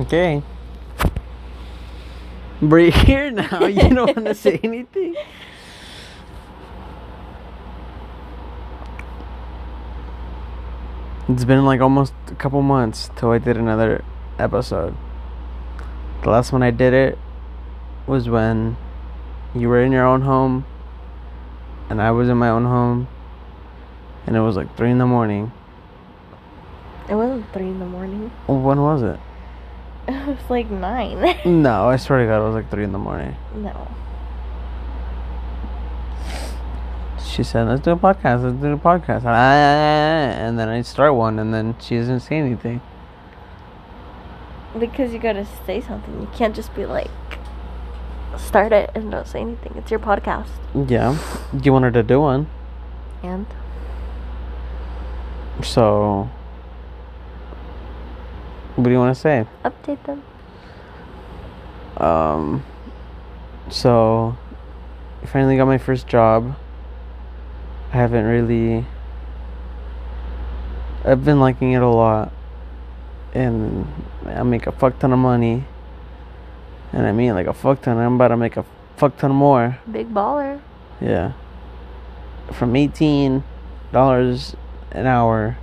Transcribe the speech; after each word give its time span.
Okay. 0.00 0.42
We're 2.60 2.90
here 2.90 3.30
now. 3.32 3.66
You 3.66 3.88
don't 3.88 4.16
want 4.16 4.26
to 4.28 4.34
say 4.46 4.60
anything? 4.62 5.16
It's 11.28 11.44
been 11.44 11.64
like 11.64 11.80
almost 11.80 12.14
a 12.28 12.34
couple 12.34 12.62
months 12.62 13.10
till 13.16 13.30
I 13.30 13.38
did 13.38 13.56
another 13.56 14.02
episode. 14.38 14.96
The 16.22 16.30
last 16.30 16.52
one 16.52 16.62
I 16.62 16.70
did 16.70 16.94
it 16.94 17.18
was 18.06 18.28
when 18.28 18.76
you 19.54 19.68
were 19.68 19.82
in 19.82 19.92
your 19.92 20.06
own 20.06 20.22
home 20.22 20.64
and 21.90 22.00
I 22.00 22.10
was 22.12 22.28
in 22.28 22.38
my 22.38 22.48
own 22.48 22.64
home 22.64 23.08
and 24.26 24.36
it 24.36 24.40
was 24.40 24.56
like 24.56 24.74
3 24.76 24.90
in 24.90 24.98
the 24.98 25.06
morning. 25.06 25.52
It 27.08 27.14
wasn't 27.14 27.50
three 27.54 27.68
in 27.68 27.78
the 27.78 27.86
morning. 27.86 28.30
When 28.46 28.82
was 28.82 29.02
it? 29.02 29.18
It 30.12 30.26
was 30.26 30.50
like 30.50 30.70
nine. 30.70 31.36
No, 31.44 31.88
I 31.88 31.96
swear 31.96 32.20
to 32.20 32.26
God, 32.26 32.40
it 32.40 32.44
was 32.46 32.54
like 32.54 32.70
3 32.70 32.84
in 32.84 32.92
the 32.92 32.98
morning. 32.98 33.36
no. 33.54 33.88
She 37.24 37.44
said, 37.44 37.68
"Let's 37.68 37.82
do 37.82 37.92
a 37.92 37.96
podcast. 37.96 38.42
Let's 38.42 38.56
do 38.60 38.72
a 38.72 38.76
podcast." 38.78 39.22
Ah, 39.24 39.28
ah, 39.28 39.30
ah, 39.30 40.42
and 40.44 40.58
then 40.58 40.68
I 40.68 40.82
start 40.82 41.14
one, 41.14 41.38
and 41.38 41.54
then 41.54 41.76
she 41.78 41.96
doesn't 41.96 42.20
say 42.20 42.36
anything. 42.36 42.80
Because 44.76 45.12
you 45.12 45.20
gotta 45.20 45.46
say 45.66 45.80
something. 45.80 46.20
You 46.20 46.28
can't 46.34 46.54
just 46.54 46.74
be 46.74 46.84
like, 46.84 47.10
start 48.36 48.72
it 48.72 48.90
and 48.94 49.10
don't 49.12 49.26
say 49.26 49.40
anything. 49.40 49.74
It's 49.76 49.90
your 49.90 50.00
podcast. 50.00 50.48
Yeah, 50.74 51.16
you 51.62 51.72
wanted 51.72 51.94
to 51.94 52.02
do 52.02 52.20
one, 52.20 52.48
And 53.22 53.46
so 55.62 56.28
what 58.78 58.84
do 58.84 58.90
you 58.90 58.98
want 58.98 59.12
to 59.12 59.20
say? 59.20 59.44
update 59.64 60.00
them. 60.04 60.22
Um, 61.96 62.64
so 63.70 64.36
I 65.20 65.26
finally 65.26 65.56
got 65.56 65.66
my 65.66 65.78
first 65.78 66.06
job. 66.06 66.54
I 67.92 67.96
haven't 67.96 68.24
really. 68.24 68.86
I've 71.04 71.24
been 71.24 71.40
liking 71.40 71.72
it 71.72 71.82
a 71.82 71.88
lot, 71.88 72.32
and 73.34 73.84
I 74.26 74.44
make 74.44 74.68
a 74.68 74.72
fuck 74.72 74.96
ton 75.00 75.12
of 75.12 75.18
money. 75.18 75.64
And 76.92 77.04
I 77.04 77.10
mean, 77.10 77.34
like 77.34 77.48
a 77.48 77.54
fuck 77.54 77.82
ton. 77.82 77.98
I'm 77.98 78.14
about 78.14 78.28
to 78.28 78.36
make 78.36 78.56
a 78.56 78.64
fuck 78.96 79.16
ton 79.16 79.32
more. 79.32 79.76
Big 79.90 80.14
baller. 80.14 80.60
Yeah. 81.00 81.32
From 82.52 82.76
eighteen 82.76 83.42
dollars 83.92 84.54
an 84.92 85.06
hour. 85.06 85.58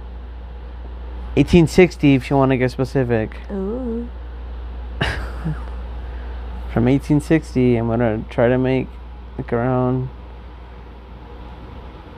Eighteen 1.38 1.68
sixty 1.68 2.16
if 2.16 2.30
you 2.30 2.38
want 2.38 2.52
to 2.52 2.58
get 2.58 2.72
specific. 2.72 3.38
Ooh. 3.52 4.08
From 6.74 6.88
eighteen 6.88 7.20
sixty 7.20 7.76
I'm 7.76 7.88
gonna 7.88 8.24
try 8.30 8.48
to 8.48 8.58
make 8.58 8.88
like 9.38 9.52
around 9.52 10.10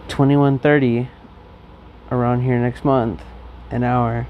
twenty 0.07 0.35
one 0.35 0.59
thirty 0.59 1.09
around 2.11 2.41
here 2.41 2.59
next 2.59 2.85
month. 2.85 3.21
An 3.71 3.83
hour. 3.83 4.27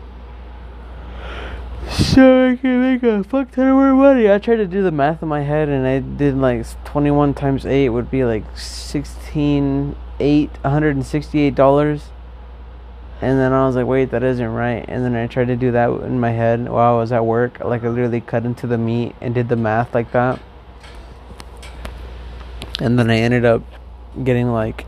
So 1.90 2.50
I 2.50 2.56
can 2.56 2.82
make 2.82 3.04
a 3.04 3.24
fuck 3.24 3.52
ton 3.52 3.68
of 3.68 3.76
more 3.76 3.94
money. 3.94 4.30
I 4.30 4.40
tried 4.40 4.58
to 4.58 4.68
do 4.68 4.84
the 4.84 4.92
math 4.92 5.22
in 5.22 5.30
my 5.30 5.42
head 5.42 5.70
and 5.70 5.88
I 5.88 6.00
did 6.00 6.36
like 6.38 6.66
21 6.84 7.34
times 7.34 7.66
8 7.66 7.90
would 7.90 8.12
be 8.12 8.26
like 8.26 8.44
16, 8.58 9.96
8, 10.20 10.54
$168. 10.64 12.02
And 13.20 13.40
then 13.40 13.52
I 13.52 13.66
was 13.66 13.76
like, 13.76 13.88
wait, 13.88 14.12
that 14.12 14.22
isn't 14.22 14.48
right. 14.48 14.86
And 14.88 15.04
then 15.04 15.16
I 15.16 15.26
tried 15.26 15.48
to 15.48 15.56
do 15.56 15.72
that 15.72 15.90
in 15.90 16.20
my 16.20 16.32
head 16.32 16.70
while 16.70 16.96
I 16.96 17.00
was 17.00 17.12
at 17.12 17.26
work. 17.26 17.60
Like 17.64 17.84
I 17.84 17.90
literally 17.90 18.22
cut 18.22 18.46
into 18.46 18.68
the 18.68 18.78
meat 18.78 19.16
and 19.22 19.34
did 19.34 19.50
the 19.50 19.56
math 19.56 19.96
like 19.96 20.12
that. 20.12 20.40
And 22.80 23.00
then 23.00 23.10
I 23.10 23.18
ended 23.18 23.44
up 23.44 23.64
getting 24.24 24.52
like 24.52 24.86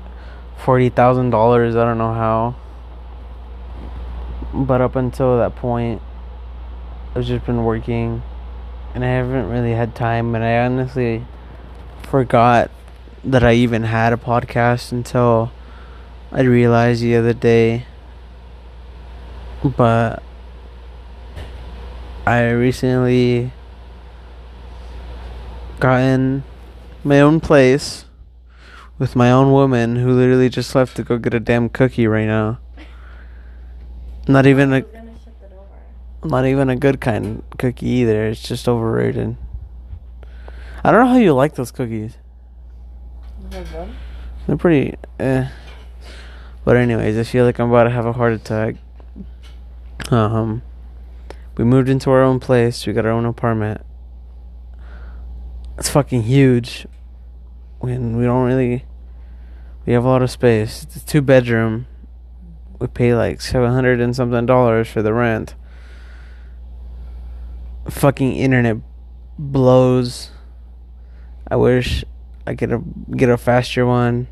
$40,000. 0.59 1.69
I 1.69 1.73
don't 1.73 1.97
know 1.97 2.13
how. 2.13 2.55
But 4.53 4.81
up 4.81 4.95
until 4.95 5.37
that 5.39 5.55
point, 5.55 6.01
I've 7.15 7.25
just 7.25 7.45
been 7.47 7.63
working 7.63 8.21
and 8.93 9.03
I 9.03 9.07
haven't 9.07 9.49
really 9.49 9.73
had 9.73 9.95
time 9.95 10.35
and 10.35 10.43
I 10.43 10.59
honestly 10.59 11.25
forgot 12.03 12.69
that 13.23 13.43
I 13.43 13.53
even 13.53 13.83
had 13.83 14.13
a 14.13 14.17
podcast 14.17 14.91
until 14.91 15.51
I 16.31 16.41
realized 16.41 17.01
the 17.01 17.15
other 17.15 17.33
day 17.33 17.85
but 19.63 20.23
I 22.25 22.49
recently 22.49 23.51
gotten 25.79 26.43
my 27.03 27.19
own 27.19 27.39
place 27.39 28.05
with 28.97 29.15
my 29.15 29.31
own 29.31 29.51
woman 29.51 29.95
who 29.95 30.11
literally 30.11 30.49
just 30.49 30.75
left 30.75 30.95
to 30.97 31.03
go 31.03 31.17
get 31.17 31.33
a 31.33 31.39
damn 31.39 31.69
cookie 31.69 32.07
right 32.07 32.27
now. 32.27 32.59
Not 34.27 34.45
even 34.45 34.73
a 34.73 34.85
not 36.23 36.45
even 36.45 36.69
a 36.69 36.75
good 36.75 36.99
kind 36.99 37.43
of 37.51 37.57
cookie 37.57 37.87
either. 37.87 38.27
It's 38.27 38.43
just 38.43 38.67
overrated. 38.67 39.37
I 40.83 40.91
don't 40.91 41.05
know 41.05 41.11
how 41.11 41.17
you 41.17 41.33
like 41.33 41.55
those 41.55 41.71
cookies. 41.71 42.17
They're 44.45 44.57
pretty 44.57 44.97
eh. 45.19 45.47
But 46.65 46.75
anyways, 46.75 47.17
I 47.17 47.23
feel 47.23 47.45
like 47.45 47.59
I'm 47.59 47.69
about 47.69 47.85
to 47.85 47.89
have 47.89 48.05
a 48.05 48.13
heart 48.13 48.33
attack. 48.33 48.75
Um 50.09 50.61
we 51.57 51.65
moved 51.65 51.89
into 51.89 52.09
our 52.09 52.23
own 52.23 52.39
place. 52.39 52.87
We 52.87 52.93
got 52.93 53.05
our 53.05 53.11
own 53.11 53.25
apartment. 53.25 53.81
It's 55.77 55.89
fucking 55.89 56.23
huge. 56.23 56.87
When 57.79 58.17
we 58.17 58.25
don't 58.25 58.45
really 58.45 58.85
we 59.85 59.93
have 59.93 60.05
a 60.05 60.07
lot 60.07 60.21
of 60.21 60.31
space. 60.31 60.83
It's 60.83 60.97
a 60.97 61.05
two 61.05 61.21
bedroom. 61.21 61.87
We 62.79 62.87
pay 62.87 63.13
like 63.13 63.41
700 63.41 63.99
and 63.99 64.15
something 64.15 64.45
dollars 64.45 64.87
for 64.87 65.01
the 65.01 65.13
rent 65.13 65.55
fucking 67.89 68.33
internet 68.33 68.77
blows. 69.37 70.31
I 71.49 71.55
wish 71.55 72.03
I 72.45 72.55
could 72.55 72.71
a, 72.71 72.81
get 73.15 73.29
a 73.29 73.37
faster 73.37 73.85
one. 73.85 74.27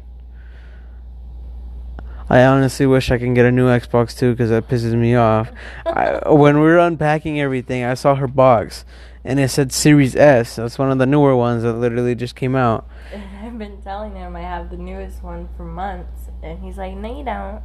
I 2.30 2.44
honestly 2.44 2.86
wish 2.86 3.10
I 3.10 3.18
can 3.18 3.34
get 3.34 3.46
a 3.46 3.52
new 3.52 3.68
Xbox 3.68 4.18
too 4.18 4.32
because 4.32 4.50
that 4.50 4.68
pisses 4.68 4.94
me 4.94 5.16
off. 5.16 5.52
I, 5.86 6.30
when 6.30 6.56
we 6.56 6.66
were 6.66 6.80
unpacking 6.80 7.40
everything, 7.40 7.84
I 7.84 7.94
saw 7.94 8.16
her 8.16 8.28
box 8.28 8.84
and 9.28 9.42
it 9.42 9.50
said 9.50 9.74
Series 9.74 10.16
S. 10.16 10.56
That's 10.56 10.80
one 10.80 10.90
of 10.90 11.00
the 11.00 11.06
newer 11.06 11.36
ones 11.36 11.64
that 11.64 11.74
literally 11.74 12.16
just 12.16 12.36
came 12.36 12.56
out. 12.56 12.88
I've 13.44 13.58
been 13.58 13.82
telling 13.82 14.16
him 14.16 14.36
I 14.38 14.42
have 14.42 14.70
the 14.70 14.78
newest 14.78 15.22
one 15.22 15.50
for 15.58 15.66
months, 15.66 16.30
and 16.42 16.60
he's 16.64 16.78
like, 16.78 16.94
"No, 16.96 17.18
you 17.18 17.26
don't." 17.26 17.62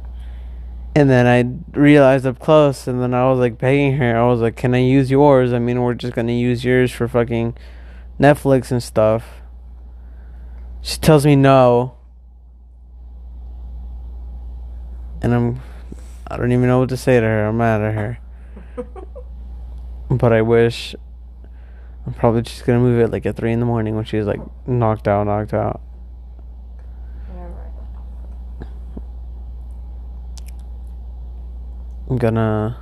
And 0.95 1.09
then 1.09 1.25
I 1.25 1.77
realized 1.77 2.25
up 2.25 2.37
close, 2.39 2.85
and 2.85 3.01
then 3.01 3.13
I 3.13 3.29
was 3.29 3.39
like 3.39 3.57
begging 3.57 3.97
her. 3.97 4.17
I 4.17 4.27
was 4.27 4.41
like, 4.41 4.57
"Can 4.57 4.75
I 4.75 4.79
use 4.79 5.09
yours? 5.09 5.53
I 5.53 5.59
mean, 5.59 5.81
we're 5.81 5.93
just 5.93 6.13
gonna 6.13 6.33
use 6.33 6.65
yours 6.65 6.91
for 6.91 7.07
fucking 7.07 7.55
Netflix 8.19 8.69
and 8.69 8.83
stuff." 8.83 9.41
She 10.81 10.97
tells 10.97 11.25
me 11.25 11.37
no, 11.37 11.95
and 15.23 15.33
I'm, 15.33 15.61
I 16.27 16.37
don't 16.37 16.51
even 16.51 16.67
know 16.67 16.79
what 16.79 16.89
to 16.89 16.97
say 16.97 17.19
to 17.19 17.25
her. 17.25 17.47
I'm 17.47 17.57
mad 17.57 17.81
at 17.81 17.93
her, 17.95 18.19
but 20.09 20.33
I 20.33 20.41
wish. 20.41 20.95
I'm 22.05 22.13
probably 22.13 22.41
just 22.41 22.65
gonna 22.65 22.79
move 22.79 22.99
it 22.99 23.11
like 23.11 23.25
at 23.25 23.37
three 23.37 23.53
in 23.53 23.61
the 23.61 23.65
morning 23.65 23.95
when 23.95 24.03
she's 24.03 24.25
like 24.25 24.41
knocked 24.67 25.07
out, 25.07 25.25
knocked 25.25 25.53
out. 25.53 25.79
I'm 32.09 32.17
gonna 32.17 32.77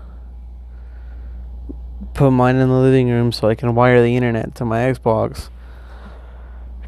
put 2.15 2.31
mine 2.31 2.55
in 2.55 2.67
the 2.67 2.75
living 2.75 3.09
room 3.09 3.31
so 3.31 3.47
I 3.47 3.55
can 3.55 3.75
wire 3.75 4.01
the 4.01 4.15
internet 4.15 4.55
to 4.55 4.65
my 4.65 4.79
Xbox. 4.79 5.49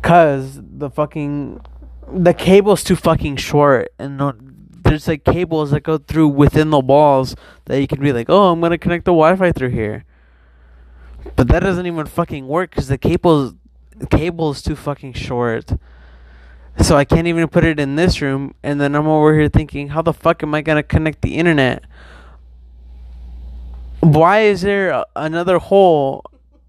Cause 0.01 0.59
the 0.61 0.89
fucking 0.89 1.61
the 2.11 2.33
cable's 2.33 2.83
too 2.83 2.95
fucking 2.95 3.37
short, 3.37 3.93
and 3.97 4.17
no, 4.17 4.33
there's 4.93 5.07
like 5.07 5.23
cables 5.23 5.71
that 5.71 5.81
go 5.81 5.97
through 5.97 6.27
within 6.27 6.69
the 6.69 6.79
walls 6.79 7.35
that 7.65 7.81
you 7.81 7.87
can 7.87 7.99
be 7.99 8.13
like, 8.13 8.29
oh, 8.29 8.51
I'm 8.51 8.61
gonna 8.61 8.77
connect 8.77 9.05
the 9.05 9.11
Wi-Fi 9.11 9.51
through 9.51 9.69
here. 9.69 10.05
But 11.35 11.47
that 11.47 11.61
doesn't 11.61 11.87
even 11.87 12.05
fucking 12.05 12.47
work 12.47 12.69
because 12.69 12.89
the 12.89 12.99
cable 12.99 13.55
the 13.95 14.05
cable 14.05 14.51
is 14.51 14.61
too 14.61 14.75
fucking 14.75 15.13
short. 15.13 15.73
So 16.79 16.95
I 16.95 17.05
can't 17.05 17.25
even 17.25 17.47
put 17.47 17.63
it 17.63 17.79
in 17.79 17.95
this 17.95 18.21
room, 18.21 18.53
and 18.61 18.79
then 18.79 18.93
I'm 18.93 19.07
over 19.07 19.33
here 19.33 19.49
thinking, 19.49 19.89
how 19.89 20.03
the 20.03 20.13
fuck 20.13 20.43
am 20.43 20.53
I 20.53 20.61
gonna 20.61 20.83
connect 20.83 21.23
the 21.23 21.37
internet? 21.37 21.83
Why 23.99 24.41
is 24.41 24.61
there 24.61 24.89
a, 24.89 25.05
another 25.15 25.57
hole 25.57 26.23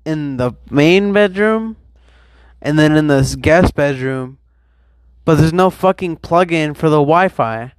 in 0.06 0.38
the 0.38 0.52
main 0.70 1.12
bedroom, 1.12 1.76
and 2.62 2.78
then 2.78 2.96
in 2.96 3.08
this 3.08 3.34
guest 3.34 3.74
bedroom, 3.74 4.38
but 5.26 5.36
there's 5.36 5.52
no 5.52 5.68
fucking 5.68 6.16
plug-in 6.16 6.72
for 6.72 6.88
the 6.88 7.00
Wi-Fi? 7.00 7.72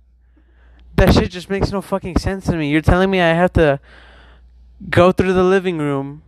That 0.96 1.14
shit 1.14 1.32
just 1.32 1.50
makes 1.50 1.72
no 1.72 1.82
fucking 1.82 2.18
sense 2.18 2.46
to 2.46 2.56
me. 2.56 2.70
You're 2.70 2.82
telling 2.82 3.12
me 3.12 3.20
I 3.22 3.34
have 3.34 3.54
to 3.54 3.80
go 4.90 5.12
through 5.12 5.34
the 5.34 5.44
living 5.44 5.78
room, 5.78 6.24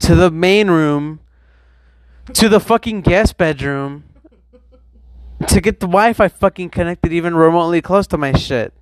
to 0.00 0.14
the 0.14 0.30
main 0.30 0.68
room 0.70 1.20
to 2.32 2.48
the 2.48 2.60
fucking 2.60 3.02
guest 3.02 3.36
bedroom 3.36 4.04
to 5.46 5.60
get 5.60 5.80
the 5.80 5.86
Wi-Fi 5.86 6.28
fucking 6.28 6.70
connected 6.70 7.12
even 7.12 7.34
remotely 7.34 7.82
close 7.82 8.06
to 8.06 8.16
my 8.16 8.32
shit. 8.32 8.72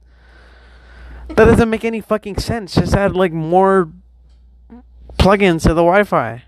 That 1.29 1.47
doesn't 1.47 1.71
make 1.71 1.85
any 1.85 2.01
fucking 2.01 2.37
sense. 2.37 2.75
Just 2.75 2.95
add 2.95 3.17
like 3.17 3.33
more 3.33 3.91
plugins 5.19 5.63
to 5.63 5.69
the 5.69 5.83
Wi-Fi. 5.83 6.45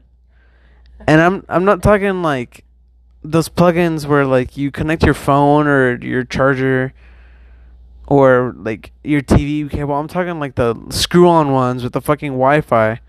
And 1.07 1.21
I'm 1.21 1.45
I'm 1.49 1.65
not 1.65 1.83
talking 1.83 2.23
like 2.23 2.65
those 3.23 3.49
plugins 3.49 4.07
where 4.07 4.27
like 4.27 4.57
you 4.57 4.71
connect 4.71 5.03
your 5.03 5.15
phone 5.15 5.67
or 5.67 5.97
your 5.97 6.25
charger 6.25 6.93
or 8.07 8.55
like 8.57 8.93
your 9.03 9.21
TV 9.21 9.71
cable. 9.71 9.95
I'm 9.95 10.09
talking 10.09 10.39
like 10.39 10.55
the 10.55 10.75
screw-on 10.91 11.53
ones 11.53 11.83
with 11.83 11.93
the 11.93 12.01
fucking 12.01 12.33
Wi-Fi. 12.33 13.01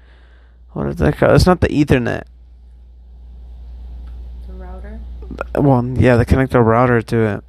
What 0.71 0.88
is 0.88 0.95
that 0.97 1.18
called? 1.18 1.33
It's 1.33 1.45
not 1.45 1.62
the 1.62 1.68
Ethernet. 1.68 2.24
The 4.47 4.53
router. 4.53 5.00
Well, 5.56 5.86
yeah, 5.86 6.18
they 6.18 6.25
connect 6.25 6.53
a 6.53 6.62
router 6.62 7.01
to 7.01 7.18
it. 7.18 7.44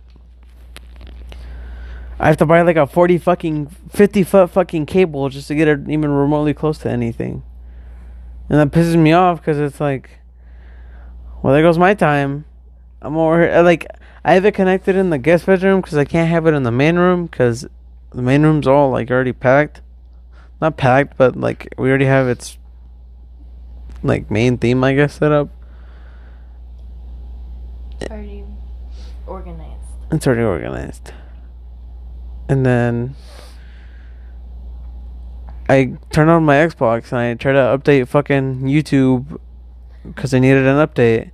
I 2.18 2.28
have 2.28 2.36
to 2.38 2.46
buy 2.46 2.62
like 2.62 2.76
a 2.76 2.86
forty 2.86 3.18
fucking 3.18 3.66
fifty 3.90 4.22
foot 4.22 4.50
fucking 4.50 4.86
cable 4.86 5.28
just 5.28 5.48
to 5.48 5.54
get 5.54 5.68
it 5.68 5.80
even 5.88 6.10
remotely 6.10 6.54
close 6.54 6.78
to 6.78 6.90
anything, 6.90 7.42
and 8.48 8.58
that 8.58 8.70
pisses 8.70 8.96
me 8.96 9.12
off 9.12 9.40
because 9.40 9.58
it's 9.58 9.80
like, 9.80 10.20
well, 11.42 11.52
there 11.52 11.62
goes 11.62 11.78
my 11.78 11.92
time. 11.92 12.46
I'm 13.02 13.16
over 13.18 13.42
here 13.42 13.62
like 13.62 13.86
I 14.26 14.34
have 14.34 14.44
it 14.44 14.54
connected 14.54 14.96
in 14.96 15.10
the 15.10 15.18
guest 15.18 15.46
bedroom 15.46 15.80
because 15.80 15.96
I 15.96 16.04
can't 16.04 16.28
have 16.28 16.48
it 16.48 16.54
in 16.54 16.64
the 16.64 16.72
main 16.72 16.96
room 16.96 17.26
because 17.26 17.64
the 18.10 18.22
main 18.22 18.42
room's 18.42 18.66
all 18.66 18.90
like 18.90 19.08
already 19.08 19.32
packed, 19.32 19.82
not 20.60 20.76
packed, 20.76 21.16
but 21.16 21.36
like 21.36 21.72
we 21.78 21.88
already 21.88 22.06
have 22.06 22.26
its 22.26 22.58
like 24.02 24.28
main 24.28 24.58
theme 24.58 24.82
I 24.82 24.94
guess 24.94 25.14
set 25.14 25.30
up. 25.30 25.48
Already 28.10 28.42
organized. 29.28 29.86
It's 30.10 30.26
already 30.26 30.42
organized. 30.42 31.12
And 32.48 32.66
then 32.66 33.14
I 35.68 35.92
turn 36.10 36.28
on 36.28 36.44
my 36.44 36.56
Xbox 36.56 37.12
and 37.12 37.20
I 37.20 37.34
try 37.34 37.52
to 37.52 37.58
update 37.58 38.08
fucking 38.08 38.62
YouTube 38.62 39.38
because 40.04 40.34
I 40.34 40.40
needed 40.40 40.66
an 40.66 40.84
update. 40.84 41.30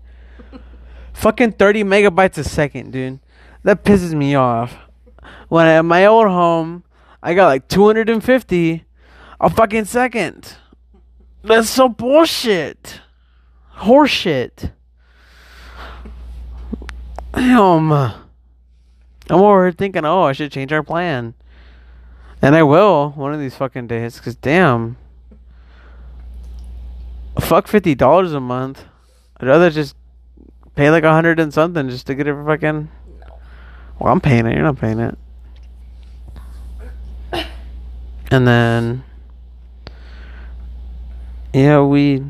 Fucking 1.13 1.53
30 1.53 1.85
megabytes 1.85 2.39
a 2.39 2.45
second, 2.45 2.93
dude. 2.93 3.21
That 3.63 3.85
pisses 3.85 4.13
me 4.13 4.35
off. 4.35 4.77
When 5.49 5.67
at 5.67 5.85
my 5.85 6.07
old 6.07 6.29
home, 6.29 6.85
I 7.23 7.35
got 7.35 7.47
like 7.47 7.69
250 7.69 8.85
a 9.41 9.51
fucking 9.51 9.85
second. 9.85 10.57
That's 11.43 11.69
so 11.69 11.89
bullshit. 11.89 13.01
Horseshit. 13.77 14.73
Damn. 17.35 17.93
I'm 17.93 18.21
over 19.31 19.73
thinking, 19.73 20.05
oh, 20.05 20.23
I 20.23 20.33
should 20.33 20.53
change 20.53 20.73
our 20.73 20.83
plan. 20.83 21.35
And 22.41 22.55
I 22.55 22.63
will 22.63 23.11
one 23.11 23.33
of 23.33 23.41
these 23.41 23.55
fucking 23.55 23.87
days, 23.87 24.17
because 24.17 24.35
damn. 24.37 24.97
Fuck 27.41 27.67
$50 27.67 28.35
a 28.35 28.41
month. 28.41 28.85
I'd 29.39 29.47
rather 29.47 29.71
just 29.71 29.97
pay 30.75 30.91
like 30.91 31.05
a 31.05 31.13
hundred 31.13 31.39
and 31.41 31.53
something 31.53 31.89
just 31.89 32.07
to 32.07 32.15
get 32.15 32.27
it 32.27 32.33
for 32.35 32.45
fucking. 32.45 32.91
Well, 33.99 34.13
I'm 34.13 34.21
paying 34.21 34.47
it. 34.47 34.55
You're 34.55 34.63
not 34.63 34.79
paying 34.79 34.99
it. 34.99 35.19
And 38.31 38.47
then. 38.47 39.05
Yeah, 41.53 41.83
we 41.83 42.25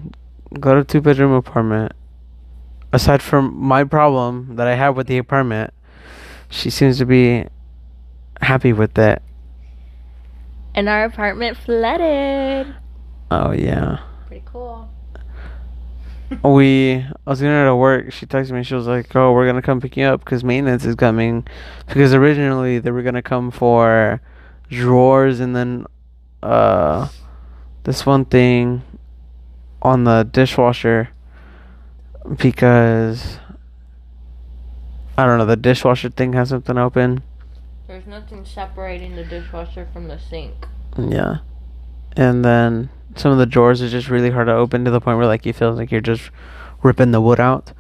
got 0.59 0.77
a 0.77 0.85
two 0.85 1.01
bedroom 1.01 1.33
apartment. 1.33 1.93
Aside 2.93 3.23
from 3.23 3.57
my 3.57 3.85
problem 3.85 4.57
that 4.57 4.67
I 4.67 4.75
have 4.75 4.97
with 4.97 5.07
the 5.07 5.17
apartment, 5.17 5.73
she 6.51 6.69
seems 6.71 6.99
to 6.99 7.07
be 7.07 7.47
happy 8.41 8.73
with 8.73 8.95
that. 8.95 9.23
And 10.75 10.89
our 10.89 11.05
apartment 11.05 11.57
flooded. 11.57 12.75
Oh 13.31 13.53
yeah. 13.53 14.01
Pretty 14.27 14.43
cool. 14.45 14.91
We 16.43 17.05
I 17.27 17.31
was 17.31 17.41
gonna 17.41 17.67
to 17.67 17.77
work. 17.77 18.13
She 18.13 18.27
texted 18.27 18.53
me. 18.53 18.63
She 18.63 18.75
was 18.75 18.87
like, 18.87 19.15
"Oh, 19.15 19.33
we're 19.33 19.47
gonna 19.47 19.63
come 19.63 19.81
pick 19.81 19.97
you 19.97 20.05
up 20.05 20.25
because 20.25 20.45
maintenance 20.45 20.85
is 20.85 20.95
coming." 20.95 21.47
Because 21.87 22.15
originally 22.15 22.79
they 22.79 22.91
were 22.91 23.03
gonna 23.03 23.23
come 23.23 23.51
for 23.51 24.21
drawers 24.71 25.41
and 25.41 25.55
then 25.55 25.87
uh 26.43 27.07
this 27.85 28.07
one 28.07 28.25
thing 28.25 28.83
on 29.83 30.05
the 30.05 30.23
dishwasher 30.23 31.11
because 32.37 33.39
I 35.19 35.27
don't 35.27 35.39
know 35.39 35.45
the 35.45 35.57
dishwasher 35.57 36.09
thing 36.11 36.33
has 36.33 36.49
something 36.49 36.79
open. 36.79 37.23
There's 37.87 38.07
nothing 38.07 38.45
separating 38.45 39.17
the 39.17 39.25
dishwasher 39.25 39.87
from 39.93 40.09
the 40.09 40.19
sink. 40.19 40.67
Yeah. 40.97 41.39
And 42.17 42.45
then 42.45 42.91
some 43.17 43.33
of 43.33 43.39
the 43.39 43.47
drawers 43.47 43.83
are 43.83 43.89
just 43.89 44.09
really 44.09 44.31
hard 44.31 44.47
to 44.47 44.55
open 44.55 44.85
to 44.85 44.91
the 44.91 45.01
point 45.01 45.19
where 45.19 45.27
like 45.27 45.47
you 45.47 45.53
feel 45.53 45.73
like 45.73 45.91
you're 45.91 46.01
just 46.01 46.31
ripping 46.83 47.13
the 47.13 47.21
wood 47.21 47.41
out. 47.41 47.73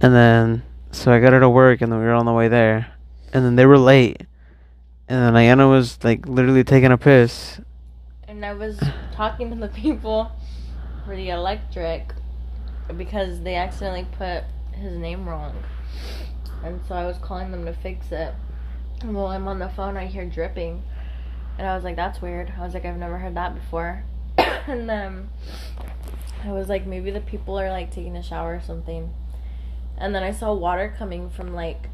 And 0.00 0.14
then 0.14 0.62
so 0.90 1.12
I 1.12 1.20
got 1.20 1.32
her 1.32 1.40
to 1.40 1.50
work 1.50 1.80
and 1.80 1.92
then 1.92 1.98
we 1.98 2.06
were 2.06 2.12
on 2.12 2.26
the 2.26 2.32
way 2.32 2.48
there. 2.48 2.92
And 3.32 3.44
then 3.44 3.56
they 3.56 3.66
were 3.66 3.78
late. 3.78 4.22
And 5.08 5.22
then 5.22 5.34
Ayana 5.34 5.70
was 5.70 6.02
like 6.02 6.26
literally 6.26 6.64
taking 6.64 6.90
a 6.90 6.98
piss. 6.98 7.60
And 8.26 8.44
I 8.44 8.54
was 8.54 8.80
talking 9.12 9.50
to 9.50 9.56
the 9.56 9.68
people 9.68 10.32
for 11.04 11.14
the 11.14 11.30
electric 11.30 12.12
because 12.96 13.40
they 13.42 13.54
accidentally 13.54 14.06
put 14.16 14.44
his 14.72 14.96
name 14.96 15.28
wrong. 15.28 15.54
And 16.64 16.80
so 16.88 16.94
I 16.94 17.06
was 17.06 17.18
calling 17.18 17.50
them 17.50 17.64
to 17.66 17.72
fix 17.72 18.10
it. 18.10 18.34
And 19.00 19.14
while 19.14 19.26
I'm 19.26 19.46
on 19.46 19.58
the 19.58 19.68
phone, 19.68 19.96
I 19.96 20.06
hear 20.06 20.24
dripping. 20.24 20.82
And 21.58 21.66
I 21.66 21.74
was 21.74 21.84
like, 21.84 21.96
that's 21.96 22.20
weird. 22.20 22.52
I 22.58 22.62
was 22.62 22.74
like, 22.74 22.84
I've 22.84 22.98
never 22.98 23.18
heard 23.18 23.34
that 23.34 23.54
before. 23.54 24.04
and 24.38 24.88
then 24.88 25.30
I 26.44 26.52
was 26.52 26.68
like, 26.68 26.86
maybe 26.86 27.10
the 27.10 27.20
people 27.20 27.58
are 27.58 27.70
like 27.70 27.90
taking 27.90 28.16
a 28.16 28.22
shower 28.22 28.56
or 28.56 28.60
something. 28.60 29.12
And 29.98 30.14
then 30.14 30.22
I 30.22 30.32
saw 30.32 30.52
water 30.52 30.94
coming 30.98 31.30
from 31.30 31.54
like 31.54 31.88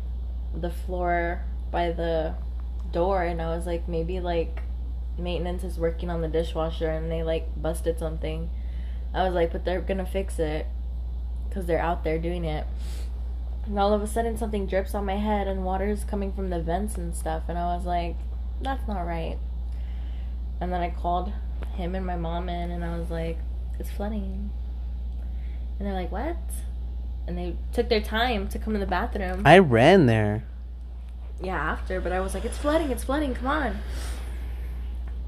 the 0.55 0.70
floor 0.70 1.44
by 1.70 1.93
the 1.93 2.35
door. 2.91 3.23
And 3.23 3.41
I 3.41 3.55
was 3.55 3.67
like, 3.67 3.88
maybe 3.88 4.20
like 4.20 4.62
maintenance 5.17 5.62
is 5.62 5.79
working 5.79 6.11
on 6.11 6.20
the 6.23 6.29
dishwasher 6.29 6.91
and 6.91 7.11
they 7.11 7.23
like 7.23 7.49
busted 7.61 7.99
something. 7.99 8.50
I 9.15 9.25
was 9.25 9.35
like, 9.35 9.53
but 9.53 9.65
they're 9.65 9.81
gonna 9.81 10.06
fix 10.06 10.38
it 10.38 10.67
because 11.48 11.67
they're 11.67 11.79
out 11.79 12.03
there 12.03 12.19
doing 12.19 12.44
it. 12.44 12.67
And 13.67 13.79
all 13.79 13.93
of 13.93 14.03
a 14.03 14.06
sudden, 14.06 14.37
something 14.37 14.67
drips 14.67 14.94
on 14.94 15.05
my 15.05 15.17
head 15.17 15.46
and 15.46 15.65
water 15.65 15.87
is 15.87 16.03
coming 16.03 16.32
from 16.32 16.51
the 16.51 16.60
vents 16.60 16.96
and 16.96 17.15
stuff. 17.15 17.44
And 17.46 17.56
I 17.56 17.77
was 17.77 17.84
like, 17.84 18.17
that's 18.60 18.89
not 18.89 19.03
right. 19.03 19.39
And 20.63 20.73
then 20.73 20.81
I 20.81 20.91
called 20.91 21.33
him 21.75 21.97
and 21.97 22.07
my 22.07 22.15
mom 22.15 22.49
in 22.49 22.71
and 22.71 22.85
I 22.85 22.97
was 22.97 23.11
like, 23.11 23.37
it's 23.81 23.91
flooding. 23.91 24.49
And 25.77 25.89
they're 25.89 25.93
like, 25.93 26.13
what? 26.13 26.37
And 27.27 27.37
they 27.37 27.57
took 27.73 27.89
their 27.89 28.01
time 28.01 28.47
to 28.47 28.61
come 28.61 28.73
to 28.73 28.79
the 28.79 28.87
bathroom. 28.87 29.43
I 29.45 29.59
ran 29.59 30.07
there. 30.07 30.45
yeah, 31.43 31.57
after, 31.57 32.01
but 32.01 32.13
I 32.13 32.21
was 32.21 32.33
like, 32.33 32.45
it's 32.45 32.59
flooding, 32.59 32.93
it's 32.93 33.03
flooding, 33.03 33.35
come 33.35 33.49
on. 33.49 33.79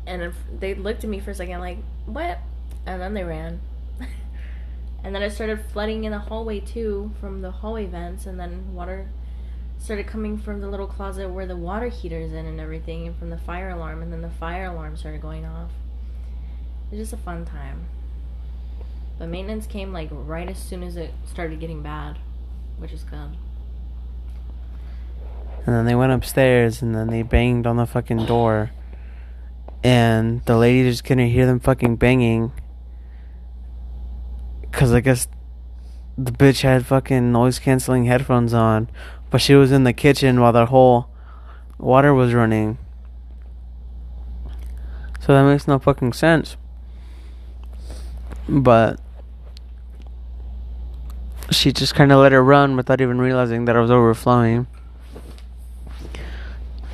And 0.07 0.33
they 0.61 0.77
looked 0.77 1.03
at 1.03 1.11
me 1.11 1.19
for 1.19 1.33
a 1.33 1.35
second, 1.35 1.59
like, 1.59 1.79
what? 2.07 2.39
And 2.87 3.03
then 3.03 3.15
they 3.15 3.25
ran. 3.25 3.61
and 5.03 5.17
then 5.17 5.23
it 5.25 5.31
started 5.31 5.65
flooding 5.73 6.05
in 6.05 6.13
the 6.13 6.21
hallway 6.21 6.61
too 6.61 7.11
from 7.21 7.43
the 7.43 7.51
hallway 7.51 7.87
vents, 7.87 8.25
and 8.27 8.39
then 8.39 8.73
water 8.73 9.09
started 9.85 10.07
coming 10.07 10.39
from 10.39 10.63
the 10.63 10.67
little 10.67 10.87
closet 10.87 11.29
where 11.29 11.45
the 11.45 11.57
water 11.57 11.89
heater's 11.89 12.33
in 12.33 12.47
and 12.47 12.59
everything, 12.59 13.07
and 13.07 13.15
from 13.19 13.29
the 13.29 13.37
fire 13.37 13.69
alarm, 13.69 14.01
and 14.01 14.11
then 14.11 14.23
the 14.23 14.31
fire 14.31 14.65
alarm 14.65 14.97
started 14.97 15.21
going 15.21 15.45
off. 15.45 15.69
It 16.91 16.97
was 16.97 17.11
just 17.11 17.13
a 17.13 17.23
fun 17.23 17.45
time. 17.45 17.85
But 19.19 19.29
maintenance 19.29 19.67
came 19.67 19.93
like 19.93 20.09
right 20.11 20.49
as 20.49 20.57
soon 20.57 20.83
as 20.83 20.97
it 20.97 21.13
started 21.27 21.61
getting 21.61 21.83
bad, 21.83 22.17
which 22.79 22.93
is 22.93 23.03
good. 23.03 23.37
And 25.67 25.75
then 25.75 25.85
they 25.85 25.95
went 25.95 26.13
upstairs 26.13 26.81
and 26.81 26.95
then 26.95 27.09
they 27.09 27.21
banged 27.23 27.67
on 27.67 27.77
the 27.77 27.87
fucking 27.87 28.25
door. 28.25 28.71
And 29.83 30.43
the 30.47 30.57
lady 30.57 30.89
just 30.89 31.05
couldn't 31.05 31.29
hear 31.29 31.45
them 31.45 31.61
fucking 31.61 31.97
banging. 31.97 32.53
Cause 34.73 34.95
I 34.95 35.01
guess 35.01 35.29
the 36.17 36.33
bitch 36.33 36.63
had 36.63 36.87
fucking 36.87 37.31
noise 37.31 37.59
canceling 37.59 38.07
headphones 38.07 38.55
on. 38.55 38.89
But 39.35 39.43
she 39.43 39.57
was 39.57 39.73
in 39.73 39.83
the 39.83 39.93
kitchen 39.93 40.41
while 40.41 40.53
the 40.53 40.67
whole 40.67 41.09
water 41.77 42.15
was 42.15 42.33
running. 42.33 42.79
So 45.19 45.35
that 45.35 45.43
makes 45.43 45.67
no 45.67 45.81
fucking 45.81 46.13
sense. 46.13 46.57
But 48.49 49.01
she 51.51 51.73
just 51.73 51.97
kind 51.97 52.13
of 52.13 52.21
let 52.21 52.33
it 52.33 52.39
run 52.39 52.77
without 52.77 53.01
even 53.01 53.21
realizing 53.21 53.65
that 53.65 53.75
it 53.75 53.81
was 53.81 53.91
overflowing. 53.91 54.69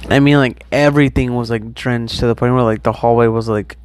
I 0.09 0.19
mean, 0.19 0.39
like 0.39 0.65
everything 0.73 1.35
was 1.35 1.51
like 1.51 1.75
drenched 1.75 2.21
to 2.21 2.27
the 2.27 2.35
point 2.35 2.55
where 2.55 2.63
like 2.63 2.85
the 2.85 2.93
hallway 2.93 3.27
was 3.27 3.51
like 3.51 3.77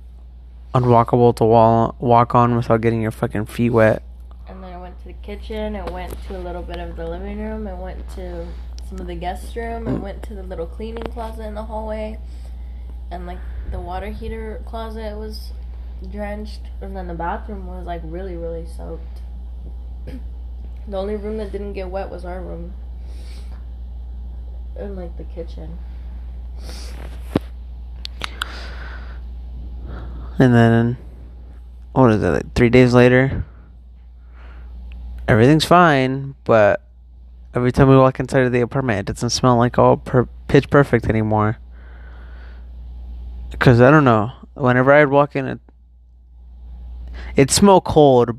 unwalkable 0.74 1.36
to 1.36 1.44
wall- 1.44 1.96
walk 2.00 2.34
on 2.36 2.56
without 2.56 2.80
getting 2.80 3.02
your 3.02 3.12
fucking 3.12 3.48
feet 3.48 3.72
wet. 3.72 4.02
And 4.48 4.64
then 4.64 4.72
I 4.72 4.78
went 4.78 4.98
to 5.00 5.08
the 5.10 5.15
kitchen. 5.26 5.76
I 5.76 5.90
went 5.90 6.16
to 6.28 6.38
a 6.38 6.40
little 6.40 6.62
bit 6.62 6.78
of 6.78 6.96
the 6.96 7.08
living 7.08 7.40
room. 7.40 7.68
I 7.68 7.74
went 7.74 8.08
to 8.12 8.46
some 8.88 9.00
of 9.00 9.08
the 9.08 9.16
guest 9.16 9.56
room. 9.56 9.88
I 9.88 9.94
went 9.94 10.22
to 10.24 10.36
the 10.36 10.44
little 10.44 10.68
cleaning 10.68 11.04
closet 11.04 11.48
in 11.48 11.56
the 11.56 11.64
hallway. 11.64 12.20
And 13.10 13.26
like 13.26 13.40
the 13.72 13.80
water 13.80 14.10
heater 14.10 14.62
closet 14.66 15.18
was 15.18 15.52
drenched. 16.12 16.62
And 16.80 16.96
then 16.96 17.08
the 17.08 17.16
bathroom 17.16 17.66
was 17.66 17.88
like 17.88 18.02
really, 18.04 18.36
really 18.36 18.68
soaked. 18.68 19.22
the 20.06 20.98
only 20.98 21.16
room 21.16 21.38
that 21.38 21.52
didn't 21.52 21.74
get 21.74 21.90
wet 21.90 22.12
was 22.12 22.24
our 22.24 22.40
room. 22.40 22.74
And 24.76 24.96
like 24.96 25.18
the 25.18 25.24
kitchen. 25.24 25.80
And 30.38 30.54
then, 30.54 30.98
what 31.94 32.12
is 32.12 32.22
it, 32.22 32.28
like 32.28 32.54
three 32.54 32.70
days 32.70 32.94
later? 32.94 33.46
Everything's 35.28 35.66
fine, 35.66 36.36
but 36.44 36.82
every 37.56 37.72
time 37.72 37.90
we 37.90 37.98
walk 37.98 38.20
inside 38.20 38.44
of 38.44 38.52
the 38.52 38.62
apartment, 38.62 39.00
it 39.00 39.14
doesn't 39.14 39.32
smell 39.32 39.58
like 39.58 39.80
all 39.80 39.98
per- 39.98 40.30
pitch 40.48 40.70
perfect 40.70 41.06
anymore. 41.06 41.58
Because 43.50 43.82
I 43.82 43.90
don't 43.90 44.04
know. 44.04 44.32
Whenever 44.54 44.92
I'd 44.94 45.10
walk 45.10 45.36
in, 45.36 45.48
it, 45.48 45.60
it 47.36 47.52
smelled 47.52 47.86
cold. 47.86 48.38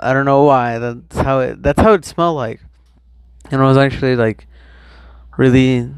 I 0.00 0.12
don't 0.12 0.24
know 0.24 0.44
why. 0.44 0.78
That's 0.78 1.16
how 1.16 1.40
it. 1.40 1.62
That's 1.62 1.80
how 1.80 1.92
it 1.92 2.04
smelled 2.04 2.36
like. 2.36 2.60
And 3.50 3.60
it 3.60 3.64
was 3.64 3.76
actually 3.76 4.16
like 4.16 4.46
really 5.36 5.88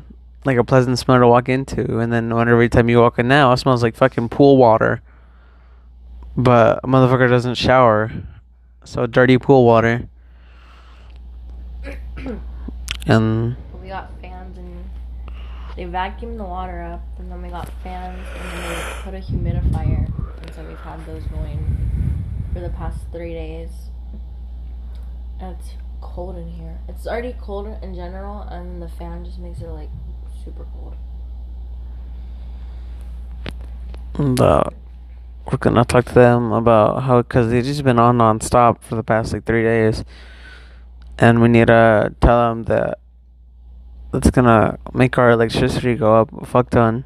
like 0.44 0.58
a 0.58 0.64
pleasant 0.64 0.98
smell 0.98 1.18
to 1.18 1.26
walk 1.26 1.48
into. 1.48 1.98
And 1.98 2.12
then 2.12 2.34
when 2.34 2.48
every 2.48 2.68
time 2.68 2.88
you 2.88 3.00
walk 3.00 3.18
in 3.18 3.28
now, 3.28 3.52
it 3.52 3.56
smells 3.58 3.82
like 3.82 3.96
fucking 3.96 4.28
pool 4.28 4.56
water. 4.56 5.02
But 6.36 6.80
a 6.84 6.86
motherfucker 6.86 7.28
doesn't 7.28 7.56
shower, 7.56 8.12
so 8.84 9.06
dirty 9.06 9.38
pool 9.38 9.64
water. 9.64 10.08
And 13.06 13.56
we 13.80 13.88
got 13.88 14.10
fans 14.20 14.58
and 14.58 14.84
they 15.76 15.84
vacuumed 15.84 16.38
the 16.38 16.44
water 16.44 16.82
up, 16.82 17.02
and 17.18 17.30
then 17.30 17.40
we 17.40 17.48
got 17.48 17.70
fans, 17.84 18.26
and 18.36 18.50
then 18.50 18.68
they 18.68 18.92
put 19.02 19.14
a 19.14 19.18
humidifier, 19.18 20.06
and 20.42 20.54
so 20.54 20.64
we've 20.64 20.76
had 20.78 21.06
those 21.06 21.22
going 21.24 22.24
for 22.52 22.60
the 22.60 22.70
past 22.70 22.98
three 23.12 23.32
days. 23.32 23.70
And 25.40 25.54
it's 25.56 25.74
cold 26.00 26.36
in 26.36 26.50
here. 26.50 26.78
It's 26.88 27.06
already 27.06 27.36
cold 27.40 27.68
in 27.80 27.94
general, 27.94 28.42
and 28.42 28.82
the 28.82 28.88
fan 28.88 29.24
just 29.24 29.38
makes 29.38 29.60
it 29.60 29.68
like 29.68 29.90
super 30.44 30.66
cold. 30.74 30.96
the 34.18 34.72
we're 35.46 35.58
gonna 35.58 35.84
talk 35.84 36.04
to 36.06 36.14
them 36.14 36.52
about 36.52 37.04
how 37.04 37.22
because 37.22 37.50
they've 37.50 37.64
just 37.64 37.84
been 37.84 37.98
on 37.98 38.18
nonstop 38.18 38.82
for 38.82 38.96
the 38.96 39.02
past 39.02 39.32
like 39.32 39.44
three 39.44 39.62
days, 39.62 40.04
and 41.18 41.40
we 41.40 41.48
need 41.48 41.66
to 41.66 42.14
tell 42.20 42.48
them 42.48 42.64
that 42.64 42.98
that's 44.12 44.30
gonna 44.30 44.78
make 44.94 45.18
our 45.18 45.30
electricity 45.30 45.94
go 45.94 46.16
up 46.16 46.32
a 46.40 46.46
fuck 46.46 46.70
ton, 46.70 47.04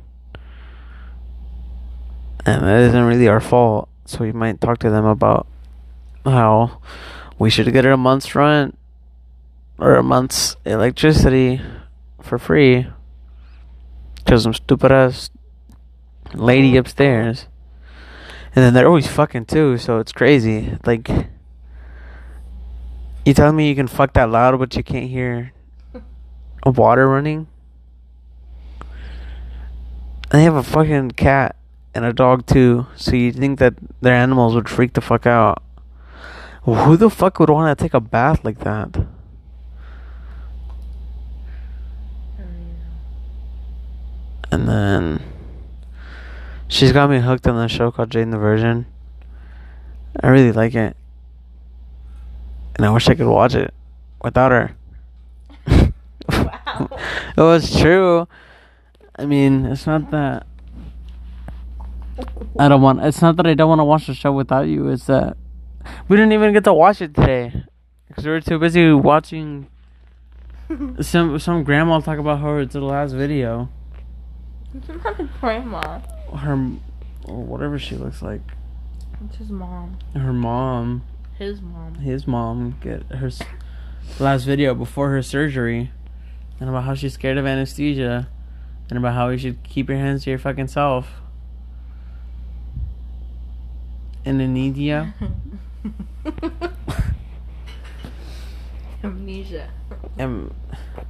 and 2.47 2.65
it 2.65 2.81
isn't 2.89 3.05
really 3.05 3.29
our 3.29 3.41
fault. 3.41 3.89
So 4.05 4.21
we 4.21 4.33
might 4.33 4.61
talk 4.61 4.79
to 4.79 4.91
them 4.91 5.05
about 5.05 5.47
how 6.25 6.81
we 7.39 7.51
should 7.51 7.73
get 7.73 7.87
a 7.87 7.97
month's 7.97 8.35
rent 8.35 8.79
or 9.79 9.95
a 9.95 10.03
month's 10.03 10.57
electricity 10.65 11.61
for 12.21 12.39
free 12.39 12.87
because 14.17 14.45
some 14.45 14.55
stupid 14.55 14.93
ass 14.93 15.31
lady 16.35 16.77
upstairs. 16.77 17.47
And 18.55 18.65
then 18.65 18.75
they're 18.75 18.87
always 18.87 19.07
fucking 19.07 19.47
too, 19.47 19.79
so 19.79 19.99
it's 19.99 20.13
crazy. 20.13 20.77
Like, 20.85 21.09
you 23.25 23.35
telling 23.35 23.57
me 23.57 23.69
you 23.69 23.75
can 23.75 23.87
fuck 23.87 24.13
that 24.15 24.31
loud, 24.31 24.59
but 24.59 24.75
you 24.77 24.83
can't 24.83 25.09
hear 25.09 25.53
water 26.65 27.09
running? 27.09 27.47
They 30.31 30.45
have 30.45 30.55
a 30.55 30.63
fucking 30.63 31.13
cat 31.13 31.57
and 31.95 32.05
a 32.05 32.13
dog 32.13 32.47
too, 32.47 32.87
so 32.97 33.15
you 33.15 33.33
think 33.33 33.59
that 33.59 33.75
their 34.01 34.15
animals 34.15 34.55
would 34.55 34.69
freak 34.69 34.95
the 34.95 35.01
fuck 35.01 35.27
out. 35.27 35.63
Who 36.63 36.97
the 36.97 37.11
fuck 37.11 37.39
would 37.39 37.51
want 37.51 37.77
to 37.77 37.85
take 37.85 37.93
a 37.93 38.01
bath 38.01 38.45
like 38.45 38.61
that? 38.61 38.97
And 44.51 44.69
then 44.69 45.23
she's 46.69 46.93
got 46.93 47.11
me 47.11 47.21
hooked 47.21 47.47
on 47.47 47.57
the 47.57 47.69
show 47.69 47.91
called 47.91 48.11
Jane 48.11 48.31
the 48.31 48.39
Virgin. 48.39 48.87
I 50.23 50.29
really 50.29 50.53
like 50.53 50.75
it. 50.75 50.97
And 52.77 52.87
I 52.87 52.91
wish 52.91 53.09
I 53.09 53.15
could 53.15 53.27
watch 53.29 53.55
it 53.55 53.73
without 54.23 54.53
her. 54.53 54.77
Wow. 56.29 56.89
it 57.37 57.41
was 57.41 57.79
true. 57.79 58.29
I 59.17 59.27
mean, 59.27 59.67
it's 59.67 59.87
not 59.87 60.11
that 60.13 60.47
I 62.59 62.69
don't 62.69 62.83
want. 62.83 63.01
It's 63.03 63.21
not 63.21 63.37
that 63.37 63.47
I 63.47 63.55
don't 63.55 63.69
want 63.69 63.81
to 63.81 63.85
watch 63.85 64.07
the 64.07 64.15
show 64.15 64.33
without 64.33 64.69
you. 64.69 64.89
It's 64.89 65.07
that 65.07 65.37
we 66.09 66.17
didn't 66.17 66.33
even 66.33 66.53
get 66.53 66.65
to 66.65 66.73
watch 66.73 67.01
it 67.01 67.15
today 67.15 67.65
because 68.07 68.25
we 68.25 68.31
were 68.31 68.41
too 68.41 68.59
busy 68.59 68.93
watching 68.93 69.69
some 71.01 71.39
some 71.39 71.65
grandma 71.65 72.01
talk 72.01 72.19
about 72.19 72.41
her 72.41 72.61
it's 72.61 72.75
the 72.75 72.81
last 72.81 73.13
video. 73.13 73.69
Not 74.89 75.21
a 75.21 75.29
grandma. 75.41 76.01
Her 76.35 76.71
or 77.25 77.43
whatever 77.43 77.79
she 77.79 77.97
looks 77.97 78.23
like. 78.23 78.41
It's 79.27 79.37
his 79.37 79.51
mom. 79.51 79.99
Her 80.15 80.33
mom, 80.33 81.05
His 81.43 81.61
mom. 81.61 81.95
his 81.97 82.27
mom, 82.29 82.77
get 82.81 83.03
her 83.11 83.29
last 84.21 84.45
video 84.45 84.75
before 84.77 85.11
her 85.11 85.23
surgery, 85.23 85.91
and 86.61 86.69
about 86.69 86.85
how 86.85 86.95
she's 86.95 87.15
scared 87.15 87.37
of 87.37 87.47
anesthesia, 87.47 88.29
and 88.89 88.97
about 88.99 89.15
how 89.15 89.29
you 89.31 89.39
should 89.39 89.61
keep 89.65 89.89
your 89.89 89.99
hands 89.99 90.23
to 90.25 90.31
your 90.31 90.39
fucking 90.39 90.69
self. 90.69 91.21
Indonesia. 94.25 95.13
Amnesia. 99.03 99.69
Um, 100.21 100.55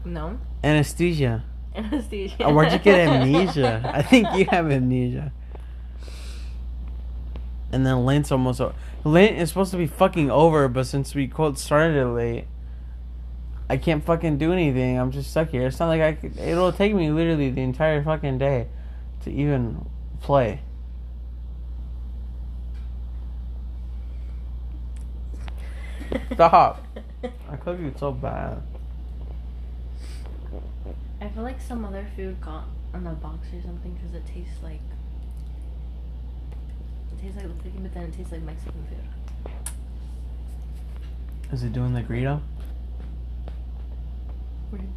No. 0.06 0.38
anesthesia. 0.64 1.44
Anesthesia. 1.74 2.36
Oh, 2.44 2.54
where'd 2.54 2.72
you 2.72 2.78
get 2.78 3.06
amnesia? 3.06 3.82
I 3.94 4.00
think 4.00 4.28
you 4.34 4.46
have 4.50 4.70
amnesia. 4.70 5.30
And 7.72 7.86
then 7.86 8.04
Lent's 8.04 8.30
almost 8.30 8.60
over. 8.60 8.74
Lent 9.02 9.38
is 9.38 9.48
supposed 9.48 9.70
to 9.70 9.78
be 9.78 9.86
fucking 9.86 10.30
over, 10.30 10.68
but 10.68 10.86
since 10.86 11.14
we 11.14 11.26
quote 11.26 11.58
started 11.58 11.96
it 11.96 12.06
late, 12.06 12.44
I 13.68 13.78
can't 13.78 14.04
fucking 14.04 14.36
do 14.36 14.52
anything. 14.52 14.98
I'm 14.98 15.10
just 15.10 15.30
stuck 15.30 15.48
here. 15.48 15.66
It's 15.66 15.80
not 15.80 15.88
like 15.88 16.02
I 16.02 16.12
could. 16.12 16.38
It'll 16.38 16.72
take 16.72 16.94
me 16.94 17.10
literally 17.10 17.48
the 17.50 17.62
entire 17.62 18.04
fucking 18.04 18.36
day 18.36 18.68
to 19.22 19.32
even 19.32 19.88
play. 20.20 20.60
Stop. 26.34 26.84
I 27.50 27.56
cook 27.56 27.80
you 27.80 27.94
so 27.96 28.12
bad. 28.12 28.62
I 31.20 31.28
feel 31.28 31.42
like 31.42 31.60
some 31.60 31.84
other 31.84 32.06
food 32.14 32.38
got 32.40 32.64
on 32.92 33.04
the 33.04 33.10
box 33.12 33.46
or 33.54 33.62
something 33.62 33.94
because 33.94 34.14
it 34.14 34.26
tastes 34.26 34.62
like. 34.62 34.80
It 37.22 37.26
tastes 37.26 37.36
like 37.36 37.46
the 37.56 37.62
cooking, 37.62 37.82
but 37.82 37.94
then 37.94 38.02
it 38.04 38.14
tastes 38.16 38.32
like 38.32 38.42
Mexican 38.42 38.84
food. 38.88 39.52
Is 41.52 41.62
it 41.62 41.72
doing 41.72 41.92
the 41.94 42.00
burrito? 42.02 42.40
Weird. 44.72 44.88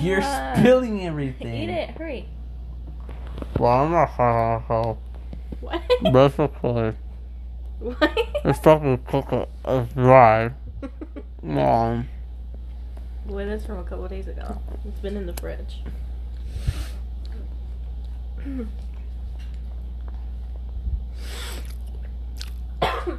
You're 0.00 0.20
Ah. 0.22 0.54
spilling 0.56 1.06
everything. 1.06 1.54
Eat 1.54 1.70
it, 1.70 1.90
hurry. 1.90 2.28
Well, 3.58 3.70
I'm 3.84 3.92
not 3.92 4.16
gonna 4.16 4.58
help. 4.60 4.98
What? 5.60 5.82
Basically, 6.02 6.94
what? 7.78 8.18
it's 8.44 8.58
fucking 8.58 8.98
cook 9.06 9.32
it. 9.32 9.48
It's 9.64 9.92
dry. 9.94 10.50
Mom. 11.42 12.08
Well, 13.26 13.38
it 13.38 13.48
is 13.48 13.64
from 13.64 13.78
a 13.78 13.84
couple 13.84 14.08
days 14.08 14.26
ago. 14.26 14.58
It's 14.84 14.98
been 14.98 15.16
in 15.16 15.26
the 15.26 15.34
fridge. 15.34 15.82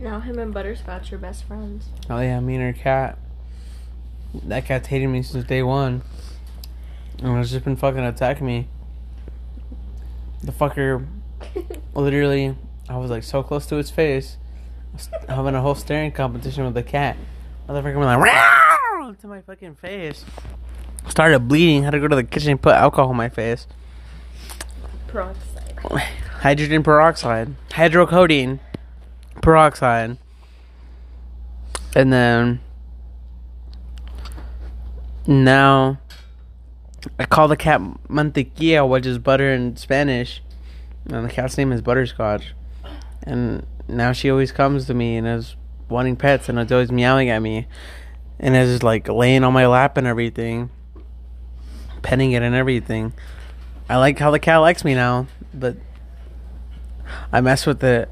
now 0.00 0.20
him 0.20 0.38
and 0.38 0.54
Butterscotch 0.54 1.12
are 1.12 1.18
best 1.18 1.44
friends. 1.44 1.88
Oh 2.08 2.20
yeah, 2.20 2.40
me 2.40 2.54
and 2.56 2.62
her 2.62 2.72
cat. 2.72 3.18
That 4.44 4.66
cat's 4.66 4.88
hated 4.88 5.08
me 5.08 5.22
since 5.22 5.44
day 5.44 5.62
one. 5.62 6.02
And 7.22 7.38
it's 7.38 7.50
just 7.50 7.64
been 7.64 7.76
fucking 7.76 8.00
attacking 8.00 8.46
me. 8.46 8.68
The 10.42 10.52
fucker, 10.52 11.06
literally, 11.94 12.54
I 12.88 12.96
was 12.96 13.10
like 13.10 13.24
so 13.24 13.42
close 13.42 13.66
to 13.66 13.76
its 13.76 13.90
face, 13.90 14.36
I 14.92 14.94
was 14.94 15.10
having 15.28 15.54
a 15.54 15.60
whole 15.60 15.74
staring 15.74 16.12
competition 16.12 16.64
with 16.64 16.74
the 16.74 16.82
cat. 16.82 17.16
Motherfucker 17.68 17.96
went 17.96 18.06
like 18.06 18.20
"Meow!" 18.20 19.14
to 19.20 19.26
my 19.26 19.40
fucking 19.42 19.74
face. 19.74 20.24
Started 21.08 21.40
bleeding. 21.40 21.82
Had 21.82 21.90
to 21.90 22.00
go 22.00 22.08
to 22.08 22.16
the 22.16 22.24
kitchen 22.24 22.52
and 22.52 22.62
put 22.62 22.74
alcohol 22.74 23.10
on 23.10 23.16
my 23.16 23.28
face. 23.28 23.66
Peroxide. 25.08 25.74
Hydrogen 26.40 26.82
peroxide, 26.84 27.56
hydrocodone 27.70 28.60
peroxide, 29.42 30.18
and 31.96 32.12
then 32.12 32.60
now 35.26 35.98
I 37.18 37.24
call 37.24 37.48
the 37.48 37.56
cat 37.56 37.80
mantequilla, 38.08 38.88
which 38.88 39.06
is 39.06 39.18
butter 39.18 39.52
in 39.52 39.76
Spanish, 39.76 40.42
and 41.06 41.24
the 41.24 41.30
cat's 41.30 41.58
name 41.58 41.72
is 41.72 41.82
Butterscotch. 41.82 42.54
And 43.22 43.66
now 43.88 44.12
she 44.12 44.30
always 44.30 44.52
comes 44.52 44.86
to 44.86 44.94
me 44.94 45.16
and 45.16 45.26
is 45.26 45.56
wanting 45.88 46.16
pets, 46.16 46.48
and 46.48 46.58
is 46.60 46.70
always 46.70 46.92
meowing 46.92 47.30
at 47.30 47.40
me, 47.40 47.66
and 48.38 48.54
is 48.54 48.82
like 48.82 49.08
laying 49.08 49.42
on 49.42 49.52
my 49.52 49.66
lap 49.66 49.96
and 49.96 50.06
everything, 50.06 50.70
petting 52.02 52.32
it 52.32 52.42
and 52.42 52.54
everything. 52.54 53.12
I 53.88 53.96
like 53.96 54.18
how 54.18 54.30
the 54.30 54.38
cat 54.38 54.58
likes 54.58 54.84
me 54.84 54.94
now, 54.94 55.26
but 55.54 55.76
I 57.32 57.40
mess 57.40 57.66
with 57.66 57.82
it 57.82 58.10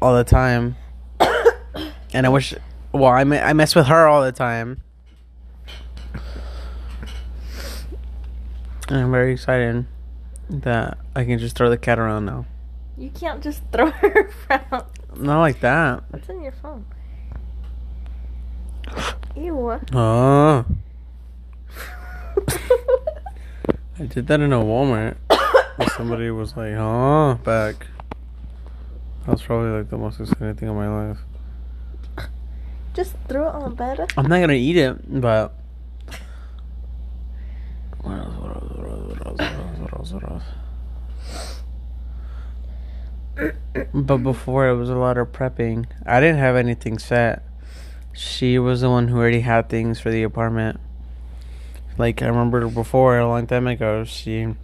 all 0.00 0.14
the 0.16 0.24
time, 0.24 0.76
and 2.12 2.26
I 2.26 2.28
wish. 2.28 2.54
Well, 2.92 3.04
I 3.12 3.24
me- 3.24 3.38
I 3.38 3.52
mess 3.52 3.74
with 3.74 3.86
her 3.86 4.06
all 4.06 4.22
the 4.22 4.32
time, 4.32 4.80
and 8.88 8.96
I'm 8.98 9.10
very 9.10 9.32
excited 9.32 9.86
that 10.48 10.98
I 11.14 11.24
can 11.24 11.38
just 11.38 11.56
throw 11.56 11.68
the 11.68 11.76
cat 11.76 11.98
around 11.98 12.24
now. 12.26 12.46
You 12.96 13.10
can't 13.10 13.42
just 13.42 13.62
throw 13.72 13.90
her 13.90 14.30
around. 14.50 14.84
Not 15.16 15.40
like 15.40 15.60
that. 15.60 16.04
What's 16.10 16.28
in 16.28 16.42
your 16.42 16.52
phone? 16.52 16.86
Ew. 19.34 19.80
Oh, 19.92 20.64
I 23.98 24.04
did 24.04 24.26
that 24.26 24.40
in 24.40 24.52
a 24.52 24.58
Walmart. 24.58 25.16
Somebody 25.96 26.30
was 26.30 26.54
like, 26.54 26.74
"Huh?" 26.74 27.38
Back. 27.42 27.86
That 29.24 29.32
was 29.32 29.42
probably 29.42 29.70
like 29.70 29.88
the 29.88 29.96
most 29.96 30.20
exciting 30.20 30.54
thing 30.54 30.68
of 30.68 30.76
my 30.76 31.08
life. 31.08 31.18
just 32.92 33.14
throw 33.26 33.48
it 33.48 33.54
on 33.54 33.70
the 33.70 33.74
bed. 33.74 34.12
I'm 34.18 34.26
not 34.28 34.40
gonna 34.40 34.52
eat 34.52 34.76
it, 34.76 35.20
but. 35.20 35.54
What 38.02 38.18
else? 38.18 38.34
What 38.36 38.56
else? 38.56 38.70
What 38.76 38.86
else? 38.88 39.08
What 39.08 39.26
else? 39.26 39.78
What 39.80 39.92
else? 39.94 40.12
What 40.12 40.30
else? 40.30 40.44
But 43.94 44.18
before 44.18 44.68
it 44.68 44.76
was 44.76 44.90
a 44.90 44.94
lot 44.94 45.16
of 45.16 45.32
prepping. 45.32 45.86
I 46.04 46.20
didn't 46.20 46.38
have 46.38 46.56
anything 46.56 46.98
set. 46.98 47.42
She 48.12 48.58
was 48.58 48.82
the 48.82 48.90
one 48.90 49.08
who 49.08 49.16
already 49.16 49.40
had 49.40 49.70
things 49.70 50.00
for 50.00 50.10
the 50.10 50.22
apartment. 50.22 50.80
Like 51.98 52.22
I 52.22 52.26
remember 52.26 52.68
before 52.68 53.18
a 53.18 53.26
long 53.26 53.46
time 53.46 53.66
ago, 53.66 54.04
she 54.04 54.54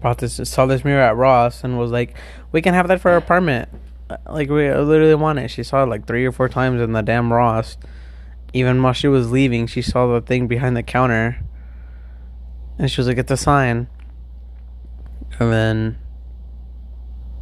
bought 0.00 0.18
this 0.18 0.40
saw 0.48 0.66
this 0.66 0.84
mirror 0.84 1.02
at 1.02 1.16
Ross 1.16 1.64
and 1.64 1.78
was 1.78 1.90
like, 1.90 2.16
"We 2.52 2.62
can 2.62 2.74
have 2.74 2.88
that 2.88 3.00
for 3.00 3.10
our 3.10 3.16
apartment." 3.16 3.68
Like 4.28 4.48
we 4.50 4.72
literally 4.72 5.14
want 5.14 5.38
it. 5.38 5.48
She 5.48 5.62
saw 5.62 5.82
it 5.82 5.86
like 5.86 6.06
three 6.06 6.24
or 6.24 6.32
four 6.32 6.48
times 6.48 6.80
in 6.80 6.92
the 6.92 7.02
damn 7.02 7.32
Ross. 7.32 7.76
Even 8.52 8.80
while 8.82 8.92
she 8.92 9.08
was 9.08 9.32
leaving, 9.32 9.66
she 9.66 9.82
saw 9.82 10.06
the 10.12 10.20
thing 10.20 10.46
behind 10.46 10.76
the 10.76 10.82
counter, 10.84 11.38
and 12.78 12.88
she 12.90 13.00
was 13.00 13.08
like, 13.08 13.18
"It's 13.18 13.30
a 13.32 13.36
sign." 13.36 13.88
And 15.40 15.52
then, 15.52 15.98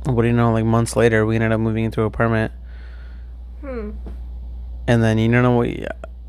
what 0.04 0.22
do 0.22 0.28
you 0.28 0.34
know? 0.34 0.52
Like 0.52 0.64
months 0.64 0.96
later, 0.96 1.26
we 1.26 1.34
ended 1.34 1.52
up 1.52 1.60
moving 1.60 1.84
into 1.84 2.00
an 2.00 2.06
apartment, 2.06 2.52
Hmm. 3.60 3.90
and 4.88 5.02
then 5.02 5.18
you 5.18 5.30
don't 5.30 5.42
know 5.42 5.56
what. 5.56 5.68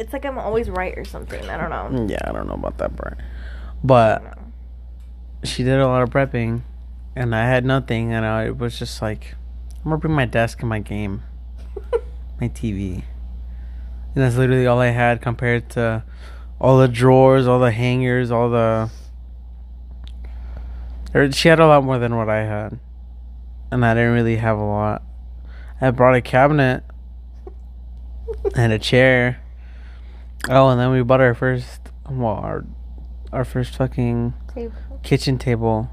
It's 0.03 0.11
like 0.11 0.25
I'm 0.25 0.37
always 0.37 0.69
right 0.69 0.97
or 0.97 1.05
something. 1.05 1.49
I 1.49 1.55
don't 1.55 1.69
know. 1.69 1.97
Mm, 1.97 2.11
yeah, 2.11 2.19
I 2.25 2.33
don't 2.33 2.45
know 2.45 2.55
about 2.55 2.77
that 2.79 2.93
part, 2.97 3.17
but 3.81 4.37
she 5.45 5.63
did 5.63 5.79
a 5.79 5.87
lot 5.87 6.03
of 6.03 6.09
prepping, 6.09 6.63
and 7.15 7.33
I 7.33 7.45
had 7.45 7.63
nothing, 7.63 8.11
and 8.11 8.25
I 8.25 8.49
was 8.49 8.77
just 8.77 9.01
like, 9.01 9.35
I'm 9.77 9.85
gonna 9.85 9.99
bring 9.99 10.13
my 10.13 10.25
desk 10.25 10.59
and 10.59 10.67
my 10.67 10.79
game, 10.79 11.23
my 12.41 12.49
TV, 12.49 12.95
and 12.95 14.23
that's 14.23 14.35
literally 14.35 14.67
all 14.67 14.79
I 14.79 14.87
had 14.87 15.21
compared 15.21 15.69
to 15.69 16.03
all 16.59 16.77
the 16.77 16.89
drawers, 16.89 17.47
all 17.47 17.59
the 17.59 17.71
hangers, 17.71 18.29
all 18.29 18.49
the. 18.49 18.89
She 21.31 21.47
had 21.47 21.61
a 21.61 21.67
lot 21.67 21.85
more 21.85 21.97
than 21.97 22.17
what 22.17 22.27
I 22.27 22.43
had, 22.43 22.77
and 23.71 23.85
I 23.85 23.93
didn't 23.93 24.11
really 24.11 24.35
have 24.35 24.57
a 24.57 24.65
lot. 24.65 25.01
I 25.79 25.91
brought 25.91 26.15
a 26.15 26.21
cabinet 26.21 26.83
and 28.57 28.73
a 28.73 28.79
chair. 28.79 29.39
Oh, 30.49 30.69
and 30.69 30.79
then 30.79 30.91
we 30.91 31.01
bought 31.03 31.21
our 31.21 31.33
first, 31.33 31.79
well, 32.09 32.33
our 32.33 32.65
our 33.31 33.45
first 33.45 33.75
fucking 33.77 34.33
Table. 34.53 34.73
kitchen 35.01 35.39
table 35.39 35.89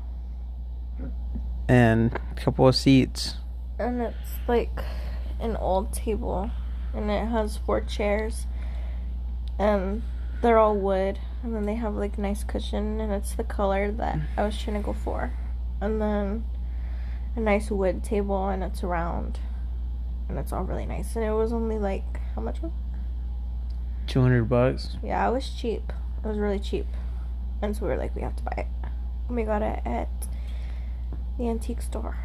and 1.69 2.13
a 2.13 2.35
couple 2.35 2.67
of 2.67 2.75
seats. 2.75 3.37
And 3.79 4.03
it's 4.03 4.33
like 4.49 4.83
an 5.41 5.57
old 5.57 5.93
table, 5.93 6.51
and 6.93 7.11
it 7.11 7.29
has 7.29 7.57
four 7.59 7.81
chairs, 7.81 8.47
and 9.59 10.03
they're 10.43 10.59
all 10.59 10.77
wood, 10.77 11.21
and 11.45 11.55
then 11.55 11.65
they 11.65 11.77
have 11.77 11.95
like 11.95 12.19
nice 12.19 12.43
cushion, 12.43 13.01
and 13.01 13.13
it's 13.13 13.37
the 13.37 13.45
color 13.45 13.93
that 13.93 14.17
mm. 14.17 14.25
I 14.37 14.45
was 14.45 14.61
trying 14.61 14.77
to 14.77 14.83
go 14.85 14.93
for, 14.93 15.33
and 15.81 16.03
then 16.03 16.45
a 17.37 17.41
nice 17.41 17.71
wood 17.71 18.03
table, 18.03 18.49
and 18.49 18.65
it's 18.65 18.83
round, 18.83 19.39
and 20.29 20.39
it's 20.39 20.53
all 20.53 20.65
really 20.65 20.87
nice, 20.87 21.15
and 21.15 21.25
it 21.25 21.33
was 21.33 21.53
only 21.53 21.79
like 21.79 22.21
how 22.35 22.43
much 22.43 22.61
was? 22.61 22.73
it? 22.73 22.90
Two 24.11 24.21
hundred 24.23 24.49
bucks. 24.49 24.97
Yeah, 25.05 25.29
it 25.29 25.33
was 25.33 25.49
cheap. 25.49 25.93
It 26.25 26.27
was 26.29 26.37
really 26.37 26.59
cheap, 26.59 26.87
and 27.63 27.77
so 27.77 27.83
we 27.87 27.93
were 27.93 27.97
like, 27.97 28.15
we 28.17 28.23
have 28.23 28.35
to 28.37 28.43
buy 28.43 28.55
it. 28.59 28.67
And 29.29 29.37
we 29.37 29.45
got 29.45 29.63
it 29.63 29.81
at 29.87 30.09
the 31.39 31.49
antique 31.49 31.81
store. 31.81 32.19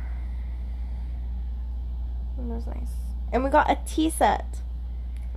And 2.37 2.51
it 2.51 2.55
was 2.55 2.65
nice. 2.65 2.89
And 3.31 3.43
we 3.43 3.51
got 3.51 3.69
a 3.69 3.77
tea 3.85 4.09
set. 4.09 4.61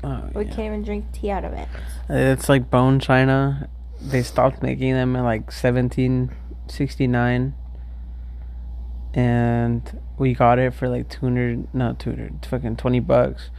Oh, 0.03 0.31
We 0.35 0.45
yeah. 0.47 0.51
can't 0.51 0.67
even 0.67 0.83
drink 0.83 1.13
tea 1.13 1.31
out 1.31 1.45
of 1.45 1.53
it. 1.53 1.69
Uh, 2.09 2.15
it's 2.15 2.49
like 2.49 2.71
bone 2.71 2.99
china. 2.99 3.69
They 4.01 4.23
stopped 4.23 4.63
making 4.63 4.95
them 4.95 5.15
in 5.17 5.25
like 5.25 5.53
seventeen 5.53 6.31
sixty 6.67 7.07
nine. 7.07 7.55
And 9.13 10.01
we 10.19 10.33
got 10.35 10.59
it 10.59 10.73
for 10.73 10.89
like 10.89 11.11
two 11.11 11.21
hundred, 11.27 11.73
not 11.75 11.99
two 11.99 12.11
hundred, 12.11 12.47
fucking 12.47 12.77
twenty 12.77 13.01
bucks. 13.01 13.51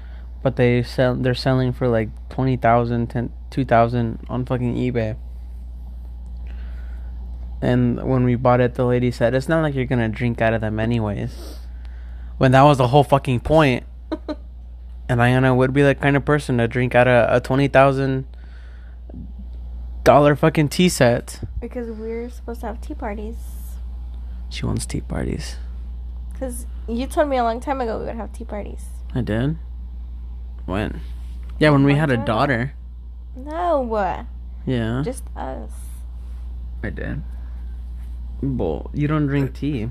But 0.41 0.55
they 0.55 0.83
sell, 0.83 1.15
they're 1.15 1.35
selling 1.35 1.73
for 1.73 1.87
like 1.87 2.09
twenty 2.29 2.55
thousand, 2.55 3.07
ten, 3.07 3.31
two 3.49 3.65
thousand 3.65 4.19
on 4.29 4.45
fucking 4.45 4.75
eBay. 4.75 5.17
And 7.61 8.01
when 8.07 8.23
we 8.23 8.35
bought 8.35 8.61
it, 8.61 8.75
the 8.75 8.85
lady 8.85 9.11
said, 9.11 9.33
"It's 9.33 9.49
not 9.49 9.61
like 9.61 9.75
you're 9.75 9.85
gonna 9.85 10.07
drink 10.09 10.41
out 10.41 10.53
of 10.53 10.61
them 10.61 10.79
anyways." 10.79 11.57
When 12.37 12.51
that 12.53 12.61
was 12.61 12.77
the 12.77 12.87
whole 12.87 13.03
fucking 13.03 13.41
point. 13.41 13.85
And 15.09 15.19
Ayana 15.19 15.57
would 15.57 15.73
be 15.73 15.81
the 15.81 15.95
kind 15.95 16.15
of 16.15 16.23
person 16.23 16.59
to 16.59 16.67
drink 16.67 16.93
out 16.93 17.07
of 17.07 17.35
a 17.35 17.41
twenty 17.41 17.67
thousand 17.67 18.27
dollar 20.03 20.35
fucking 20.35 20.69
tea 20.69 20.87
set. 20.87 21.41
because 21.59 21.89
we're 21.89 22.29
supposed 22.29 22.61
to 22.61 22.67
have 22.67 22.79
tea 22.79 22.93
parties. 22.93 23.35
She 24.49 24.67
wants 24.67 24.85
tea 24.85 25.01
parties. 25.01 25.55
Because 26.31 26.67
you 26.87 27.07
told 27.07 27.27
me 27.27 27.37
a 27.37 27.43
long 27.43 27.59
time 27.59 27.81
ago 27.81 27.97
we 27.97 28.05
would 28.05 28.15
have 28.17 28.31
tea 28.31 28.45
parties. 28.45 28.85
I 29.15 29.21
did. 29.21 29.57
When? 30.69 31.01
Yeah, 31.57 31.71
when 31.71 31.83
we 31.83 31.95
had 31.95 32.11
a 32.11 32.17
daughter. 32.17 32.73
No, 33.35 33.81
what? 33.81 34.25
Yeah, 34.67 35.01
just 35.03 35.23
us. 35.35 35.71
I 36.83 36.91
did. 36.91 37.23
Well, 38.43 38.91
you 38.93 39.07
don't 39.07 39.25
drink 39.25 39.55
tea. 39.55 39.89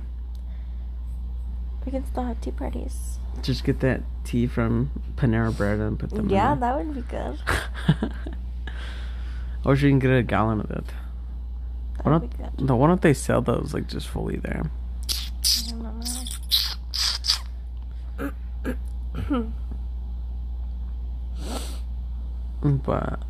We 1.85 1.91
can 1.91 2.07
still 2.07 2.23
have 2.23 2.41
tea 2.41 2.53
parties. 2.53 3.19
Just 3.43 3.65
get 3.65 3.81
that 3.81 4.03
tea 4.23 4.47
from 4.47 4.91
Panera 5.17 5.55
Bread 5.55 5.81
and 5.81 5.99
put 5.99 6.11
them. 6.11 6.31
Yeah, 6.31 6.53
in 6.53 6.61
that 6.61 6.77
would 6.77 6.95
be 6.95 7.01
good. 7.03 7.39
there. 7.47 8.11
or 9.65 9.75
you 9.75 9.89
can 9.89 9.99
get 9.99 10.11
a 10.13 10.23
gallon 10.23 10.61
of 10.61 10.71
it. 10.71 10.85
That 11.97 12.07
Why 12.07 12.13
would 12.19 12.31
be 12.31 12.37
good. 12.37 12.67
don't, 12.69 12.79
why 12.79 12.87
don't 12.87 13.03
they 13.03 13.15
sell 13.15 13.43
those 13.43 13.75
like 13.75 13.89
just 13.89 14.07
fully 14.07 14.37
there? 14.37 14.71
I 22.61 22.65
don't 22.65 22.73
know. 22.75 22.81
But 22.85 23.23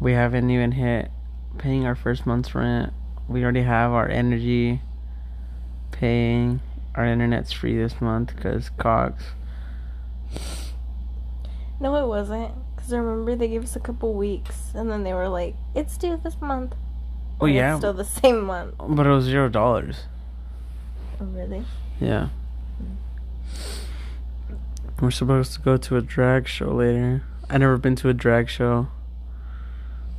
we 0.00 0.12
haven't 0.12 0.50
even 0.50 0.72
hit 0.72 1.10
paying 1.58 1.84
our 1.86 1.94
first 1.94 2.24
month's 2.26 2.54
rent. 2.54 2.92
We 3.28 3.42
already 3.42 3.62
have 3.62 3.92
our 3.92 4.08
energy 4.08 4.80
paying. 5.90 6.60
Our 6.94 7.04
internet's 7.06 7.52
free 7.52 7.76
this 7.76 8.00
month 8.00 8.34
because 8.34 8.70
Cox. 8.70 9.22
No, 11.80 11.94
it 11.96 12.06
wasn't. 12.08 12.52
Because 12.74 12.92
I 12.92 12.98
remember 12.98 13.36
they 13.36 13.48
gave 13.48 13.62
us 13.62 13.76
a 13.76 13.80
couple 13.80 14.14
weeks, 14.14 14.72
and 14.74 14.90
then 14.90 15.04
they 15.04 15.12
were 15.12 15.28
like, 15.28 15.54
"It's 15.74 15.96
due 15.96 16.16
this 16.22 16.40
month." 16.40 16.74
Oh 17.40 17.46
And 17.46 17.54
yeah, 17.54 17.70
it's 17.72 17.80
still 17.80 17.92
the 17.92 18.04
same 18.04 18.44
month. 18.44 18.74
but 18.78 19.06
it 19.06 19.10
was 19.10 19.24
zero 19.26 19.48
dollars. 19.48 20.06
Oh, 21.20 21.24
really? 21.26 21.64
Yeah. 22.00 22.28
Mm. 22.82 24.56
We're 25.00 25.10
supposed 25.12 25.52
to 25.54 25.60
go 25.60 25.76
to 25.76 25.96
a 25.96 26.00
drag 26.00 26.48
show 26.48 26.72
later. 26.72 27.22
I 27.50 27.56
never 27.56 27.78
been 27.78 27.96
to 27.96 28.10
a 28.10 28.14
drag 28.14 28.50
show. 28.50 28.88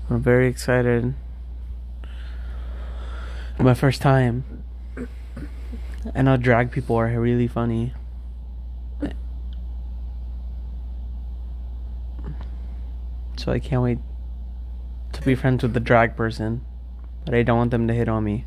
I'm 0.10 0.22
very 0.22 0.48
excited. 0.48 1.14
My 3.60 3.76
first 3.76 4.02
time. 4.02 4.64
I 6.16 6.24
know 6.24 6.38
drag 6.38 6.72
people 6.72 6.96
are 6.96 7.08
really 7.20 7.48
funny. 7.48 7.94
So 13.38 13.52
I 13.52 13.60
can't 13.60 13.84
wait 13.84 14.00
to 15.14 15.22
be 15.22 15.36
friends 15.36 15.62
with 15.62 15.74
the 15.74 15.80
drag 15.80 16.16
person. 16.16 16.66
But 17.26 17.36
I 17.36 17.44
don't 17.44 17.58
want 17.58 17.72
them 17.72 17.88
to 17.88 17.94
hit 17.94 18.10
on 18.10 18.24
me. 18.24 18.46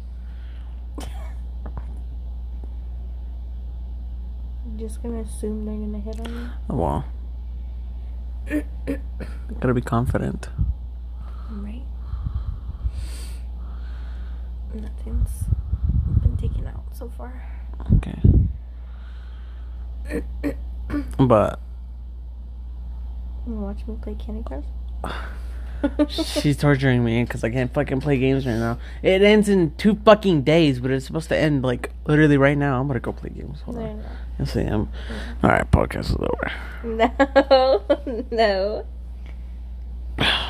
I'm 4.65 4.77
just 4.77 5.03
gonna 5.03 5.21
assume 5.21 5.67
they're 5.67 5.77
gonna 5.77 6.01
hit 6.01 6.19
on 6.21 6.53
Oh, 6.69 6.77
well. 6.77 7.05
Gotta 9.61 9.75
be 9.75 9.81
confident. 9.81 10.49
Right. 11.51 11.85
Nothing's 14.75 15.45
been 16.23 16.37
taken 16.37 16.67
out 16.67 16.85
so 16.93 17.09
far. 17.09 17.43
Okay. 17.97 18.21
But 21.19 21.59
You 23.47 23.55
watch 23.55 23.87
me 23.87 23.97
play 24.03 24.15
Candy 24.15 24.43
Crush? 24.43 24.65
she's 26.09 26.57
torturing 26.57 27.05
me 27.05 27.25
because 27.25 27.43
I 27.45 27.51
can't 27.51 27.73
fucking 27.73 28.01
play 28.01 28.19
games 28.19 28.47
right 28.47 28.57
now. 28.59 28.79
It 29.03 29.23
ends 29.23 29.49
in 29.49 29.75
two 29.77 29.97
fucking 30.05 30.43
days, 30.43 30.81
but 30.81 30.91
it's 30.91 31.07
supposed 31.07 31.29
to 31.31 31.37
end 31.39 31.63
like 31.63 31.91
literally 32.07 32.37
right 32.37 32.57
now. 32.59 32.81
I'm 32.81 32.87
gonna 32.87 33.01
go 33.01 33.13
play 33.13 33.31
games. 33.31 33.61
Hold 33.63 33.79
No, 33.79 33.83
on. 33.85 34.05
Yes, 34.39 34.57
I 34.57 34.61
am. 34.63 34.89
All 35.43 35.51
right, 35.51 35.71
podcast 35.71 36.11
is 36.11 36.17
over. 36.17 36.53
no, 36.85 38.27
no. 38.31 38.87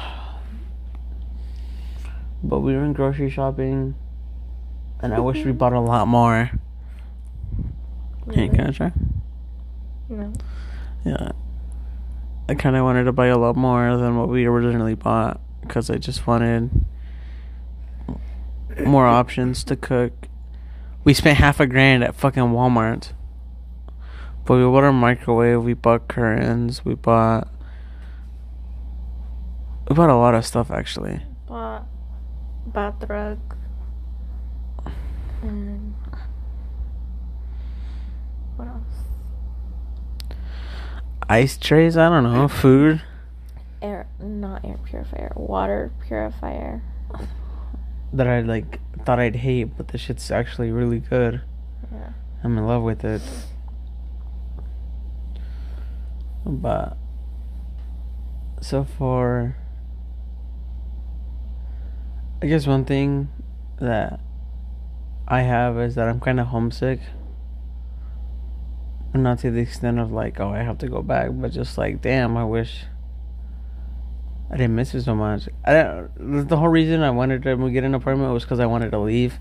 But 2.44 2.58
we 2.60 2.72
were 2.74 2.84
in 2.84 2.92
grocery 2.92 3.30
shopping, 3.30 3.94
and 5.00 5.14
I 5.14 5.20
wish 5.20 5.44
we 5.44 5.52
bought 5.52 5.72
a 5.72 5.80
lot 5.80 6.08
more. 6.08 6.50
Hey, 8.32 8.48
can 8.48 8.68
I 8.68 8.70
try? 8.70 8.92
No. 10.08 10.32
Yeah. 11.04 11.32
I 12.52 12.54
kind 12.54 12.76
of 12.76 12.84
wanted 12.84 13.04
to 13.04 13.12
buy 13.12 13.28
a 13.28 13.38
lot 13.38 13.56
more 13.56 13.96
than 13.96 14.18
what 14.18 14.28
we 14.28 14.44
originally 14.44 14.94
bought 14.94 15.40
because 15.62 15.88
I 15.88 15.96
just 15.96 16.26
wanted 16.26 16.68
more 18.84 19.06
options 19.06 19.64
to 19.64 19.74
cook. 19.74 20.28
We 21.02 21.14
spent 21.14 21.38
half 21.38 21.60
a 21.60 21.66
grand 21.66 22.04
at 22.04 22.14
fucking 22.14 22.42
Walmart. 22.42 23.14
But 24.44 24.58
we 24.58 24.64
bought 24.64 24.84
a 24.84 24.92
microwave, 24.92 25.64
we 25.64 25.72
bought 25.72 26.08
curtains, 26.08 26.84
we 26.84 26.94
bought. 26.94 27.48
We 29.88 29.96
bought 29.96 30.10
a 30.10 30.16
lot 30.16 30.34
of 30.34 30.44
stuff 30.44 30.70
actually. 30.70 31.22
Bought 31.48 31.86
bath 32.66 33.02
rug. 33.08 33.38
And 35.40 35.94
what 38.56 38.68
else? 38.68 39.11
Ice 41.32 41.56
trays, 41.56 41.96
I 41.96 42.10
don't 42.10 42.24
know, 42.24 42.46
food. 42.46 43.00
Air, 43.80 44.06
not 44.20 44.66
air 44.66 44.78
purifier, 44.84 45.32
water 45.34 45.90
purifier. 46.06 46.82
That 48.12 48.26
I 48.26 48.42
like 48.42 48.80
thought 49.06 49.18
I'd 49.18 49.36
hate, 49.36 49.74
but 49.74 49.88
the 49.88 49.96
shit's 49.96 50.30
actually 50.30 50.70
really 50.70 50.98
good. 50.98 51.40
Yeah. 51.90 52.10
I'm 52.44 52.58
in 52.58 52.66
love 52.66 52.82
with 52.82 53.02
it. 53.02 53.22
But 56.44 56.98
so 58.60 58.84
far, 58.84 59.56
I 62.42 62.46
guess 62.46 62.66
one 62.66 62.84
thing 62.84 63.30
that 63.80 64.20
I 65.26 65.40
have 65.40 65.78
is 65.78 65.94
that 65.94 66.08
I'm 66.08 66.20
kind 66.20 66.38
of 66.38 66.48
homesick. 66.48 67.00
Not 69.14 69.40
to 69.40 69.50
the 69.50 69.60
extent 69.60 69.98
of 69.98 70.10
like, 70.10 70.40
oh, 70.40 70.48
I 70.48 70.62
have 70.62 70.78
to 70.78 70.88
go 70.88 71.02
back, 71.02 71.30
but 71.32 71.52
just 71.52 71.76
like, 71.76 72.00
damn, 72.00 72.36
I 72.36 72.44
wish 72.44 72.84
I 74.50 74.56
didn't 74.56 74.74
miss 74.74 74.94
it 74.94 75.02
so 75.02 75.14
much. 75.14 75.48
I 75.64 75.72
don't, 75.74 76.48
the 76.48 76.56
whole 76.56 76.68
reason 76.68 77.02
I 77.02 77.10
wanted 77.10 77.42
to 77.42 77.70
get 77.70 77.84
an 77.84 77.94
apartment 77.94 78.32
was 78.32 78.44
because 78.44 78.58
I 78.58 78.66
wanted 78.66 78.90
to 78.92 78.98
leave. 78.98 79.38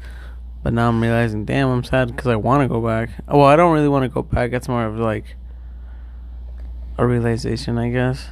But 0.63 0.73
now 0.73 0.89
I'm 0.89 1.01
realizing, 1.01 1.45
damn, 1.45 1.69
I'm 1.69 1.83
sad 1.83 2.09
because 2.15 2.27
I 2.27 2.35
want 2.35 2.63
to 2.63 2.67
go 2.67 2.85
back. 2.85 3.09
Well, 3.27 3.45
I 3.45 3.55
don't 3.55 3.73
really 3.73 3.87
want 3.87 4.03
to 4.03 4.09
go 4.09 4.21
back. 4.21 4.53
It's 4.53 4.67
more 4.67 4.85
of 4.85 4.99
like 4.99 5.35
a 6.97 7.07
realization, 7.07 7.77
I 7.77 7.89
guess. 7.89 8.29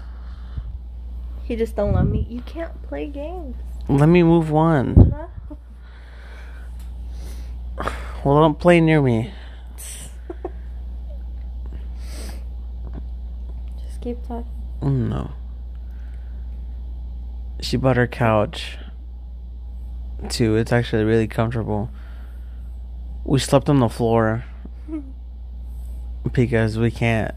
You 1.47 1.58
just 1.58 1.75
don't 1.75 1.93
let 1.93 2.06
me. 2.06 2.28
You 2.30 2.41
can't 2.41 2.84
play 2.84 3.08
games. 3.08 3.56
Let 3.88 4.08
me 4.08 4.21
move 4.21 4.52
one. 4.52 5.15
Well, 8.23 8.41
don't 8.41 8.60
play 8.60 8.80
near 8.80 9.02
me. 9.02 9.34
Just 14.00 14.04
keep 14.04 14.22
talking. 14.28 14.52
Mm, 14.82 15.10
No. 15.10 15.32
She 17.62 17.76
bought 17.78 17.98
her 17.98 18.08
couch 18.08 18.78
too. 20.30 20.56
It's 20.56 20.72
actually 20.72 21.04
really 21.04 21.28
comfortable. 21.28 21.90
We 23.26 23.40
slept 23.40 23.70
on 23.70 23.80
the 23.80 23.90
floor 23.90 24.46
because 26.32 26.78
we 26.78 26.90
can't. 26.90 27.36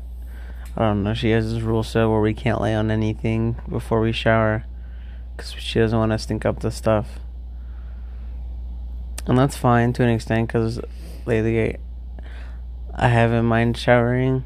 I 0.76 0.82
don't 0.82 1.02
know. 1.02 1.14
She 1.14 1.30
has 1.30 1.52
this 1.52 1.62
rule 1.62 1.82
set 1.82 2.08
where 2.08 2.20
we 2.20 2.34
can't 2.34 2.60
lay 2.60 2.74
on 2.74 2.90
anything 2.90 3.56
before 3.68 4.00
we 4.00 4.12
shower 4.12 4.64
because 5.36 5.52
she 5.52 5.80
doesn't 5.80 5.98
want 5.98 6.12
to 6.12 6.18
stink 6.18 6.46
up 6.46 6.60
the 6.60 6.70
stuff. 6.70 7.18
And 9.26 9.36
that's 9.36 9.56
fine 9.56 9.92
to 9.94 10.02
an 10.02 10.08
extent 10.08 10.48
because 10.48 10.80
lately 11.26 11.60
I, 11.60 11.76
I 12.94 13.08
haven't 13.08 13.44
mind 13.44 13.76
showering, 13.76 14.44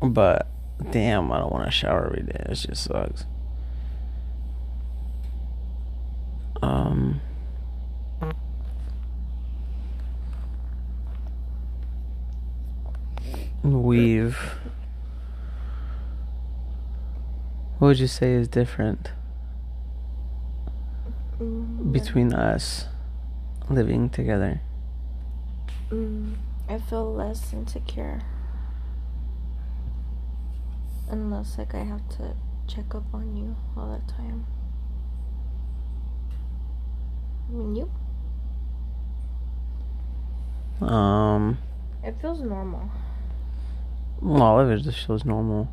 but 0.00 0.48
damn, 0.90 1.30
I 1.32 1.38
don't 1.38 1.52
want 1.52 1.64
to 1.66 1.70
shower 1.70 2.06
every 2.06 2.22
day. 2.22 2.46
It 2.48 2.54
just 2.54 2.84
sucks. 2.84 3.26
Um. 6.62 7.20
We've. 13.62 14.38
What 17.78 17.88
would 17.88 17.98
you 17.98 18.06
say 18.06 18.34
is 18.34 18.46
different 18.46 19.10
between 21.90 22.32
us 22.32 22.86
living 23.68 24.08
together? 24.08 24.60
Mm, 25.90 26.34
I 26.68 26.78
feel 26.78 27.12
less 27.12 27.52
insecure. 27.52 28.22
Unless, 31.08 31.58
like, 31.58 31.74
I 31.74 31.84
have 31.84 32.08
to 32.16 32.34
check 32.66 32.94
up 32.94 33.04
on 33.12 33.36
you 33.36 33.56
all 33.76 33.90
the 33.92 34.12
time. 34.12 34.46
I 37.48 37.52
mean, 37.52 37.76
you? 37.76 37.90
Um. 40.86 41.58
It 42.02 42.16
feels 42.20 42.40
normal. 42.40 42.90
Well, 44.20 44.60
it 44.60 44.78
just 44.78 45.06
feels 45.06 45.24
normal. 45.24 45.68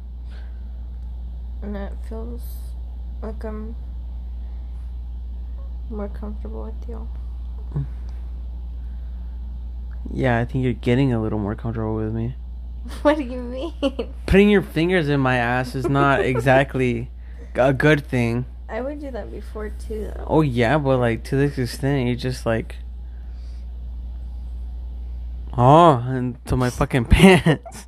And 1.62 1.76
it 1.76 1.94
feels 2.08 2.42
like 3.22 3.44
I'm 3.44 3.76
more 5.90 6.10
comfortable 6.10 6.64
with 6.66 6.90
you. 6.90 7.08
Yeah, 10.12 10.40
I 10.40 10.46
think 10.46 10.64
you're 10.64 10.74
getting 10.74 11.14
a 11.14 11.22
little 11.22 11.40
more 11.40 11.56
comfortable 11.56 11.96
with 11.96 12.14
me. 12.14 12.36
what 13.02 13.18
do 13.18 13.24
you 13.24 13.42
mean? 13.42 14.14
Putting 14.26 14.50
your 14.50 14.62
fingers 14.62 15.10
in 15.10 15.20
my 15.20 15.38
ass 15.38 15.76
is 15.76 15.88
not 15.88 16.20
exactly 16.26 17.10
a 17.56 17.74
good 17.74 18.06
thing. 18.06 18.46
I 18.68 18.82
would 18.82 19.00
do 19.00 19.10
that 19.12 19.32
before, 19.32 19.70
too, 19.70 20.12
though. 20.16 20.26
Oh 20.28 20.42
yeah, 20.42 20.78
but 20.78 20.98
like 20.98 21.24
to 21.26 21.36
this 21.36 21.58
extent, 21.58 22.08
you 22.08 22.16
just 22.16 22.46
like, 22.46 22.76
oh, 25.58 26.04
into 26.10 26.56
my 26.56 26.70
fucking 26.70 27.06
pants. 27.06 27.88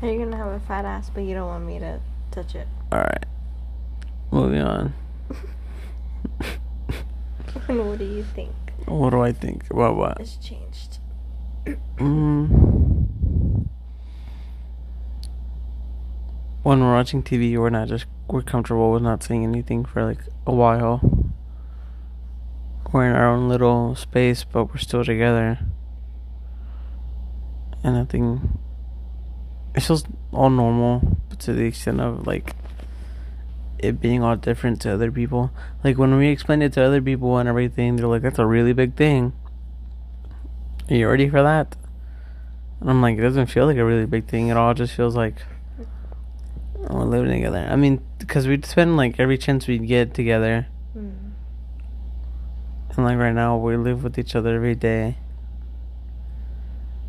Are 0.00 0.08
you 0.08 0.18
gonna 0.20 0.36
have 0.36 0.46
a 0.52 0.60
fat 0.60 0.84
ass, 0.84 1.10
but 1.12 1.24
you 1.24 1.34
don't 1.34 1.48
want 1.48 1.66
me 1.66 1.80
to 1.80 2.00
touch 2.30 2.54
it? 2.54 2.68
All 2.92 3.00
right, 3.00 3.26
moving 4.30 4.62
on. 4.62 4.94
what 7.66 7.98
do 7.98 8.04
you 8.04 8.22
think 8.22 8.54
What 8.86 9.10
do 9.10 9.20
I 9.20 9.32
think? 9.32 9.66
What 9.68 9.96
what? 9.96 10.20
It's 10.20 10.36
changed? 10.36 10.87
Mm. 11.96 13.66
When 16.62 16.80
we're 16.80 16.94
watching 16.94 17.22
TV, 17.22 17.56
we're 17.56 17.70
not 17.70 17.88
just 17.88 18.06
we're 18.28 18.42
comfortable 18.42 18.92
with 18.92 19.02
not 19.02 19.22
saying 19.22 19.44
anything 19.44 19.84
for 19.84 20.04
like 20.04 20.20
a 20.46 20.54
while. 20.54 21.00
We're 22.92 23.08
in 23.08 23.16
our 23.16 23.28
own 23.28 23.48
little 23.48 23.94
space, 23.94 24.44
but 24.44 24.66
we're 24.66 24.78
still 24.78 25.04
together. 25.04 25.58
And 27.82 27.96
I 27.96 28.04
think 28.04 28.40
it 29.74 29.80
feels 29.80 30.04
all 30.32 30.50
normal, 30.50 31.18
but 31.28 31.38
to 31.40 31.52
the 31.52 31.64
extent 31.64 32.00
of 32.00 32.26
like 32.26 32.54
it 33.78 34.00
being 34.00 34.22
all 34.22 34.36
different 34.36 34.80
to 34.82 34.92
other 34.92 35.12
people. 35.12 35.50
Like 35.84 35.98
when 35.98 36.16
we 36.16 36.28
explain 36.28 36.62
it 36.62 36.72
to 36.74 36.84
other 36.84 37.00
people 37.00 37.38
and 37.38 37.48
everything, 37.48 37.96
they're 37.96 38.06
like, 38.06 38.22
"That's 38.22 38.38
a 38.38 38.46
really 38.46 38.72
big 38.72 38.94
thing." 38.94 39.32
Are 40.90 40.94
you 40.94 41.08
ready 41.08 41.28
for 41.28 41.42
that? 41.42 41.76
And 42.80 42.88
I'm 42.88 43.02
like, 43.02 43.18
it 43.18 43.20
doesn't 43.20 43.46
feel 43.46 43.66
like 43.66 43.76
a 43.76 43.84
really 43.84 44.06
big 44.06 44.26
thing 44.26 44.50
at 44.50 44.56
all. 44.56 44.70
It 44.70 44.76
just 44.78 44.94
feels 44.94 45.14
like 45.14 45.42
we're 46.76 47.04
living 47.04 47.30
together. 47.30 47.68
I 47.70 47.76
mean, 47.76 48.00
because 48.18 48.46
we'd 48.46 48.64
spend 48.64 48.96
like 48.96 49.20
every 49.20 49.36
chance 49.36 49.66
we'd 49.66 49.86
get 49.86 50.14
together. 50.14 50.66
Mm. 50.96 51.32
And 52.96 53.04
like 53.04 53.18
right 53.18 53.34
now, 53.34 53.58
we 53.58 53.76
live 53.76 54.02
with 54.02 54.18
each 54.18 54.34
other 54.34 54.54
every 54.54 54.74
day. 54.74 55.18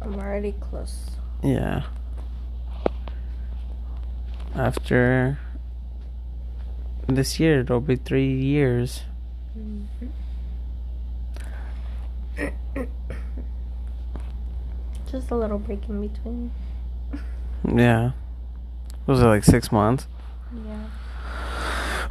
I'm 0.02 0.16
already 0.16 0.54
close. 0.60 1.12
Yeah. 1.42 1.84
After 4.56 5.40
this 7.08 7.40
year, 7.40 7.62
it'll 7.62 7.80
be 7.80 7.96
three 7.96 8.34
years. 8.34 9.04
Just 15.12 15.32
a 15.32 15.36
little 15.36 15.58
break 15.58 15.90
in 15.90 16.08
between. 16.08 16.52
Yeah. 17.68 18.12
Was 19.08 19.22
it 19.22 19.26
like 19.26 19.44
six 19.44 19.72
months? 19.72 20.08
Yeah. 20.54 20.88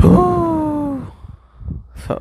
Ooh. 0.05 1.13
So, 2.07 2.21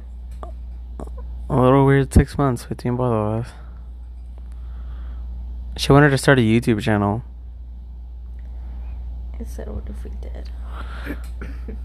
a 1.49 1.55
little 1.59 1.85
weird 1.85 2.13
six 2.13 2.37
months 2.37 2.65
between 2.65 2.95
both 2.95 3.11
of 3.11 3.45
us. 3.45 3.51
She 5.77 5.91
wanted 5.91 6.09
to 6.09 6.17
start 6.17 6.37
a 6.37 6.41
YouTube 6.41 6.81
channel. 6.81 7.23
I 9.39 9.43
said, 9.45 9.69
what 9.69 9.87
if 9.87 10.03
we 10.03 10.11
did? 10.21 10.49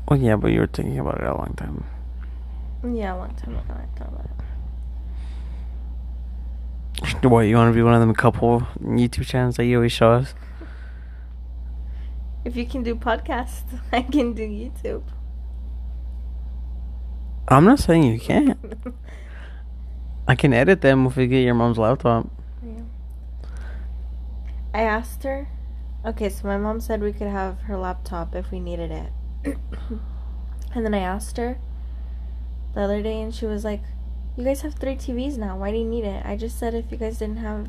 Well, 0.08 0.18
yeah, 0.18 0.36
but 0.36 0.52
you 0.52 0.60
were 0.60 0.66
thinking 0.66 0.98
about 0.98 1.20
it 1.20 1.26
a 1.26 1.34
long 1.34 1.54
time. 1.56 1.84
Yeah, 2.84 3.14
a 3.14 3.16
long 3.16 3.34
time 3.36 3.56
ago 3.56 3.74
I 3.74 3.98
thought 3.98 4.08
about 4.08 4.24
it. 4.24 4.44
What, 7.22 7.42
you 7.42 7.56
want 7.56 7.72
to 7.72 7.74
be 7.74 7.82
one 7.82 7.94
of 7.94 8.00
them 8.00 8.14
couple 8.14 8.60
YouTube 8.80 9.26
channels 9.26 9.56
that 9.56 9.64
you 9.64 9.76
always 9.76 9.92
show 9.92 10.12
us? 10.12 10.34
If 12.44 12.56
you 12.56 12.66
can 12.66 12.82
do 12.82 12.94
podcasts, 12.94 13.80
I 13.92 14.02
can 14.02 14.34
do 14.34 14.42
YouTube. 14.42 15.04
I'm 17.48 17.64
not 17.64 17.78
saying 17.78 18.04
you 18.04 18.18
can't. 18.18 18.58
I 20.28 20.34
can 20.34 20.52
edit 20.52 20.80
them 20.80 21.06
if 21.06 21.16
we 21.16 21.26
get 21.26 21.40
your 21.40 21.54
mom's 21.54 21.78
laptop. 21.78 22.30
Yeah. 22.64 22.82
I 24.72 24.82
asked 24.82 25.24
her. 25.24 25.48
Okay, 26.04 26.28
so 26.28 26.46
my 26.46 26.56
mom 26.56 26.80
said 26.80 27.00
we 27.00 27.12
could 27.12 27.28
have 27.28 27.60
her 27.62 27.76
laptop 27.76 28.34
if 28.34 28.50
we 28.50 28.58
needed 28.58 28.90
it. 28.90 29.12
and 30.74 30.84
then 30.84 30.94
I 30.94 31.00
asked 31.00 31.36
her 31.36 31.58
the 32.74 32.80
other 32.80 33.02
day, 33.02 33.20
and 33.20 33.34
she 33.34 33.46
was 33.46 33.64
like, 33.64 33.82
You 34.36 34.44
guys 34.44 34.62
have 34.62 34.74
three 34.74 34.96
TVs 34.96 35.36
now. 35.36 35.58
Why 35.58 35.70
do 35.70 35.76
you 35.76 35.84
need 35.84 36.04
it? 36.04 36.24
I 36.24 36.36
just 36.36 36.58
said 36.58 36.74
if 36.74 36.90
you 36.90 36.96
guys 36.96 37.18
didn't 37.18 37.36
have, 37.36 37.68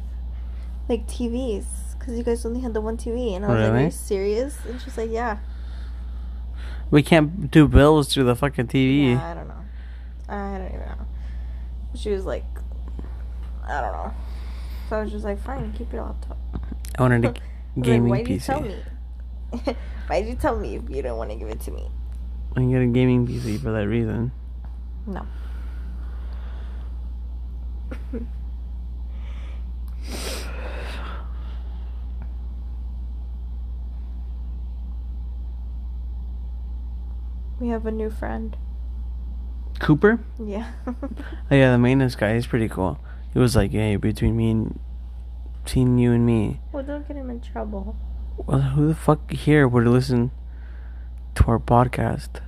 like, 0.88 1.08
TVs. 1.08 1.66
Because 1.98 2.18
you 2.18 2.24
guys 2.24 2.46
only 2.46 2.62
had 2.62 2.74
the 2.74 2.82
one 2.82 2.98
TV. 2.98 3.36
And 3.36 3.46
I 3.46 3.50
was 3.50 3.70
like, 3.70 3.72
Are 3.72 3.84
you 3.86 3.92
serious? 3.92 4.58
And 4.66 4.82
she's 4.82 4.98
like, 4.98 5.10
Yeah. 5.10 5.38
We 6.92 7.02
can't 7.02 7.50
do 7.50 7.68
bills 7.68 8.14
through 8.14 8.26
the 8.26 8.36
fucking 8.36 8.68
TV. 8.68 9.14
Yeah, 9.14 9.32
I 9.32 9.34
don't 9.34 9.48
know. 9.48 9.66
I 10.30 10.58
don't 10.58 10.68
even 10.68 10.80
know. 10.80 11.06
She 11.96 12.12
was 12.12 12.26
like, 12.26 12.46
I 13.66 13.82
don't 13.82 13.94
know. 13.94 14.14
So 14.90 14.98
I 14.98 15.04
was 15.04 15.12
just 15.12 15.24
like, 15.26 15.40
Fine, 15.40 15.74
keep 15.74 15.92
your 15.92 16.04
laptop. 16.04 16.38
I 16.98 17.02
wanted 17.02 17.26
a 17.26 17.34
gaming 17.82 18.10
like, 18.10 18.20
why 18.20 18.24
did 18.24 18.34
you 18.34 18.40
tell 18.40 18.62
me? 18.62 18.76
why 20.08 20.22
did 20.22 20.30
you 20.30 20.36
tell 20.36 20.58
me 20.58 20.76
if 20.76 20.90
you 20.90 21.02
don't 21.02 21.18
want 21.18 21.30
to 21.32 21.36
give 21.36 21.48
it 21.48 21.62
to 21.62 21.72
me? 21.72 21.90
I 22.52 22.56
can 22.56 22.72
get 22.72 22.82
a 22.82 22.88
gaming 22.88 23.26
PC 23.28 23.62
for 23.62 23.72
that 23.72 23.88
reason. 23.88 24.32
No. 25.08 25.26
We 37.60 37.70
have 37.70 37.86
a 37.86 37.92
new 37.92 38.10
friend. 38.10 38.58
Cooper? 39.80 40.20
Yeah. 40.44 40.72
Oh 41.52 41.56
yeah, 41.56 41.72
the 41.72 41.78
maintenance 41.78 42.16
guy. 42.16 42.34
He's 42.36 42.48
pretty 42.48 42.68
cool. 42.70 43.00
He 43.34 43.40
was 43.40 43.56
like, 43.56 43.72
"Hey, 43.72 43.96
between 43.96 44.36
me 44.36 44.52
and 44.52 44.80
between 45.64 45.98
you 45.98 46.12
and 46.12 46.26
me, 46.26 46.62
well, 46.72 46.84
don't 46.84 47.08
get 47.08 47.16
him 47.18 47.30
in 47.30 47.42
trouble. 47.42 47.96
well, 48.38 48.60
who 48.60 48.88
the 48.88 48.96
fuck 48.96 49.32
here 49.32 49.68
would 49.68 49.86
listen 49.86 50.32
to 51.36 51.44
our 51.46 51.60
podcast? 51.60 52.42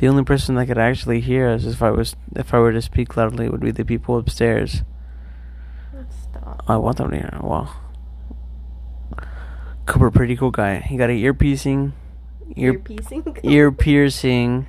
The 0.00 0.08
only 0.08 0.24
person 0.24 0.54
that 0.54 0.64
could 0.64 0.78
actually 0.78 1.20
hear 1.20 1.50
us, 1.50 1.66
if 1.66 1.82
I 1.82 1.90
was, 1.90 2.16
if 2.34 2.54
I 2.54 2.58
were 2.58 2.72
to 2.72 2.80
speak 2.80 3.18
loudly, 3.18 3.50
would 3.50 3.60
be 3.60 3.70
the 3.70 3.84
people 3.84 4.16
upstairs. 4.16 4.82
Stop. 6.08 6.64
I 6.66 6.78
want 6.78 6.96
them 6.96 7.10
to 7.10 7.16
hear. 7.16 7.38
Well, 7.42 7.76
Cooper, 9.84 10.10
pretty 10.10 10.36
cool 10.36 10.50
guy. 10.50 10.78
He 10.78 10.96
got 10.96 11.10
a 11.10 11.12
ear 11.12 11.34
piercing, 11.34 11.92
Ear 12.56 12.72
ear 12.72 12.78
piecing. 12.78 13.36
ear 13.42 13.70
piercing. 13.70 14.66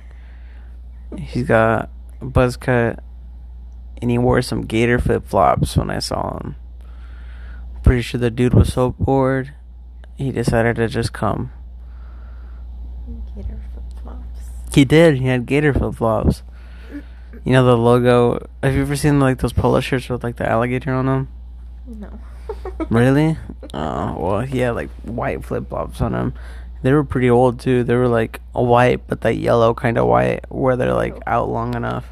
He's 1.16 1.46
got 1.46 1.88
a 2.20 2.26
buzz 2.26 2.58
cut, 2.58 3.02
and 4.02 4.10
he 4.10 4.18
wore 4.18 4.42
some 4.42 4.66
gator 4.66 4.98
flip 4.98 5.26
flops 5.26 5.78
when 5.78 5.88
I 5.88 6.00
saw 6.00 6.40
him. 6.40 6.56
Pretty 7.82 8.02
sure 8.02 8.20
the 8.20 8.30
dude 8.30 8.52
was 8.52 8.70
so 8.70 8.90
bored, 8.90 9.54
he 10.16 10.30
decided 10.30 10.76
to 10.76 10.88
just 10.88 11.14
come. 11.14 11.52
Gator 13.34 13.60
flip 13.72 14.02
flops. 14.02 14.40
He 14.74 14.84
did. 14.84 15.18
He 15.18 15.26
had 15.26 15.46
gator 15.46 15.72
flip 15.74 15.94
flops. 15.96 16.42
You 17.44 17.52
know 17.52 17.64
the 17.64 17.76
logo. 17.76 18.46
Have 18.62 18.74
you 18.74 18.82
ever 18.82 18.96
seen 18.96 19.18
like 19.20 19.38
those 19.38 19.52
polo 19.52 19.80
shirts 19.80 20.08
with 20.08 20.22
like 20.22 20.36
the 20.36 20.48
alligator 20.48 20.92
on 20.92 21.06
them? 21.06 21.28
No. 21.86 22.18
Really? 22.90 23.38
Oh 23.72 24.16
well, 24.18 24.40
he 24.40 24.58
had 24.58 24.70
like 24.74 24.90
white 25.02 25.42
flip 25.44 25.68
flops 25.68 26.00
on 26.00 26.12
them. 26.12 26.34
They 26.82 26.92
were 26.92 27.04
pretty 27.04 27.30
old 27.30 27.58
too. 27.60 27.82
They 27.84 27.94
were 27.94 28.08
like 28.08 28.40
a 28.54 28.62
white, 28.62 29.06
but 29.06 29.22
that 29.22 29.36
yellow 29.36 29.72
kind 29.72 29.96
of 29.96 30.06
white, 30.06 30.44
where 30.50 30.76
they're 30.76 30.92
like 30.94 31.14
Oh. 31.14 31.22
out 31.26 31.48
long 31.48 31.74
enough. 31.74 32.10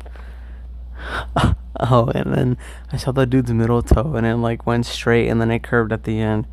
oh, 1.80 2.10
and 2.14 2.32
then 2.34 2.58
I 2.92 2.96
saw 2.96 3.12
the 3.12 3.26
dude's 3.26 3.52
middle 3.52 3.82
toe, 3.82 4.14
and 4.14 4.26
it 4.26 4.36
like 4.36 4.66
went 4.66 4.86
straight, 4.86 5.28
and 5.28 5.40
then 5.40 5.50
it 5.50 5.62
curved 5.62 5.92
at 5.92 6.04
the 6.04 6.18
end. 6.20 6.46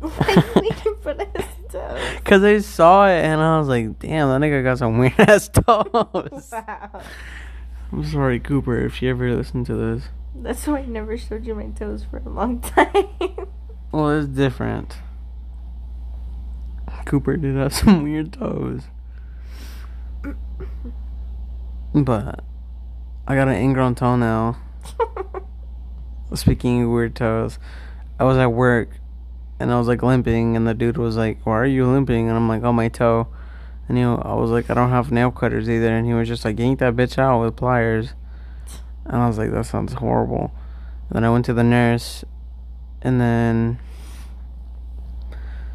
Why 0.00 0.44
we 0.60 0.68
can 0.70 0.94
put 0.96 1.20
his 1.36 1.46
toes? 1.88 2.20
Cause 2.24 2.42
I 2.42 2.58
saw 2.58 3.06
it, 3.06 3.24
and 3.24 3.40
I 3.40 3.58
was 3.58 3.68
like, 3.68 3.98
"Damn, 3.98 4.28
that 4.28 4.40
nigga 4.46 4.62
got 4.62 4.78
some 4.78 4.98
weird 4.98 5.18
ass 5.18 5.48
toes." 5.48 6.50
Wow. 6.52 7.02
I'm 7.92 8.04
sorry, 8.04 8.40
Cooper, 8.40 8.84
if 8.84 9.00
you 9.02 9.10
ever 9.10 9.30
listen 9.34 9.64
to 9.66 9.74
this. 9.74 10.08
That's 10.34 10.66
why 10.66 10.80
I 10.80 10.86
never 10.86 11.16
showed 11.16 11.46
you 11.46 11.54
my 11.54 11.66
toes 11.66 12.04
for 12.10 12.18
a 12.18 12.28
long 12.28 12.60
time. 12.60 13.08
Well, 13.92 14.10
it's 14.10 14.26
different. 14.26 14.96
Cooper 17.04 17.36
did 17.36 17.54
have 17.54 17.72
some 17.72 18.02
weird 18.02 18.32
toes. 18.32 18.82
But 21.94 22.42
I 23.28 23.36
got 23.36 23.46
an 23.46 23.54
ingrown 23.54 23.94
toenail. 23.94 24.56
Speaking 26.34 26.82
of 26.82 26.90
weird 26.90 27.14
toes, 27.14 27.60
I 28.18 28.24
was 28.24 28.36
at 28.36 28.52
work 28.52 28.98
and 29.58 29.72
I 29.72 29.78
was 29.78 29.88
like 29.88 30.02
limping, 30.02 30.56
and 30.56 30.66
the 30.66 30.74
dude 30.74 30.96
was 30.96 31.16
like, 31.16 31.44
"Why 31.44 31.58
are 31.58 31.66
you 31.66 31.86
limping?" 31.86 32.28
And 32.28 32.36
I'm 32.36 32.48
like, 32.48 32.62
"Oh, 32.62 32.72
my 32.72 32.88
toe." 32.88 33.28
And 33.88 33.98
you 33.98 34.14
I 34.14 34.34
was 34.34 34.50
like, 34.50 34.70
"I 34.70 34.74
don't 34.74 34.90
have 34.90 35.12
nail 35.12 35.30
cutters 35.30 35.68
either," 35.68 35.88
and 35.88 36.06
he 36.06 36.14
was 36.14 36.28
just 36.28 36.44
like, 36.44 36.58
"Yank 36.58 36.78
that 36.80 36.96
bitch 36.96 37.18
out 37.18 37.40
with 37.40 37.56
pliers." 37.56 38.14
And 39.04 39.16
I 39.16 39.26
was 39.26 39.38
like, 39.38 39.52
"That 39.52 39.66
sounds 39.66 39.94
horrible." 39.94 40.52
And 41.08 41.16
then 41.16 41.24
I 41.24 41.30
went 41.30 41.44
to 41.46 41.54
the 41.54 41.64
nurse, 41.64 42.24
and 43.02 43.20
then 43.20 43.78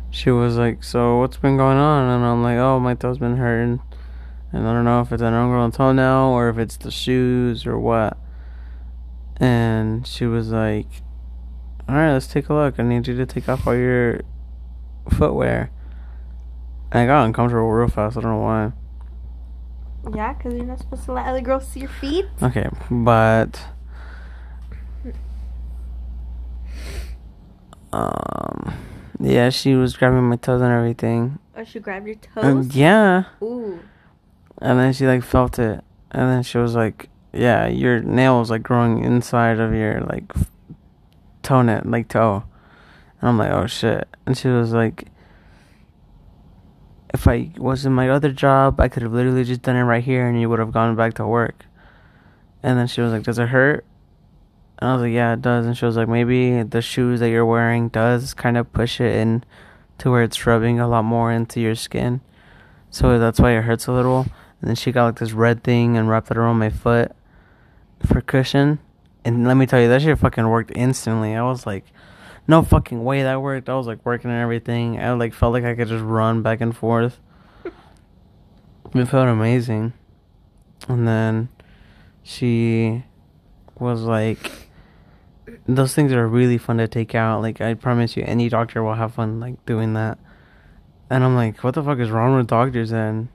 she 0.09 0.31
was 0.31 0.57
like, 0.57 0.83
"So 0.83 1.19
what's 1.19 1.37
been 1.37 1.57
going 1.57 1.77
on?" 1.77 2.09
And 2.09 2.25
I'm 2.25 2.43
like, 2.43 2.57
"Oh, 2.57 2.79
my 2.79 2.95
toe's 2.95 3.19
been 3.19 3.37
hurting." 3.37 3.81
And 4.51 4.67
I 4.67 4.73
don't 4.73 4.85
know 4.85 5.01
if 5.01 5.11
it's 5.11 5.21
an 5.21 5.33
ingrown 5.33 5.71
toenail 5.71 6.33
or 6.33 6.49
if 6.49 6.57
it's 6.57 6.77
the 6.77 6.89
shoes 6.89 7.67
or 7.67 7.77
what. 7.77 8.17
And 9.37 10.05
she 10.07 10.25
was 10.25 10.51
like, 10.51 10.87
All 11.89 11.95
right, 11.95 12.13
let's 12.13 12.27
take 12.27 12.49
a 12.49 12.53
look. 12.53 12.79
I 12.79 12.83
need 12.83 13.07
you 13.07 13.17
to 13.17 13.25
take 13.25 13.49
off 13.49 13.65
all 13.65 13.75
your 13.75 14.21
footwear. 15.17 15.71
And 16.91 17.01
I 17.01 17.05
got 17.07 17.25
uncomfortable 17.25 17.71
real 17.71 17.87
fast. 17.87 18.15
I 18.15 18.21
don't 18.21 18.31
know 18.31 18.37
why. 18.41 18.71
yeah, 20.15 20.33
because 20.33 20.53
you're 20.53 20.65
not 20.65 20.77
supposed 20.77 21.05
to 21.05 21.13
let 21.13 21.25
other 21.25 21.41
girls 21.41 21.67
see 21.67 21.79
your 21.79 21.89
feet. 21.89 22.25
Okay, 22.43 22.67
but 22.91 23.59
um, 27.91 28.73
yeah, 29.19 29.49
she 29.49 29.73
was 29.75 29.97
grabbing 29.97 30.23
my 30.29 30.35
toes 30.35 30.61
and 30.61 30.71
everything. 30.71 31.39
Or 31.55 31.65
she 31.65 31.79
grabbed 31.79 32.05
your 32.07 32.15
And 32.35 32.65
toes. 32.69 32.75
yeah, 32.75 33.23
Ooh. 33.41 33.79
and 34.59 34.79
then 34.79 34.93
she 34.93 35.05
like 35.07 35.23
felt 35.23 35.57
it, 35.59 35.83
and 36.11 36.29
then 36.29 36.43
she 36.43 36.57
was 36.59 36.75
like, 36.75 37.09
"Yeah, 37.33 37.67
your 37.67 37.99
nail 38.01 38.39
was 38.39 38.49
like 38.49 38.63
growing 38.63 39.03
inside 39.03 39.59
of 39.59 39.73
your 39.73 40.01
like 40.01 40.31
toenail, 41.43 41.81
like 41.85 42.07
toe." 42.07 42.43
Oh. 42.45 42.49
And 43.21 43.29
I'm 43.29 43.37
like, 43.37 43.51
"Oh 43.51 43.67
shit!" 43.67 44.07
And 44.25 44.37
she 44.37 44.47
was 44.47 44.71
like, 44.71 45.09
if 47.13 47.27
I 47.27 47.51
was 47.57 47.85
in 47.85 47.93
my 47.93 48.09
other 48.09 48.31
job, 48.31 48.79
I 48.79 48.87
could 48.87 49.03
have 49.03 49.13
literally 49.13 49.43
just 49.43 49.61
done 49.61 49.75
it 49.75 49.83
right 49.83 50.03
here 50.03 50.27
and 50.27 50.39
you 50.39 50.49
would 50.49 50.59
have 50.59 50.71
gone 50.71 50.95
back 50.95 51.15
to 51.15 51.25
work. 51.25 51.65
And 52.61 52.77
then 52.77 52.87
she 52.87 53.01
was 53.01 53.11
like, 53.11 53.23
Does 53.23 53.39
it 53.39 53.49
hurt? 53.49 53.85
And 54.77 54.89
I 54.89 54.93
was 54.93 55.01
like, 55.01 55.13
Yeah, 55.13 55.33
it 55.33 55.41
does. 55.41 55.65
And 55.65 55.77
she 55.77 55.85
was 55.85 55.97
like, 55.97 56.07
Maybe 56.07 56.61
the 56.63 56.81
shoes 56.81 57.19
that 57.19 57.29
you're 57.29 57.45
wearing 57.45 57.89
does 57.89 58.33
kind 58.33 58.57
of 58.57 58.71
push 58.73 59.01
it 59.01 59.15
in 59.15 59.43
to 59.99 60.11
where 60.11 60.23
it's 60.23 60.45
rubbing 60.45 60.79
a 60.79 60.87
lot 60.87 61.03
more 61.03 61.31
into 61.31 61.59
your 61.59 61.75
skin. 61.75 62.21
So 62.91 63.17
that's 63.17 63.39
why 63.39 63.57
it 63.57 63.63
hurts 63.63 63.87
a 63.87 63.91
little. 63.91 64.21
And 64.61 64.69
then 64.69 64.75
she 64.75 64.91
got 64.91 65.05
like 65.05 65.19
this 65.19 65.31
red 65.31 65.63
thing 65.63 65.97
and 65.97 66.09
wrapped 66.09 66.31
it 66.31 66.37
around 66.37 66.59
my 66.59 66.69
foot 66.69 67.11
for 68.05 68.21
cushion. 68.21 68.79
And 69.25 69.47
let 69.47 69.55
me 69.55 69.65
tell 69.65 69.81
you, 69.81 69.89
that 69.89 70.01
shit 70.01 70.17
fucking 70.17 70.47
worked 70.47 70.71
instantly. 70.75 71.35
I 71.35 71.43
was 71.43 71.65
like, 71.65 71.85
no 72.47 72.63
fucking 72.63 73.03
way 73.03 73.23
that 73.23 73.41
worked. 73.41 73.69
I 73.69 73.75
was 73.75 73.87
like 73.87 74.03
working 74.05 74.31
and 74.31 74.39
everything. 74.39 74.99
I 74.99 75.11
like 75.13 75.33
felt 75.33 75.53
like 75.53 75.65
I 75.65 75.75
could 75.75 75.87
just 75.87 76.03
run 76.03 76.41
back 76.41 76.61
and 76.61 76.75
forth. 76.75 77.19
it 78.93 79.05
felt 79.05 79.27
amazing. 79.27 79.93
And 80.87 81.07
then 81.07 81.49
she 82.23 83.03
was 83.77 84.01
like, 84.01 84.69
those 85.67 85.93
things 85.93 86.11
are 86.11 86.27
really 86.27 86.57
fun 86.57 86.77
to 86.77 86.87
take 86.87 87.13
out. 87.13 87.41
Like 87.41 87.61
I 87.61 87.73
promise 87.73 88.17
you, 88.17 88.23
any 88.25 88.49
doctor 88.49 88.81
will 88.81 88.95
have 88.95 89.13
fun 89.13 89.39
like 89.39 89.63
doing 89.65 89.93
that. 89.93 90.17
And 91.09 91.23
I'm 91.23 91.35
like, 91.35 91.63
what 91.63 91.73
the 91.73 91.83
fuck 91.83 91.99
is 91.99 92.09
wrong 92.09 92.35
with 92.35 92.47
doctors 92.47 92.91
then? 92.91 93.29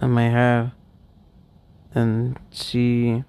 I 0.00 0.06
might 0.06 0.30
have. 0.30 0.72
And 1.94 2.38
she 2.50 3.24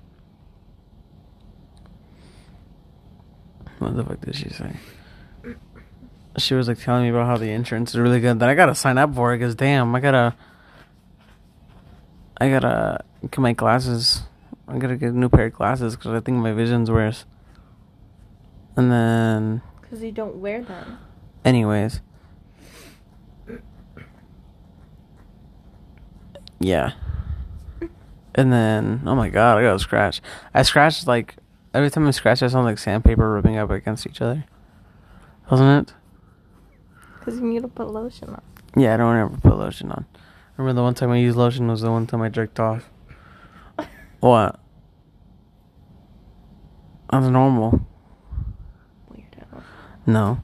What 3.79 3.95
the 3.95 4.03
fuck 4.03 4.21
did 4.21 4.35
she 4.35 4.49
say? 4.49 4.75
She 6.37 6.53
was 6.53 6.67
like 6.67 6.79
telling 6.79 7.03
me 7.03 7.09
about 7.09 7.25
how 7.25 7.37
the 7.37 7.49
insurance 7.51 7.91
is 7.91 7.99
really 7.99 8.19
good. 8.19 8.39
Then 8.39 8.49
I 8.49 8.53
gotta 8.55 8.75
sign 8.75 8.97
up 8.97 9.13
for 9.15 9.33
it 9.33 9.39
because 9.39 9.55
damn, 9.55 9.93
I 9.95 9.99
gotta, 9.99 10.35
I 12.39 12.49
gotta 12.49 13.03
get 13.21 13.39
my 13.39 13.53
glasses. 13.53 14.21
I 14.67 14.77
gotta 14.77 14.97
get 14.97 15.09
a 15.13 15.17
new 15.17 15.29
pair 15.29 15.45
of 15.47 15.53
glasses 15.53 15.95
because 15.95 16.11
I 16.13 16.19
think 16.19 16.37
my 16.37 16.51
vision's 16.53 16.91
worse. 16.91 17.25
And 18.75 18.91
then, 18.91 19.61
Because 19.81 20.03
you 20.03 20.11
don't 20.11 20.35
wear 20.35 20.61
them. 20.63 20.99
anyways, 21.43 22.01
yeah. 26.59 26.91
And 28.35 28.53
then, 28.53 29.01
oh 29.07 29.15
my 29.15 29.29
god, 29.29 29.57
I 29.57 29.63
got 29.63 29.75
a 29.75 29.79
scratch. 29.79 30.21
I 30.53 30.61
scratched 30.61 31.07
like 31.07 31.35
every 31.77 31.91
time 31.91 32.07
I 32.07 32.11
scratch, 32.11 32.41
I 32.41 32.47
sound 32.47 32.65
like 32.65 32.79
sandpaper 32.79 33.31
rubbing 33.31 33.57
up 33.57 33.69
against 33.69 34.07
each 34.07 34.19
other. 34.19 34.45
Wasn't 35.51 35.89
it? 35.89 35.93
Because 37.19 37.39
you 37.39 37.45
need 37.45 37.61
to 37.61 37.67
put 37.67 37.87
lotion 37.89 38.29
on. 38.29 38.41
Yeah, 38.75 38.95
I 38.95 38.97
don't 38.97 39.15
ever 39.15 39.37
put 39.37 39.57
lotion 39.57 39.91
on. 39.91 40.05
Remember 40.57 40.75
the 40.75 40.83
one 40.83 40.95
time 40.95 41.11
I 41.11 41.17
used 41.17 41.37
lotion 41.37 41.67
was 41.67 41.81
the 41.81 41.91
one 41.91 42.07
time 42.07 42.21
I 42.21 42.29
jerked 42.29 42.59
off. 42.59 42.89
What? 44.19 44.59
That's 47.11 47.27
normal. 47.27 47.85
Weirdo. 49.13 49.61
No. 50.07 50.41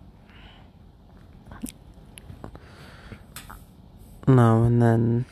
No, 4.28 4.64
and 4.64 4.80
then 4.80 5.26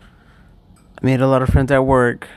I 0.00 1.00
made 1.02 1.22
a 1.22 1.26
lot 1.26 1.40
of 1.40 1.48
friends 1.48 1.72
at 1.72 1.86
work. 1.86 2.28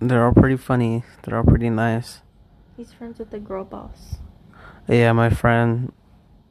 They're 0.00 0.24
all 0.24 0.32
pretty 0.32 0.56
funny. 0.56 1.02
They're 1.22 1.36
all 1.36 1.44
pretty 1.44 1.70
nice. 1.70 2.20
He's 2.76 2.92
friends 2.92 3.18
with 3.18 3.30
the 3.30 3.40
girl 3.40 3.64
boss. 3.64 4.18
Yeah, 4.86 5.12
my 5.12 5.30
friend 5.30 5.92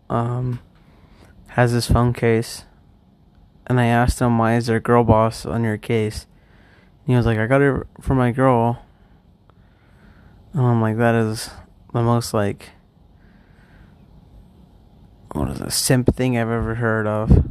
um 0.09 0.59
has 1.49 1.73
this 1.73 1.89
phone 1.89 2.13
case. 2.13 2.65
And 3.65 3.79
I 3.79 3.85
asked 3.85 4.19
him 4.19 4.37
why 4.37 4.55
is 4.55 4.67
there 4.67 4.77
a 4.77 4.81
girl 4.81 5.03
boss 5.03 5.45
on 5.45 5.63
your 5.63 5.77
case? 5.77 6.27
And 7.05 7.13
he 7.13 7.15
was 7.15 7.25
like, 7.25 7.37
I 7.37 7.47
got 7.47 7.61
it 7.61 7.87
for 8.01 8.15
my 8.15 8.31
girl. 8.31 8.83
And 10.53 10.65
I'm 10.65 10.81
like, 10.81 10.97
that 10.97 11.15
is 11.15 11.49
the 11.93 12.01
most 12.01 12.33
like 12.33 12.69
what 15.31 15.49
is 15.49 15.61
a 15.61 15.71
simp 15.71 16.15
thing 16.15 16.37
I've 16.37 16.49
ever 16.49 16.75
heard 16.75 17.07
of. 17.07 17.45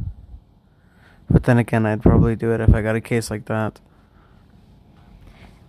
But 1.29 1.43
then 1.43 1.57
again, 1.57 1.85
I'd 1.85 2.01
probably 2.01 2.35
do 2.35 2.51
it 2.51 2.61
if 2.61 2.73
I 2.73 2.81
got 2.81 2.95
a 2.95 3.01
case 3.01 3.29
like 3.31 3.45
that. 3.45 3.79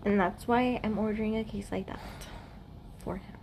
And 0.08 0.18
that's 0.18 0.48
why 0.48 0.80
I'm 0.82 0.98
ordering 0.98 1.36
a 1.36 1.44
case 1.44 1.70
like 1.70 1.86
that 1.88 2.00
for 2.98 3.18
him. 3.18 3.36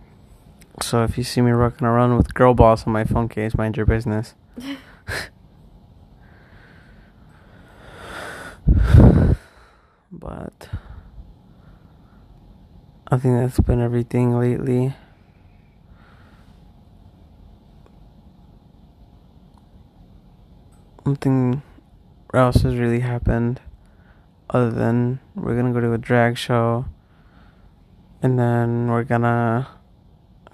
So 0.82 1.04
if 1.04 1.16
you 1.16 1.22
see 1.22 1.40
me 1.40 1.52
rocking 1.52 1.86
around 1.86 2.16
with 2.16 2.34
girl 2.34 2.54
boss 2.54 2.88
on 2.88 2.92
my 2.92 3.04
phone 3.04 3.28
case, 3.28 3.54
mind 3.54 3.76
your 3.76 3.86
business. 3.86 4.34
but 10.10 10.68
I 13.06 13.16
think 13.16 13.38
that's 13.38 13.60
been 13.60 13.80
everything 13.80 14.36
lately. 14.36 14.92
Nothing 21.04 21.62
else 22.34 22.62
has 22.62 22.74
really 22.74 22.98
happened 22.98 23.60
other 24.50 24.70
than 24.70 25.20
we're 25.34 25.56
gonna 25.56 25.72
go 25.72 25.80
to 25.80 25.92
a 25.92 25.98
drag 25.98 26.38
show 26.38 26.86
and 28.22 28.38
then 28.38 28.88
we're 28.88 29.04
gonna 29.04 29.68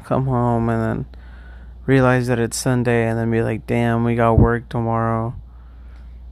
come 0.05 0.26
home 0.26 0.68
and 0.68 0.83
then 0.83 1.07
realize 1.87 2.26
that 2.26 2.38
it's 2.38 2.57
Sunday 2.57 3.07
and 3.07 3.18
then 3.18 3.31
be 3.31 3.42
like, 3.42 3.66
damn, 3.66 4.05
we 4.05 4.14
got 4.14 4.38
work 4.38 4.68
tomorrow. 4.68 5.35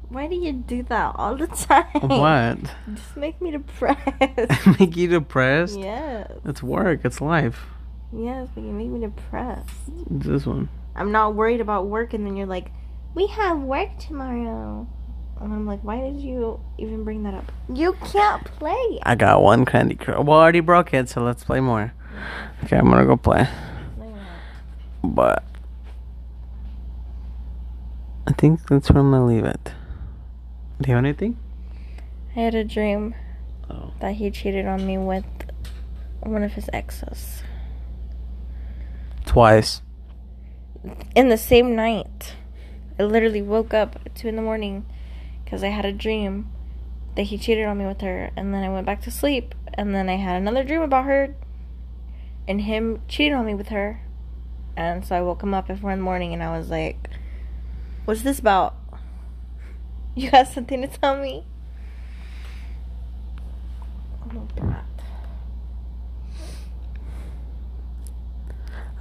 Why 0.09 0.27
do 0.27 0.35
you 0.35 0.53
do 0.53 0.83
that 0.85 1.15
all 1.17 1.37
the 1.37 1.47
time? 1.47 1.85
What? 2.01 2.59
Just 2.95 3.17
make 3.17 3.41
me 3.41 3.53
depressed. 3.53 4.67
Make 4.81 4.97
you 4.97 5.07
depressed? 5.07 5.79
yes. 5.79 6.33
It's 6.45 6.63
work, 6.63 7.05
it's 7.05 7.21
life. 7.21 7.67
Yes, 8.13 8.49
but 8.53 8.65
you 8.65 8.73
make 8.73 8.89
me 8.89 8.99
depressed. 8.99 9.69
This 10.11 10.45
one. 10.45 10.69
I'm 10.97 11.13
not 11.13 11.37
worried 11.37 11.61
about 11.61 11.87
work, 11.87 12.13
and 12.13 12.27
then 12.27 12.37
you're 12.37 12.49
like, 12.49 12.73
we 13.15 13.29
have 13.29 13.61
work 13.61 13.99
tomorrow. 14.01 14.89
And 15.41 15.53
I'm 15.55 15.67
like, 15.67 15.81
why 15.81 16.01
did 16.01 16.21
you 16.21 16.61
even 16.77 17.03
bring 17.03 17.23
that 17.23 17.33
up? 17.35 17.51
You 17.73 17.95
can't 18.13 18.45
play. 18.45 18.99
I 19.05 19.15
got 19.15 19.43
one 19.43 19.65
Candy 19.65 19.95
Crush. 19.95 20.19
Well, 20.23 20.39
I 20.39 20.43
already 20.43 20.61
broke 20.61 20.93
it, 20.93 21.09
so 21.09 21.23
let's 21.23 21.45
play 21.45 21.61
more. 21.61 21.95
Okay, 22.65 22.77
I'm 22.77 22.91
gonna 22.91 23.07
go 23.07 23.17
play. 23.17 23.49
No. 23.99 24.15
But 25.03 25.45
I 28.27 28.33
think 28.33 28.69
that's 28.69 28.91
where 28.91 29.01
I'm 29.03 29.11
gonna 29.11 29.25
leave 29.25 29.45
it. 29.45 29.73
Do 30.81 30.89
you 30.91 30.95
have 30.97 31.05
anything? 31.05 31.39
I 32.37 32.41
had 32.41 32.55
a 32.55 32.65
dream 32.65 33.15
Oh. 33.71 33.93
that 34.01 34.15
he 34.17 34.31
cheated 34.31 34.67
on 34.67 34.87
me 34.87 34.99
with 34.99 35.25
one 36.21 36.43
of 36.43 36.53
his 36.53 36.69
exes. 36.73 37.43
Twice. 39.25 39.81
In 41.15 41.29
the 41.29 41.39
same 41.39 41.75
night. 41.75 42.35
I 42.99 43.05
literally 43.05 43.41
woke 43.43 43.73
up 43.73 43.97
at 44.05 44.15
2 44.15 44.29
in 44.29 44.37
the 44.37 44.43
morning 44.43 44.85
because 45.51 45.65
I 45.65 45.71
had 45.71 45.85
a 45.85 45.93
dream 45.93 46.49
that 47.17 47.25
he 47.25 47.37
cheated 47.37 47.67
on 47.67 47.77
me 47.77 47.85
with 47.85 48.03
her. 48.03 48.31
And 48.37 48.55
then 48.55 48.63
I 48.63 48.69
went 48.69 48.87
back 48.87 49.03
to 49.03 49.11
sleep. 49.11 49.53
And 49.75 49.93
then 49.93 50.09
I 50.09 50.15
had 50.15 50.37
another 50.37 50.63
dream 50.63 50.81
about 50.81 51.07
her 51.07 51.35
and 52.47 52.61
him 52.61 53.03
cheating 53.09 53.35
on 53.35 53.47
me 53.47 53.55
with 53.55 53.69
her. 53.69 54.01
And 54.77 55.05
so 55.05 55.17
I 55.17 55.23
woke 55.23 55.43
him 55.43 55.53
up 55.53 55.69
at 55.69 55.81
4 55.81 55.91
in 55.91 55.99
the 55.99 56.05
morning 56.05 56.33
and 56.33 56.41
I 56.41 56.57
was 56.57 56.71
like, 56.71 57.11
What's 58.05 58.23
this 58.23 58.39
about? 58.39 58.77
You 60.17 60.31
have 60.31 60.49
something 60.49 60.83
to 60.83 60.89
tell 60.89 61.17
me? 61.17 61.45
Oh 64.23 64.33
my 64.35 64.61
god. 64.61 64.85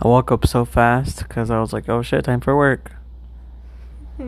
I 0.01 0.07
woke 0.07 0.31
up 0.31 0.45
so 0.45 0.65
fast 0.65 1.19
because 1.19 1.49
I 1.49 1.59
was 1.59 1.73
like, 1.73 1.89
oh 1.89 2.03
shit, 2.03 2.25
time 2.25 2.41
for 2.41 2.55
work. 2.55 2.95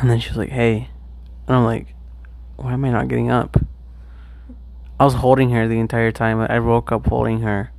And 0.00 0.10
then 0.10 0.20
she 0.20 0.28
was 0.28 0.36
like, 0.36 0.50
hey. 0.50 0.90
And 1.46 1.56
I'm 1.56 1.64
like, 1.64 1.94
why 2.56 2.72
am 2.72 2.84
I 2.84 2.90
not 2.90 3.08
getting 3.08 3.30
up? 3.30 3.56
I 4.98 5.04
was 5.04 5.14
holding 5.14 5.50
her 5.50 5.68
the 5.68 5.78
entire 5.78 6.10
time. 6.10 6.40
I 6.40 6.58
woke 6.58 6.90
up 6.90 7.06
holding 7.06 7.40
her. 7.40 7.70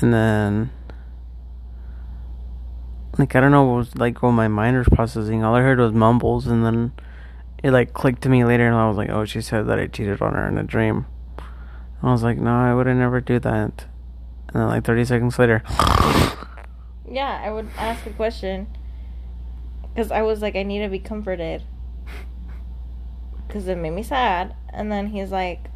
And 0.00 0.12
then, 0.12 0.70
like, 3.18 3.34
I 3.34 3.40
don't 3.40 3.50
know 3.50 3.64
what 3.64 3.76
was, 3.76 3.96
like, 3.96 4.22
what 4.22 4.32
my 4.32 4.48
mind 4.48 4.76
was 4.78 4.88
processing. 4.88 5.42
All 5.42 5.54
I 5.54 5.60
heard 5.60 5.78
was 5.78 5.92
mumbles. 5.92 6.46
And 6.46 6.64
then 6.64 6.92
it, 7.62 7.72
like, 7.72 7.92
clicked 7.92 8.22
to 8.22 8.28
me 8.28 8.44
later. 8.44 8.66
And 8.66 8.76
I 8.76 8.88
was 8.88 8.96
like, 8.96 9.10
oh, 9.10 9.24
she 9.24 9.40
said 9.40 9.66
that 9.66 9.78
I 9.78 9.88
cheated 9.88 10.22
on 10.22 10.34
her 10.34 10.46
in 10.46 10.56
a 10.56 10.62
dream. 10.62 11.06
I 12.02 12.12
was 12.12 12.22
like, 12.22 12.38
no, 12.38 12.54
I 12.54 12.72
would 12.74 12.86
have 12.86 12.96
never 12.96 13.20
do 13.20 13.40
that. 13.40 13.86
And 14.48 14.54
then, 14.54 14.68
like, 14.68 14.84
30 14.84 15.04
seconds 15.04 15.38
later, 15.38 15.62
Yeah, 17.10 17.40
I 17.42 17.50
would 17.50 17.68
ask 17.76 18.06
a 18.06 18.10
question. 18.10 18.68
Because 19.96 20.12
I 20.12 20.20
was 20.20 20.42
like, 20.42 20.56
I 20.56 20.62
need 20.62 20.80
to 20.80 20.90
be 20.90 20.98
comforted. 20.98 21.62
Because 23.46 23.66
it 23.66 23.78
made 23.78 23.92
me 23.92 24.02
sad. 24.02 24.54
And 24.68 24.92
then 24.92 25.06
he's 25.06 25.32
like, 25.32 25.70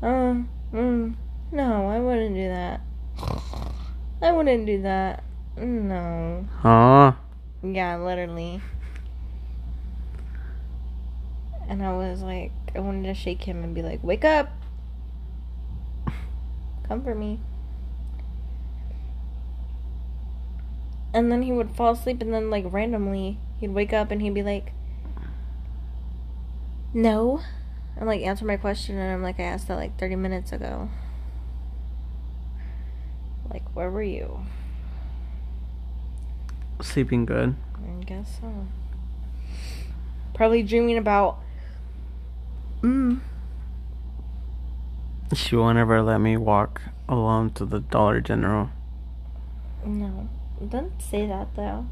um, 0.00 0.48
mm, 0.72 1.14
no, 1.52 1.86
I 1.88 1.98
wouldn't 1.98 2.34
do 2.34 2.48
that. 2.48 2.80
I 4.22 4.32
wouldn't 4.32 4.64
do 4.64 4.80
that. 4.80 5.24
No. 5.58 6.48
Huh? 6.60 7.12
Yeah, 7.62 7.98
literally. 7.98 8.62
And 11.68 11.82
I 11.82 11.92
was 11.92 12.22
like, 12.22 12.52
I 12.74 12.80
wanted 12.80 13.08
to 13.08 13.14
shake 13.14 13.42
him 13.42 13.62
and 13.62 13.74
be 13.74 13.82
like, 13.82 14.02
wake 14.02 14.24
up! 14.24 14.48
Comfort 16.88 17.18
me. 17.18 17.40
And 21.14 21.30
then 21.30 21.42
he 21.42 21.52
would 21.52 21.70
fall 21.70 21.92
asleep, 21.92 22.20
and 22.20 22.34
then, 22.34 22.50
like, 22.50 22.64
randomly, 22.66 23.38
he'd 23.60 23.70
wake 23.70 23.92
up 23.92 24.10
and 24.10 24.20
he'd 24.20 24.34
be 24.34 24.42
like, 24.42 24.72
no. 26.92 27.40
And, 27.96 28.08
like, 28.08 28.22
answer 28.22 28.44
my 28.44 28.56
question, 28.56 28.98
and 28.98 29.12
I'm 29.12 29.22
like, 29.22 29.38
I 29.38 29.44
asked 29.44 29.68
that, 29.68 29.76
like, 29.76 29.96
30 29.96 30.16
minutes 30.16 30.50
ago. 30.50 30.90
Like, 33.48 33.62
where 33.76 33.88
were 33.88 34.02
you? 34.02 34.40
Sleeping 36.82 37.24
good. 37.24 37.54
I 37.76 38.02
guess 38.02 38.40
so. 38.40 38.66
Probably 40.34 40.64
dreaming 40.64 40.98
about. 40.98 41.38
Mm. 42.82 43.20
She 45.32 45.54
won't 45.54 45.78
ever 45.78 46.02
let 46.02 46.18
me 46.18 46.36
walk 46.36 46.82
alone 47.08 47.50
to 47.50 47.64
the 47.64 47.78
Dollar 47.78 48.20
General. 48.20 48.70
No. 49.86 50.28
Don't 50.68 51.00
say 51.00 51.26
that 51.26 51.54
though. 51.56 51.86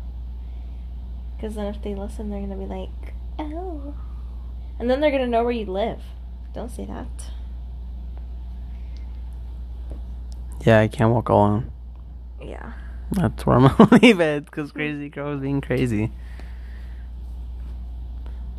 Because 1.37 1.55
then 1.57 1.67
if 1.67 1.83
they 1.83 1.95
listen, 1.95 2.31
they're 2.31 2.41
gonna 2.41 2.57
be 2.57 2.67
like, 2.67 3.15
oh. 3.39 3.95
And 4.79 4.89
then 4.89 5.01
they're 5.01 5.11
gonna 5.11 5.27
know 5.27 5.43
where 5.43 5.53
you 5.53 5.67
live. 5.67 6.01
Don't 6.55 6.71
say 6.71 6.85
that. 6.85 7.31
Yeah, 10.65 10.81
I 10.81 10.89
can't 10.89 11.13
walk 11.13 11.29
alone. 11.29 11.73
Yeah. 12.41 12.73
That's 13.11 13.45
where 13.45 13.57
I'm 13.57 13.69
gonna 13.77 13.99
leave 14.03 14.21
it 14.21 14.45
because 14.45 14.73
Crazy 14.73 15.09
Girl 15.09 15.35
is 15.35 15.41
being 15.41 15.61
crazy. 15.61 16.11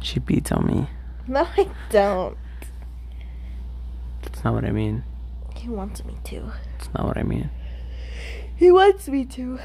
She 0.02 0.20
beats 0.20 0.52
on 0.52 0.68
me. 0.68 0.90
No, 1.28 1.48
I 1.58 1.70
don't. 1.90 2.38
That's 4.22 4.44
not 4.44 4.54
what 4.54 4.66
I 4.66 4.72
mean. 4.72 5.04
He 5.56 5.70
wants 5.70 6.04
me 6.04 6.18
to. 6.26 6.52
That's 6.78 6.94
not 6.94 7.06
what 7.06 7.18
I 7.18 7.24
mean. 7.24 7.50
He 8.56 8.72
wants 8.72 9.08
me 9.08 9.24
to. 9.26 9.60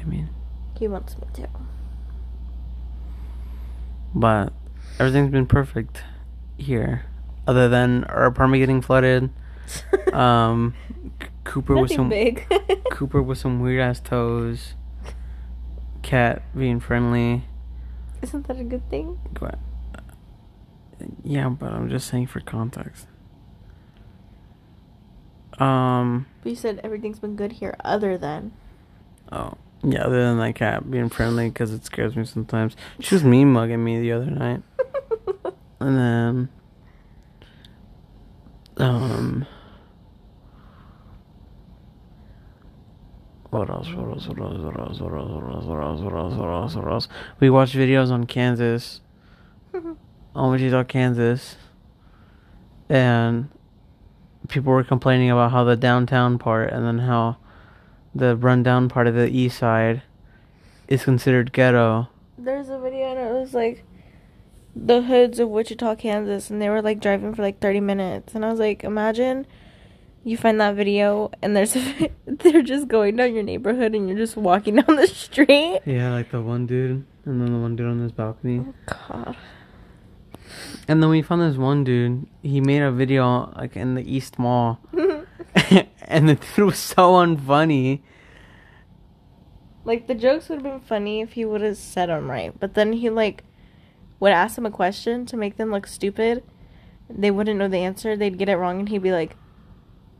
That's 0.00 0.06
not 0.06 0.12
what 0.12 0.16
I 0.16 0.16
mean. 0.16 0.30
He 0.78 0.88
wants 0.88 1.16
me 1.18 1.26
to. 1.34 1.48
But 4.14 4.52
everything's 4.98 5.30
been 5.30 5.46
perfect 5.46 6.02
here, 6.58 7.04
other 7.46 7.68
than 7.68 8.04
our 8.04 8.24
apartment 8.24 8.60
getting 8.62 8.80
flooded. 8.82 9.30
Um, 10.12 10.74
C- 11.22 11.28
Cooper 11.44 11.76
with 11.76 11.92
some 11.92 12.08
big. 12.08 12.44
Cooper 12.90 13.22
with 13.22 13.38
some 13.38 13.60
weird 13.60 13.80
ass 13.80 14.00
toes. 14.00 14.74
Cat 16.02 16.42
being 16.56 16.80
friendly. 16.80 17.44
Isn't 18.20 18.48
that 18.48 18.58
a 18.58 18.64
good 18.64 18.90
thing? 18.90 19.20
But, 19.38 19.60
yeah, 21.22 21.48
but 21.48 21.70
I'm 21.72 21.88
just 21.88 22.08
saying 22.08 22.26
for 22.26 22.40
context. 22.40 23.06
Um. 25.60 26.26
But 26.42 26.50
you 26.50 26.56
said 26.56 26.80
everything's 26.82 27.20
been 27.20 27.36
good 27.36 27.52
here, 27.52 27.76
other 27.84 28.18
than. 28.18 28.50
Oh. 29.30 29.54
Yeah, 29.82 30.04
other 30.04 30.22
than 30.22 30.38
that 30.38 30.54
cat 30.54 30.90
being 30.90 31.08
friendly 31.08 31.48
because 31.48 31.72
it 31.72 31.84
scares 31.84 32.14
me 32.14 32.24
sometimes. 32.24 32.76
She 32.98 33.14
was 33.14 33.24
mean 33.24 33.52
mugging 33.52 33.82
me 33.82 34.00
the 34.00 34.12
other 34.12 34.30
night. 34.30 34.62
And 35.80 35.96
then. 35.96 36.48
Um. 38.76 39.46
What 43.48 43.70
else? 43.70 43.88
What 43.92 44.08
else? 44.10 44.28
What 44.28 44.38
else? 44.38 44.58
What 44.58 44.78
else? 44.78 45.00
What 45.00 45.12
else? 45.14 45.30
What 45.30 45.50
else? 45.50 45.64
What 45.64 45.82
else? 45.82 46.00
What 46.00 46.14
else? 46.14 46.34
What 46.34 46.48
else? 46.48 46.74
What 46.76 46.88
else? 46.88 47.08
We 47.40 47.48
watched 47.48 47.74
videos 47.74 48.10
on 48.10 48.26
Kansas, 48.26 49.00
on 50.34 50.52
which 50.52 50.60
is 50.60 50.72
Wichita, 50.72 50.84
Kansas, 50.84 51.56
and 52.90 53.48
people 54.48 54.72
were 54.72 54.84
complaining 54.84 55.30
about 55.30 55.50
how 55.50 55.64
the 55.64 55.76
downtown 55.76 56.38
part 56.38 56.70
and 56.70 56.86
then 56.86 56.98
how 56.98 57.38
the 58.14 58.36
rundown 58.36 58.88
part 58.88 59.06
of 59.06 59.14
the 59.14 59.28
east 59.28 59.58
side 59.58 60.02
is 60.88 61.04
considered 61.04 61.52
ghetto. 61.52 62.08
There's 62.36 62.68
a 62.68 62.78
video 62.78 63.10
and 63.10 63.18
it 63.18 63.32
was 63.32 63.54
like 63.54 63.84
the 64.74 65.02
hoods 65.02 65.38
of 65.38 65.48
Wichita, 65.48 65.96
Kansas, 65.96 66.50
and 66.50 66.60
they 66.60 66.68
were 66.68 66.82
like 66.82 67.00
driving 67.00 67.34
for 67.34 67.42
like 67.42 67.60
30 67.60 67.80
minutes. 67.80 68.34
And 68.34 68.44
I 68.44 68.50
was 68.50 68.60
like, 68.60 68.84
imagine 68.84 69.46
you 70.24 70.36
find 70.36 70.60
that 70.60 70.74
video 70.74 71.30
and 71.42 71.56
there's 71.56 71.76
a, 71.76 72.10
they're 72.26 72.62
just 72.62 72.88
going 72.88 73.16
down 73.16 73.34
your 73.34 73.42
neighborhood 73.42 73.94
and 73.94 74.08
you're 74.08 74.18
just 74.18 74.36
walking 74.36 74.76
down 74.80 74.96
the 74.96 75.06
street. 75.06 75.80
Yeah, 75.84 76.10
like 76.10 76.30
the 76.30 76.40
one 76.40 76.66
dude 76.66 77.04
and 77.24 77.40
then 77.40 77.52
the 77.52 77.58
one 77.58 77.76
dude 77.76 77.86
on 77.86 78.00
this 78.00 78.12
balcony. 78.12 78.64
Oh, 78.66 78.74
God. 79.12 79.36
And 80.88 81.02
then 81.02 81.10
we 81.10 81.22
found 81.22 81.42
this 81.42 81.56
one 81.56 81.84
dude. 81.84 82.26
He 82.42 82.60
made 82.60 82.82
a 82.82 82.90
video 82.90 83.52
like 83.56 83.76
in 83.76 83.94
the 83.94 84.02
East 84.02 84.38
Mall, 84.38 84.80
and 86.10 86.28
the 86.28 86.34
dude 86.34 86.66
was 86.66 86.78
so 86.78 87.12
unfunny. 87.12 88.00
like 89.84 90.06
the 90.06 90.14
jokes 90.14 90.48
would 90.48 90.56
have 90.56 90.62
been 90.62 90.80
funny 90.80 91.20
if 91.20 91.32
he 91.32 91.44
would 91.44 91.60
have 91.62 91.76
said 91.76 92.08
them 92.08 92.30
right, 92.30 92.58
but 92.58 92.74
then 92.74 92.92
he 92.94 93.08
like 93.08 93.44
would 94.18 94.32
ask 94.32 94.56
them 94.56 94.66
a 94.66 94.70
question 94.70 95.24
to 95.26 95.36
make 95.36 95.56
them 95.56 95.70
look 95.70 95.86
stupid. 95.86 96.42
They 97.08 97.30
wouldn't 97.30 97.58
know 97.58 97.68
the 97.68 97.78
answer. 97.78 98.16
They'd 98.16 98.38
get 98.38 98.48
it 98.48 98.56
wrong, 98.56 98.80
and 98.80 98.88
he'd 98.88 99.02
be 99.02 99.12
like, 99.12 99.36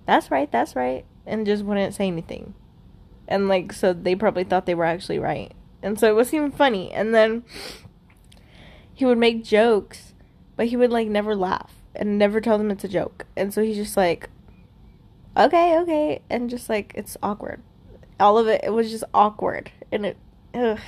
"That's 0.06 0.30
right, 0.30 0.50
that's 0.50 0.74
right," 0.74 1.04
and 1.26 1.46
just 1.46 1.64
wouldn't 1.64 1.94
say 1.94 2.06
anything. 2.06 2.54
And 3.28 3.48
like 3.48 3.72
so, 3.72 3.92
they 3.92 4.14
probably 4.14 4.44
thought 4.44 4.66
they 4.66 4.74
were 4.74 4.84
actually 4.84 5.18
right, 5.18 5.52
and 5.82 5.98
so 6.00 6.08
it 6.08 6.14
wasn't 6.14 6.34
even 6.34 6.52
funny. 6.52 6.90
And 6.92 7.14
then 7.14 7.44
he 8.92 9.04
would 9.04 9.18
make 9.18 9.44
jokes, 9.44 10.14
but 10.56 10.66
he 10.66 10.76
would 10.76 10.90
like 10.90 11.08
never 11.08 11.36
laugh 11.36 11.74
and 11.94 12.18
never 12.18 12.40
tell 12.40 12.58
them 12.58 12.70
it's 12.70 12.84
a 12.84 12.88
joke. 12.88 13.26
And 13.36 13.52
so 13.52 13.62
he's 13.62 13.76
just 13.76 13.96
like, 13.96 14.28
"Okay, 15.40 15.78
okay," 15.78 16.22
and 16.30 16.50
just 16.50 16.68
like 16.68 16.92
it's 16.94 17.16
awkward 17.22 17.62
all 18.20 18.38
of 18.38 18.46
it 18.46 18.60
it 18.62 18.70
was 18.70 18.90
just 18.90 19.04
awkward 19.14 19.72
and 19.90 20.06
it 20.06 20.16
ugh, 20.54 20.78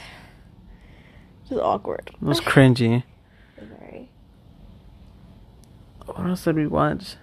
just 1.49 1.61
awkward 1.61 2.11
It 2.15 2.23
was 2.23 2.41
cringy. 2.41 3.05
Very. 3.59 4.11
What 6.07 6.27
else 6.27 6.45
did 6.45 6.57
we 6.57 6.67
watch? 6.67 7.17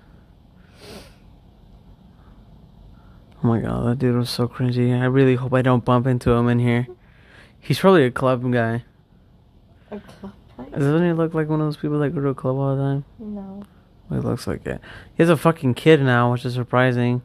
Oh 3.41 3.47
my 3.47 3.59
god, 3.61 3.85
that 3.87 3.99
dude 3.99 4.17
was 4.17 4.29
so 4.29 4.47
cringy. 4.47 4.99
I 4.99 5.05
really 5.05 5.35
hope 5.35 5.53
I 5.53 5.61
don't 5.61 5.85
bump 5.85 6.07
into 6.07 6.31
him 6.31 6.49
in 6.49 6.59
here. 6.59 6.87
He's 7.59 7.79
probably 7.79 8.03
a 8.03 8.11
club 8.11 8.49
guy. 8.51 8.83
A 9.91 9.99
club 9.99 10.33
place? 10.55 10.71
Doesn't 10.71 11.05
he 11.05 11.13
look 11.13 11.33
like 11.33 11.47
one 11.47 11.61
of 11.61 11.67
those 11.67 11.77
people 11.77 11.99
that 11.99 12.09
go 12.09 12.21
to 12.21 12.29
a 12.29 12.35
club 12.35 12.57
all 12.57 12.75
the 12.75 12.81
time? 12.81 13.05
no 13.19 13.63
He 14.09 14.17
looks 14.17 14.47
like 14.47 14.65
it. 14.65 14.81
He 15.15 15.21
has 15.23 15.29
a 15.29 15.37
fucking 15.37 15.75
kid 15.75 16.01
now, 16.01 16.31
which 16.31 16.45
is 16.45 16.53
surprising. 16.55 17.21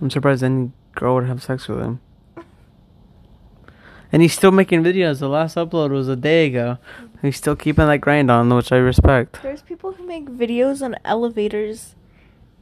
I'm 0.00 0.10
surprised 0.10 0.42
any 0.42 0.72
girl 0.94 1.14
would 1.14 1.26
have 1.26 1.42
sex 1.42 1.68
with 1.68 1.80
him. 1.80 2.00
And 4.12 4.20
he's 4.20 4.34
still 4.34 4.50
making 4.50 4.82
videos. 4.82 5.20
The 5.20 5.28
last 5.28 5.56
upload 5.56 5.90
was 5.90 6.08
a 6.08 6.16
day 6.16 6.46
ago. 6.46 6.76
He's 7.22 7.38
still 7.38 7.56
keeping 7.56 7.86
that 7.86 7.98
grind 8.02 8.30
on, 8.30 8.54
which 8.54 8.70
I 8.70 8.76
respect. 8.76 9.40
there's 9.42 9.62
people 9.62 9.92
who 9.92 10.06
make 10.06 10.26
videos 10.26 10.82
on 10.82 10.96
elevators 11.04 11.94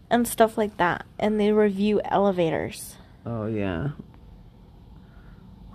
and 0.08 0.28
stuff 0.28 0.56
like 0.58 0.76
that 0.76 1.06
and 1.18 1.38
they 1.40 1.52
review 1.52 2.00
elevators 2.04 2.96
Oh 3.24 3.46
yeah. 3.46 3.90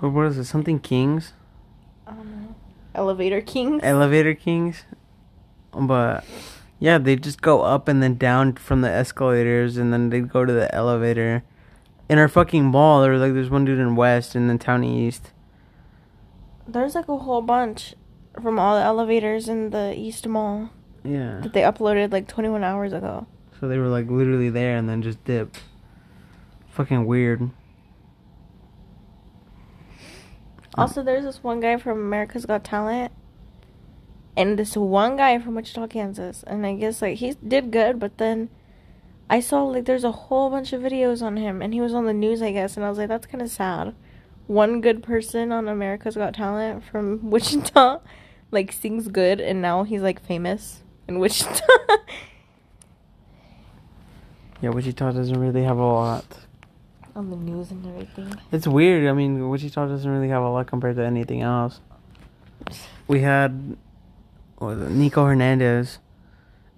Or 0.02 0.10
what 0.10 0.26
is 0.28 0.38
it? 0.38 0.46
Something 0.46 0.80
Kings? 0.80 1.34
i 2.08 2.12
don't 2.12 2.30
know 2.42 2.56
elevator 2.94 3.42
kings 3.42 3.82
Elevator 3.84 4.34
Kings? 4.36 4.84
But 5.80 6.24
yeah, 6.80 6.98
they 6.98 7.16
just 7.16 7.42
go 7.42 7.62
up 7.62 7.88
and 7.88 8.02
then 8.02 8.16
down 8.18 8.54
from 8.54 8.82
the 8.82 8.90
escalators 8.90 9.78
and 9.78 9.92
then 9.94 10.10
they 10.10 10.20
go 10.22 10.46
to 10.46 10.54
the 10.54 10.74
elevator. 10.74 11.44
In 12.08 12.18
our 12.20 12.28
fucking 12.28 12.66
mall, 12.66 13.02
there's 13.02 13.20
like 13.20 13.34
there's 13.34 13.50
one 13.50 13.66
dude 13.66 13.80
in 13.80 13.96
West 13.96 14.36
and 14.36 14.50
then 14.50 14.60
Town 14.60 14.84
East. 14.84 15.32
there's 16.68 16.96
like 16.96 17.08
a 17.10 17.18
whole 17.18 17.42
bunch 17.42 17.96
from 18.42 18.60
all 18.60 18.76
the 18.76 18.84
elevators 18.84 19.48
in 19.48 19.70
the 19.70 19.94
east 19.98 20.28
mall 20.28 20.70
Yeah. 21.04 21.40
that 21.42 21.54
they 21.54 21.62
uploaded 21.62 22.12
like 22.12 22.28
21 22.28 22.64
hours 22.64 22.92
ago 22.92 23.28
So 23.60 23.68
they 23.68 23.78
were 23.78 23.88
like 23.88 24.10
literally 24.10 24.50
there 24.50 24.76
and 24.78 24.90
then 24.90 25.02
just 25.02 25.24
dipped. 25.26 25.62
Fucking 26.70 27.06
weird. 27.06 27.50
Also, 30.78 31.02
there's 31.02 31.24
this 31.24 31.42
one 31.42 31.60
guy 31.62 31.78
from 31.78 31.98
America's 32.00 32.46
Got 32.46 32.64
Talent, 32.66 33.12
and 34.38 34.60
this 34.60 34.76
one 34.76 35.16
guy 35.18 35.40
from 35.40 35.56
Wichita, 35.56 35.88
Kansas, 35.88 36.44
and 36.48 36.66
I 36.66 36.76
guess 36.76 37.02
like 37.02 37.18
he 37.18 37.36
did 37.48 37.72
good, 37.72 38.00
but 38.00 38.18
then 38.18 38.50
I 39.30 39.40
saw 39.40 39.64
like 39.64 39.86
there's 39.86 40.04
a 40.04 40.12
whole 40.12 40.50
bunch 40.50 40.74
of 40.74 40.82
videos 40.82 41.22
on 41.22 41.38
him, 41.38 41.62
and 41.62 41.74
he 41.74 41.82
was 41.82 41.94
on 41.94 42.06
the 42.06 42.14
news, 42.14 42.42
I 42.42 42.52
guess, 42.52 42.76
and 42.76 42.86
I 42.86 42.90
was 42.90 42.98
like, 42.98 43.08
that's 43.10 43.26
kind 43.28 43.42
of 43.42 43.50
sad. 43.50 43.96
One 44.48 44.82
good 44.82 45.02
person 45.02 45.52
on 45.52 45.68
America's 45.68 46.16
Got 46.16 46.36
Talent 46.36 46.84
from 46.84 47.30
Wichita, 47.32 48.00
like 48.52 48.72
sings 48.72 49.08
good, 49.08 49.40
and 49.42 49.62
now 49.62 49.84
he's 49.84 50.02
like 50.02 50.24
famous 50.24 50.84
in 51.08 51.20
Wichita. 51.20 51.64
Yeah, 54.62 54.70
Wichita 54.70 55.12
doesn't 55.12 55.40
really 55.40 55.64
have 55.64 55.78
a 55.78 55.86
lot. 55.86 56.26
on 57.16 57.30
the 57.30 57.36
news 57.36 57.72
and 57.72 57.86
everything. 57.86 58.34
It's 58.52 58.66
weird. 58.66 59.08
I 59.08 59.14
mean, 59.14 59.50
Wichita 59.50 59.88
doesn't 59.88 60.10
really 60.10 60.30
have 60.30 60.42
a 60.44 60.50
lot 60.50 60.66
compared 60.68 60.96
to 60.96 61.04
anything 61.06 61.42
else. 61.42 61.82
We 63.08 63.20
had 63.20 63.78
what 64.58 64.78
was 64.78 64.88
it, 64.88 64.92
Nico 64.92 65.26
Hernandez, 65.26 66.00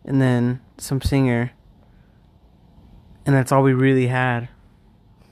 and 0.06 0.22
then 0.22 0.62
some 0.78 1.02
singer, 1.02 1.52
and 3.26 3.36
that's 3.36 3.52
all 3.52 3.64
we 3.64 3.74
really 3.74 4.08
had. 4.08 4.50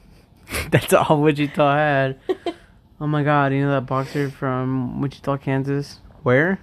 that's 0.70 0.94
all 0.94 1.22
Wichita 1.22 1.76
had. 1.76 2.20
Oh 2.98 3.08
my 3.08 3.24
god, 3.24 3.52
you 3.52 3.60
know 3.62 3.72
that 3.72 3.88
boxer 3.88 4.30
from 4.30 5.02
Wichita, 5.02 5.36
Kansas? 5.40 6.00
Where? 6.24 6.60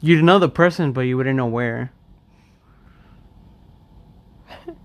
You'd 0.00 0.22
know 0.22 0.38
the 0.38 0.48
person, 0.48 0.92
but 0.92 1.00
you 1.00 1.16
wouldn't 1.16 1.36
know 1.36 1.46
where. 1.46 1.90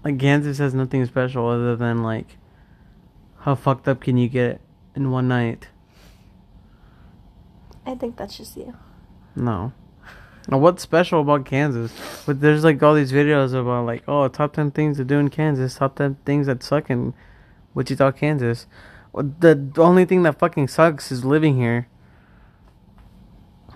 Like 0.03 0.17
Kansas 0.17 0.57
has 0.57 0.73
nothing 0.73 1.05
special 1.05 1.47
other 1.47 1.75
than 1.75 2.01
like 2.01 2.37
how 3.41 3.53
fucked 3.55 3.87
up 3.87 4.01
can 4.01 4.17
you 4.17 4.27
get 4.27 4.59
in 4.95 5.11
one 5.11 5.27
night? 5.27 5.67
I 7.85 7.95
think 7.95 8.17
that's 8.17 8.37
just 8.37 8.57
you. 8.57 8.73
No. 9.35 9.73
Now 10.49 10.59
what's 10.59 10.81
special 10.81 11.21
about 11.21 11.45
Kansas? 11.45 11.91
But 12.25 12.39
there's 12.39 12.63
like 12.63 12.81
all 12.81 12.93
these 12.93 13.11
videos 13.11 13.53
about 13.53 13.85
like, 13.85 14.03
oh, 14.07 14.29
top 14.29 14.53
ten 14.53 14.71
things 14.71 14.95
to 14.97 15.03
do 15.03 15.19
in 15.19 15.29
Kansas, 15.29 15.75
top 15.75 15.95
ten 15.95 16.15
things 16.25 16.47
that 16.47 16.63
suck 16.63 16.89
in 16.89 17.13
Wichita, 17.73 18.13
Kansas. 18.13 18.65
The 19.13 19.71
only 19.77 20.05
thing 20.05 20.23
that 20.23 20.39
fucking 20.39 20.69
sucks 20.69 21.11
is 21.11 21.25
living 21.25 21.57
here. 21.57 21.87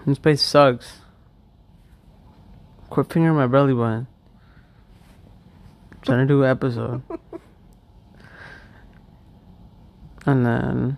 This 0.06 0.18
place 0.18 0.42
sucks. 0.42 1.00
Quit 2.90 3.12
fingering 3.12 3.36
my 3.36 3.48
belly 3.48 3.74
button. 3.74 4.08
trying 6.02 6.20
to 6.20 6.26
do 6.26 6.44
an 6.44 6.50
episode. 6.50 7.02
and 10.26 10.46
then 10.46 10.98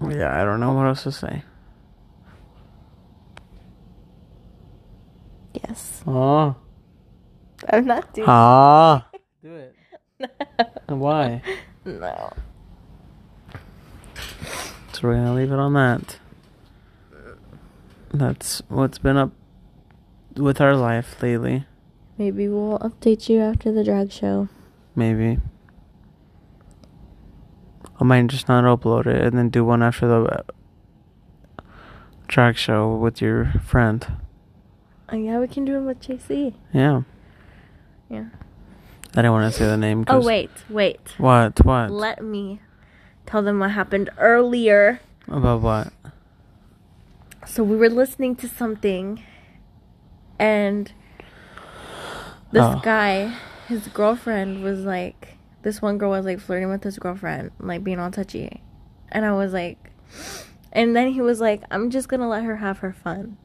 Yeah, 0.00 0.40
I 0.40 0.44
don't 0.44 0.60
know 0.60 0.72
what 0.74 0.86
else 0.86 1.02
to 1.04 1.12
say. 1.12 1.42
Yes. 5.54 6.02
Oh. 6.06 6.54
I'm 7.70 7.86
not 7.86 8.12
doing 8.12 8.28
Ah. 8.28 9.08
Do 9.42 9.54
it. 9.54 9.74
Why? 10.88 11.42
No. 11.84 12.32
So 14.92 15.00
we're 15.06 15.14
gonna 15.14 15.34
leave 15.34 15.52
it 15.52 15.58
on 15.58 15.72
that. 15.74 16.18
That's 18.12 18.60
what's 18.68 18.98
been 18.98 19.16
up 19.16 19.30
with 20.36 20.60
our 20.60 20.74
life 20.74 21.22
lately. 21.22 21.64
Maybe 22.18 22.48
we'll 22.48 22.80
update 22.80 23.28
you 23.28 23.38
after 23.38 23.70
the 23.70 23.84
drag 23.84 24.10
show. 24.10 24.48
Maybe. 24.96 25.38
I 28.00 28.04
might 28.04 28.26
just 28.26 28.48
not 28.48 28.64
upload 28.64 29.06
it 29.06 29.22
and 29.22 29.38
then 29.38 29.48
do 29.48 29.64
one 29.64 29.82
after 29.82 30.06
the 30.06 30.20
uh, 31.58 31.62
track 32.28 32.56
show 32.56 32.94
with 32.94 33.20
your 33.22 33.46
friend. 33.64 34.06
Oh, 35.10 35.16
yeah, 35.16 35.38
we 35.38 35.48
can 35.48 35.64
do 35.64 35.76
it 35.76 35.82
with 35.82 36.00
JC. 36.00 36.54
Yeah. 36.72 37.02
Yeah. 38.10 38.26
I 39.12 39.22
didn't 39.22 39.32
want 39.32 39.52
to 39.52 39.58
say 39.58 39.64
the 39.66 39.76
name. 39.78 40.04
oh 40.08 40.20
wait, 40.22 40.50
wait. 40.68 41.00
What? 41.16 41.64
What? 41.64 41.90
Let 41.90 42.22
me 42.22 42.60
tell 43.24 43.42
them 43.42 43.60
what 43.60 43.70
happened 43.70 44.10
earlier. 44.18 45.00
About 45.28 45.62
what? 45.62 45.92
So 47.46 47.62
we 47.62 47.76
were 47.76 47.88
listening 47.88 48.36
to 48.36 48.48
something, 48.48 49.22
and 50.38 50.92
this 52.52 52.62
Oh. 52.62 52.80
guy, 52.84 53.32
his 53.68 53.86
girlfriend 53.88 54.62
was 54.62 54.80
like, 54.80 55.35
this 55.62 55.82
one 55.82 55.98
girl 55.98 56.10
was 56.10 56.24
like 56.24 56.40
flirting 56.40 56.70
with 56.70 56.84
his 56.84 56.98
girlfriend, 56.98 57.50
like 57.58 57.82
being 57.82 57.98
all 57.98 58.10
touchy. 58.10 58.62
And 59.10 59.24
I 59.24 59.32
was 59.32 59.52
like, 59.52 59.90
and 60.72 60.94
then 60.94 61.12
he 61.12 61.20
was 61.20 61.40
like, 61.40 61.62
I'm 61.70 61.90
just 61.90 62.08
gonna 62.08 62.28
let 62.28 62.44
her 62.44 62.56
have 62.56 62.78
her 62.78 62.92
fun. 62.92 63.36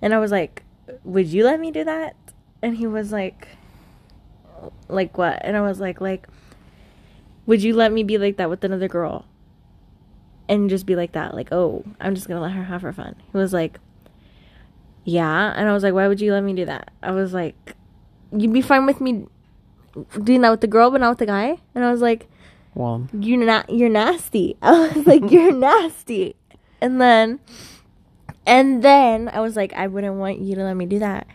And 0.00 0.12
I 0.14 0.18
was 0.18 0.30
like, 0.30 0.64
Would 1.04 1.28
you 1.28 1.44
let 1.44 1.60
me 1.60 1.70
do 1.70 1.84
that? 1.84 2.16
And 2.62 2.76
he 2.76 2.86
was 2.86 3.12
like, 3.12 3.48
Like 4.88 5.16
what? 5.16 5.40
And 5.42 5.56
I 5.56 5.60
was 5.60 5.80
like, 5.80 6.00
Like, 6.00 6.26
would 7.46 7.62
you 7.62 7.74
let 7.74 7.92
me 7.92 8.02
be 8.02 8.18
like 8.18 8.36
that 8.36 8.50
with 8.50 8.64
another 8.64 8.88
girl? 8.88 9.26
and 10.48 10.68
just 10.68 10.84
be 10.84 10.96
like 10.96 11.12
that, 11.12 11.34
like, 11.34 11.50
oh, 11.52 11.84
I'm 11.98 12.14
just 12.14 12.28
gonna 12.28 12.40
let 12.40 12.52
her 12.52 12.64
have 12.64 12.82
her 12.82 12.92
fun. 12.92 13.14
He 13.32 13.38
was 13.38 13.52
like, 13.52 13.78
yeah, 15.04 15.52
and 15.56 15.68
I 15.68 15.72
was 15.72 15.82
like, 15.82 15.94
why 15.94 16.06
would 16.06 16.20
you 16.20 16.32
let 16.32 16.42
me 16.42 16.52
do 16.52 16.66
that? 16.66 16.90
I 17.02 17.12
was 17.12 17.32
like, 17.32 17.74
you'd 18.36 18.52
be 18.52 18.60
fine 18.60 18.86
with 18.86 19.00
me 19.00 19.26
doing 20.22 20.40
that 20.42 20.50
with 20.50 20.60
the 20.60 20.66
girl, 20.66 20.90
but 20.90 21.00
not 21.00 21.10
with 21.10 21.18
the 21.18 21.26
guy. 21.26 21.58
And 21.74 21.84
I 21.84 21.90
was 21.90 22.00
like, 22.00 22.28
Well, 22.74 23.08
you're 23.12 23.44
not, 23.44 23.70
you're 23.70 23.88
nasty. 23.88 24.56
I 24.62 24.88
was 24.88 25.06
like, 25.06 25.30
you're 25.30 25.52
nasty. 25.56 26.36
And 26.80 27.00
then, 27.00 27.40
and 28.46 28.82
then 28.82 29.28
I 29.28 29.40
was 29.40 29.56
like, 29.56 29.72
I 29.74 29.86
wouldn't 29.86 30.14
want 30.16 30.40
you 30.40 30.54
to 30.56 30.64
let 30.64 30.74
me 30.74 30.86
do 30.86 30.98
that, 30.98 31.26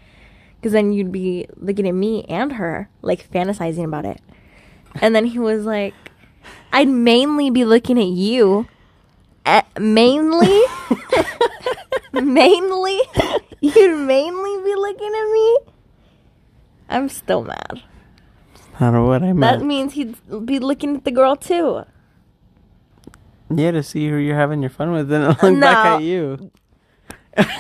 because 0.55 0.74
then 0.74 0.91
you'd 0.91 1.12
be 1.12 1.47
looking 1.55 1.88
at 1.88 1.93
me 1.93 2.26
and 2.28 2.53
her, 2.53 2.89
like 3.01 3.30
fantasizing 3.32 3.86
about 3.86 4.05
it. 4.05 4.20
And 5.01 5.16
then 5.16 5.26
he 5.26 5.39
was 5.39 5.66
like, 5.66 5.93
I'd 6.74 6.88
mainly 6.88 7.49
be 7.49 7.66
looking 7.66 7.97
at 7.99 8.08
you. 8.08 8.68
Uh, 9.45 9.62
mainly, 9.80 10.62
mainly, 12.12 12.99
you'd 13.62 13.97
mainly 13.97 14.64
be 14.64 14.76
looking 14.76 15.08
at 15.08 15.32
me. 15.32 15.58
I'm 16.89 17.08
still 17.08 17.43
mad. 17.43 17.82
I 18.80 18.86
don't 18.86 18.93
know 18.93 19.05
what 19.05 19.23
I 19.23 19.34
That 19.34 19.61
means 19.63 19.93
he'd 19.93 20.15
be 20.45 20.59
looking 20.59 20.95
at 20.97 21.03
the 21.03 21.11
girl 21.11 21.36
too. 21.36 21.84
yeah, 23.53 23.71
to 23.71 23.82
see 23.82 24.07
who 24.09 24.17
you're 24.17 24.36
having 24.36 24.61
your 24.61 24.69
fun 24.69 24.91
with, 24.91 25.11
and 25.11 25.28
look 25.28 25.41
No. 25.43 25.59
back 25.59 25.86
at 25.86 26.01
you. 26.03 26.51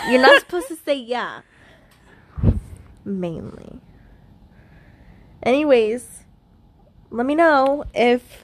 You're 0.09 0.21
not 0.21 0.39
supposed 0.41 0.67
to 0.69 0.75
say 0.75 0.95
yeah. 0.95 1.41
Mainly. 3.03 3.79
Anyways, 5.43 6.23
let 7.09 7.25
me 7.25 7.33
know 7.35 7.85
if. 7.95 8.43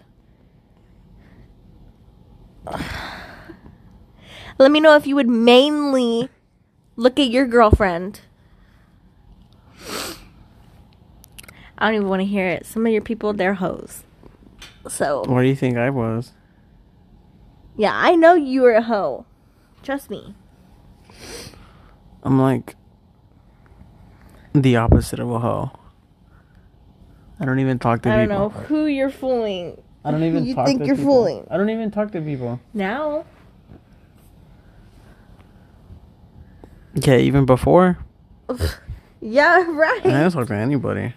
let 4.57 4.71
me 4.71 4.79
know 4.79 4.95
if 4.95 5.05
you 5.05 5.15
would 5.15 5.27
mainly 5.27 6.29
look 6.95 7.19
at 7.19 7.27
your 7.29 7.45
girlfriend. 7.45 8.21
I 11.83 11.87
don't 11.87 11.95
even 11.95 12.07
want 12.07 12.21
to 12.21 12.25
hear 12.25 12.47
it. 12.47 12.65
Some 12.65 12.85
of 12.85 12.93
your 12.93 13.01
people, 13.01 13.33
they're 13.33 13.55
hoes. 13.55 14.03
So, 14.87 15.23
What 15.27 15.41
do 15.41 15.47
you 15.49 15.55
think 15.55 15.75
I 15.75 15.89
was? 15.89 16.31
yeah, 17.75 17.91
I 17.93 18.15
know 18.15 18.35
you 18.35 18.61
were 18.61 18.71
a 18.71 18.81
hoe. 18.81 19.25
Trust 19.81 20.09
me. 20.09 20.33
I'm 22.23 22.39
like 22.39 22.77
the 24.53 24.77
opposite 24.77 25.19
of 25.19 25.29
a 25.29 25.39
hoe. 25.39 25.71
I 27.37 27.43
don't 27.43 27.59
even 27.59 27.79
talk 27.79 28.01
to 28.03 28.09
people. 28.09 28.13
I 28.13 28.17
don't 28.25 28.29
know 28.29 28.47
who 28.47 28.85
you're 28.85 29.09
fooling. 29.09 29.81
I 30.05 30.11
don't 30.11 30.23
even 30.23 30.45
You 30.45 30.55
talk 30.55 30.67
think 30.67 30.79
to 30.79 30.85
you're 30.85 30.95
people. 30.95 31.11
fooling. 31.11 31.47
I 31.51 31.57
don't 31.57 31.69
even 31.69 31.91
talk 31.91 32.11
to 32.13 32.21
people. 32.21 32.61
Now, 32.73 33.25
Okay, 36.97 37.23
even 37.23 37.45
before, 37.45 37.97
yeah, 39.19 39.65
right. 39.69 40.05
I 40.05 40.21
don't 40.21 40.31
talk 40.31 40.47
to 40.47 40.53
anybody. 40.55 41.13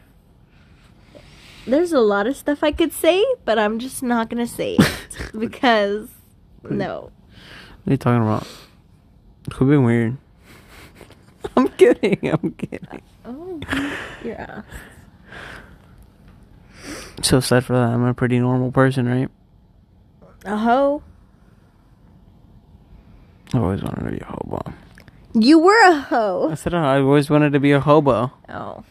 There's 1.66 1.92
a 1.92 2.00
lot 2.00 2.26
of 2.26 2.36
stuff 2.36 2.62
I 2.62 2.70
could 2.72 2.92
say, 2.92 3.24
but 3.44 3.58
I'm 3.58 3.78
just 3.78 4.02
not 4.02 4.30
gonna 4.30 4.46
say 4.46 4.76
it 4.78 5.30
because 5.38 6.08
no. 6.62 7.10
What 7.84 7.90
are 7.90 7.90
you 7.92 7.96
talking 7.96 8.22
about? 8.22 8.46
Quit 9.50 9.68
being 9.70 9.84
weird. 9.84 10.16
I'm 11.56 11.68
kidding. 11.68 12.18
I'm 12.22 12.52
kidding. 12.52 12.86
Uh, 12.92 12.98
oh, 13.26 13.60
your 14.24 14.36
ass. 14.36 14.64
So 17.22 17.40
sad 17.40 17.64
for 17.64 17.72
that. 17.72 17.88
I'm 17.88 18.04
a 18.04 18.14
pretty 18.14 18.38
normal 18.38 18.70
person, 18.70 19.06
right? 19.08 19.28
A 20.44 20.56
hoe. 20.56 21.02
I 23.54 23.58
always 23.58 23.82
wanted 23.82 24.04
to 24.04 24.10
be 24.10 24.20
a 24.20 24.24
hobo. 24.24 24.60
You 25.34 25.58
were 25.58 25.88
a 25.88 26.00
hoe. 26.00 26.48
I 26.50 26.54
said 26.54 26.74
I 26.74 27.00
always 27.00 27.30
wanted 27.30 27.52
to 27.52 27.60
be 27.60 27.72
a 27.72 27.80
hobo. 27.80 28.32
Oh, 28.48 28.84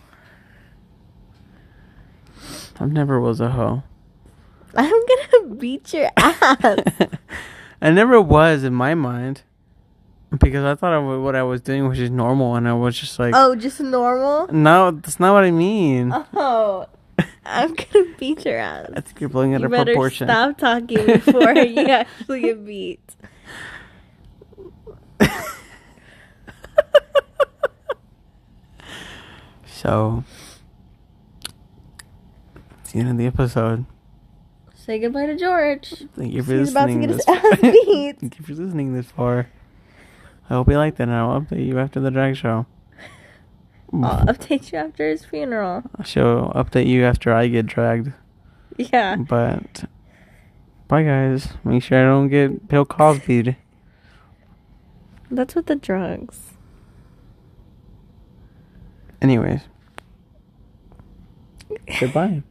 I 2.80 2.86
never 2.86 3.19
was 3.19 3.39
a 3.39 3.49
hoe. 3.51 3.84
I'm 4.76 4.89
gonna 4.91 5.55
beat 5.59 5.93
your 5.93 6.09
ass. 6.17 6.82
I 7.82 7.91
never 7.91 8.19
was 8.19 8.63
in 8.63 8.73
my 8.73 8.93
mind 8.95 9.43
because 10.38 10.65
I 10.65 10.76
thought 10.76 11.01
wa- 11.03 11.19
what 11.19 11.36
I 11.36 11.43
was 11.43 11.61
doing 11.61 11.88
was 11.88 11.97
just 11.97 12.11
normal, 12.11 12.55
and 12.55 12.67
I 12.67 12.73
was 12.73 12.97
just 12.99 13.17
like, 13.19 13.34
oh, 13.36 13.55
just 13.55 13.80
normal. 13.80 14.47
no, 14.51 14.91
that's 14.91 15.19
not 15.19 15.34
what 15.34 15.43
I 15.45 15.51
mean. 15.51 16.11
Oh, 16.34 16.88
I'm 17.45 17.73
gonna 17.73 18.05
beat 18.19 18.43
your 18.45 18.57
ass. 18.57 18.89
I 18.95 19.01
think 19.01 19.21
you're 19.21 19.30
blowing 19.30 19.51
it 19.53 19.59
You 19.59 19.65
out 19.65 19.65
of 19.65 19.71
better 19.71 19.93
proportion. 19.93 20.28
stop 20.28 20.57
talking 20.57 21.05
before 21.05 21.53
you 21.53 21.88
actually 21.88 22.41
get 22.41 22.65
beat. 22.65 22.99
So, 29.67 30.23
the 32.96 33.02
end 33.02 33.10
of 33.10 33.18
the 33.18 33.26
episode. 33.26 33.86
Say 34.74 35.00
goodbye 35.00 35.26
to 35.26 35.36
George. 35.36 36.06
Thank 36.16 36.34
you 36.34 36.41
for 36.43 36.54
He's 36.54 36.72
about 36.72 36.86
to 36.88 36.93
listening. 36.93 37.08
get 37.08 37.10
his 37.10 37.26
this 37.26 37.28
ass 37.28 37.60
beat. 37.86 38.20
Thank 38.20 38.39
you 38.39 38.46
for 38.46 38.54
listening 38.54 38.93
this 38.93 39.08
far. 39.12 39.48
I 40.50 40.54
hope 40.54 40.70
you 40.70 40.78
liked 40.78 41.00
it, 41.00 41.04
and 41.04 41.12
I'll 41.12 41.41
update 41.41 41.66
you 41.66 41.78
after 41.80 42.00
the 42.00 42.12
drag 42.12 42.36
show. 42.38 42.66
I'll 43.93 44.26
update 44.28 44.72
you 44.72 44.78
after 44.78 45.10
his 45.10 45.26
funeral. 45.26 45.84
I 45.98 46.04
shall 46.04 46.52
update 46.56 46.88
you 46.88 47.04
after 47.04 47.34
I 47.34 47.48
get 47.48 47.66
dragged. 47.66 48.14
Yeah. 48.78 49.16
But 49.18 49.86
bye, 50.88 51.04
guys. 51.04 51.50
Make 51.64 51.84
sure 51.84 52.00
I 52.00 52.06
don't 52.06 52.30
get 52.30 52.68
Bill 52.70 52.86
Cosby'd. 52.86 53.56
That's 55.32 55.56
with 55.56 55.66
the 55.66 55.76
drugs. 55.76 56.39
Anyways, 59.22 59.62
goodbye. 62.00 62.43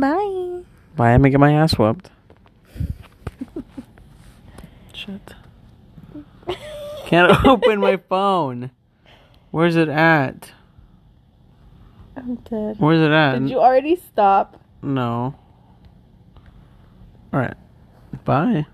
Bye. 0.00 0.62
Bye. 0.96 1.10
I'm 1.12 1.20
gonna 1.20 1.30
get 1.30 1.40
my 1.40 1.52
ass 1.52 1.78
whooped. 1.78 2.10
Shit. 4.92 5.34
Can't 7.06 7.44
open 7.46 7.80
my 7.80 7.96
phone. 7.96 8.70
Where's 9.52 9.76
it 9.76 9.88
at? 9.88 10.50
I'm 12.16 12.36
dead. 12.36 12.76
Where's 12.78 13.00
it 13.00 13.12
at? 13.12 13.38
Did 13.38 13.50
you 13.50 13.60
already 13.60 13.96
stop? 13.96 14.60
No. 14.82 15.34
Alright. 17.32 17.56
Bye. 18.24 18.66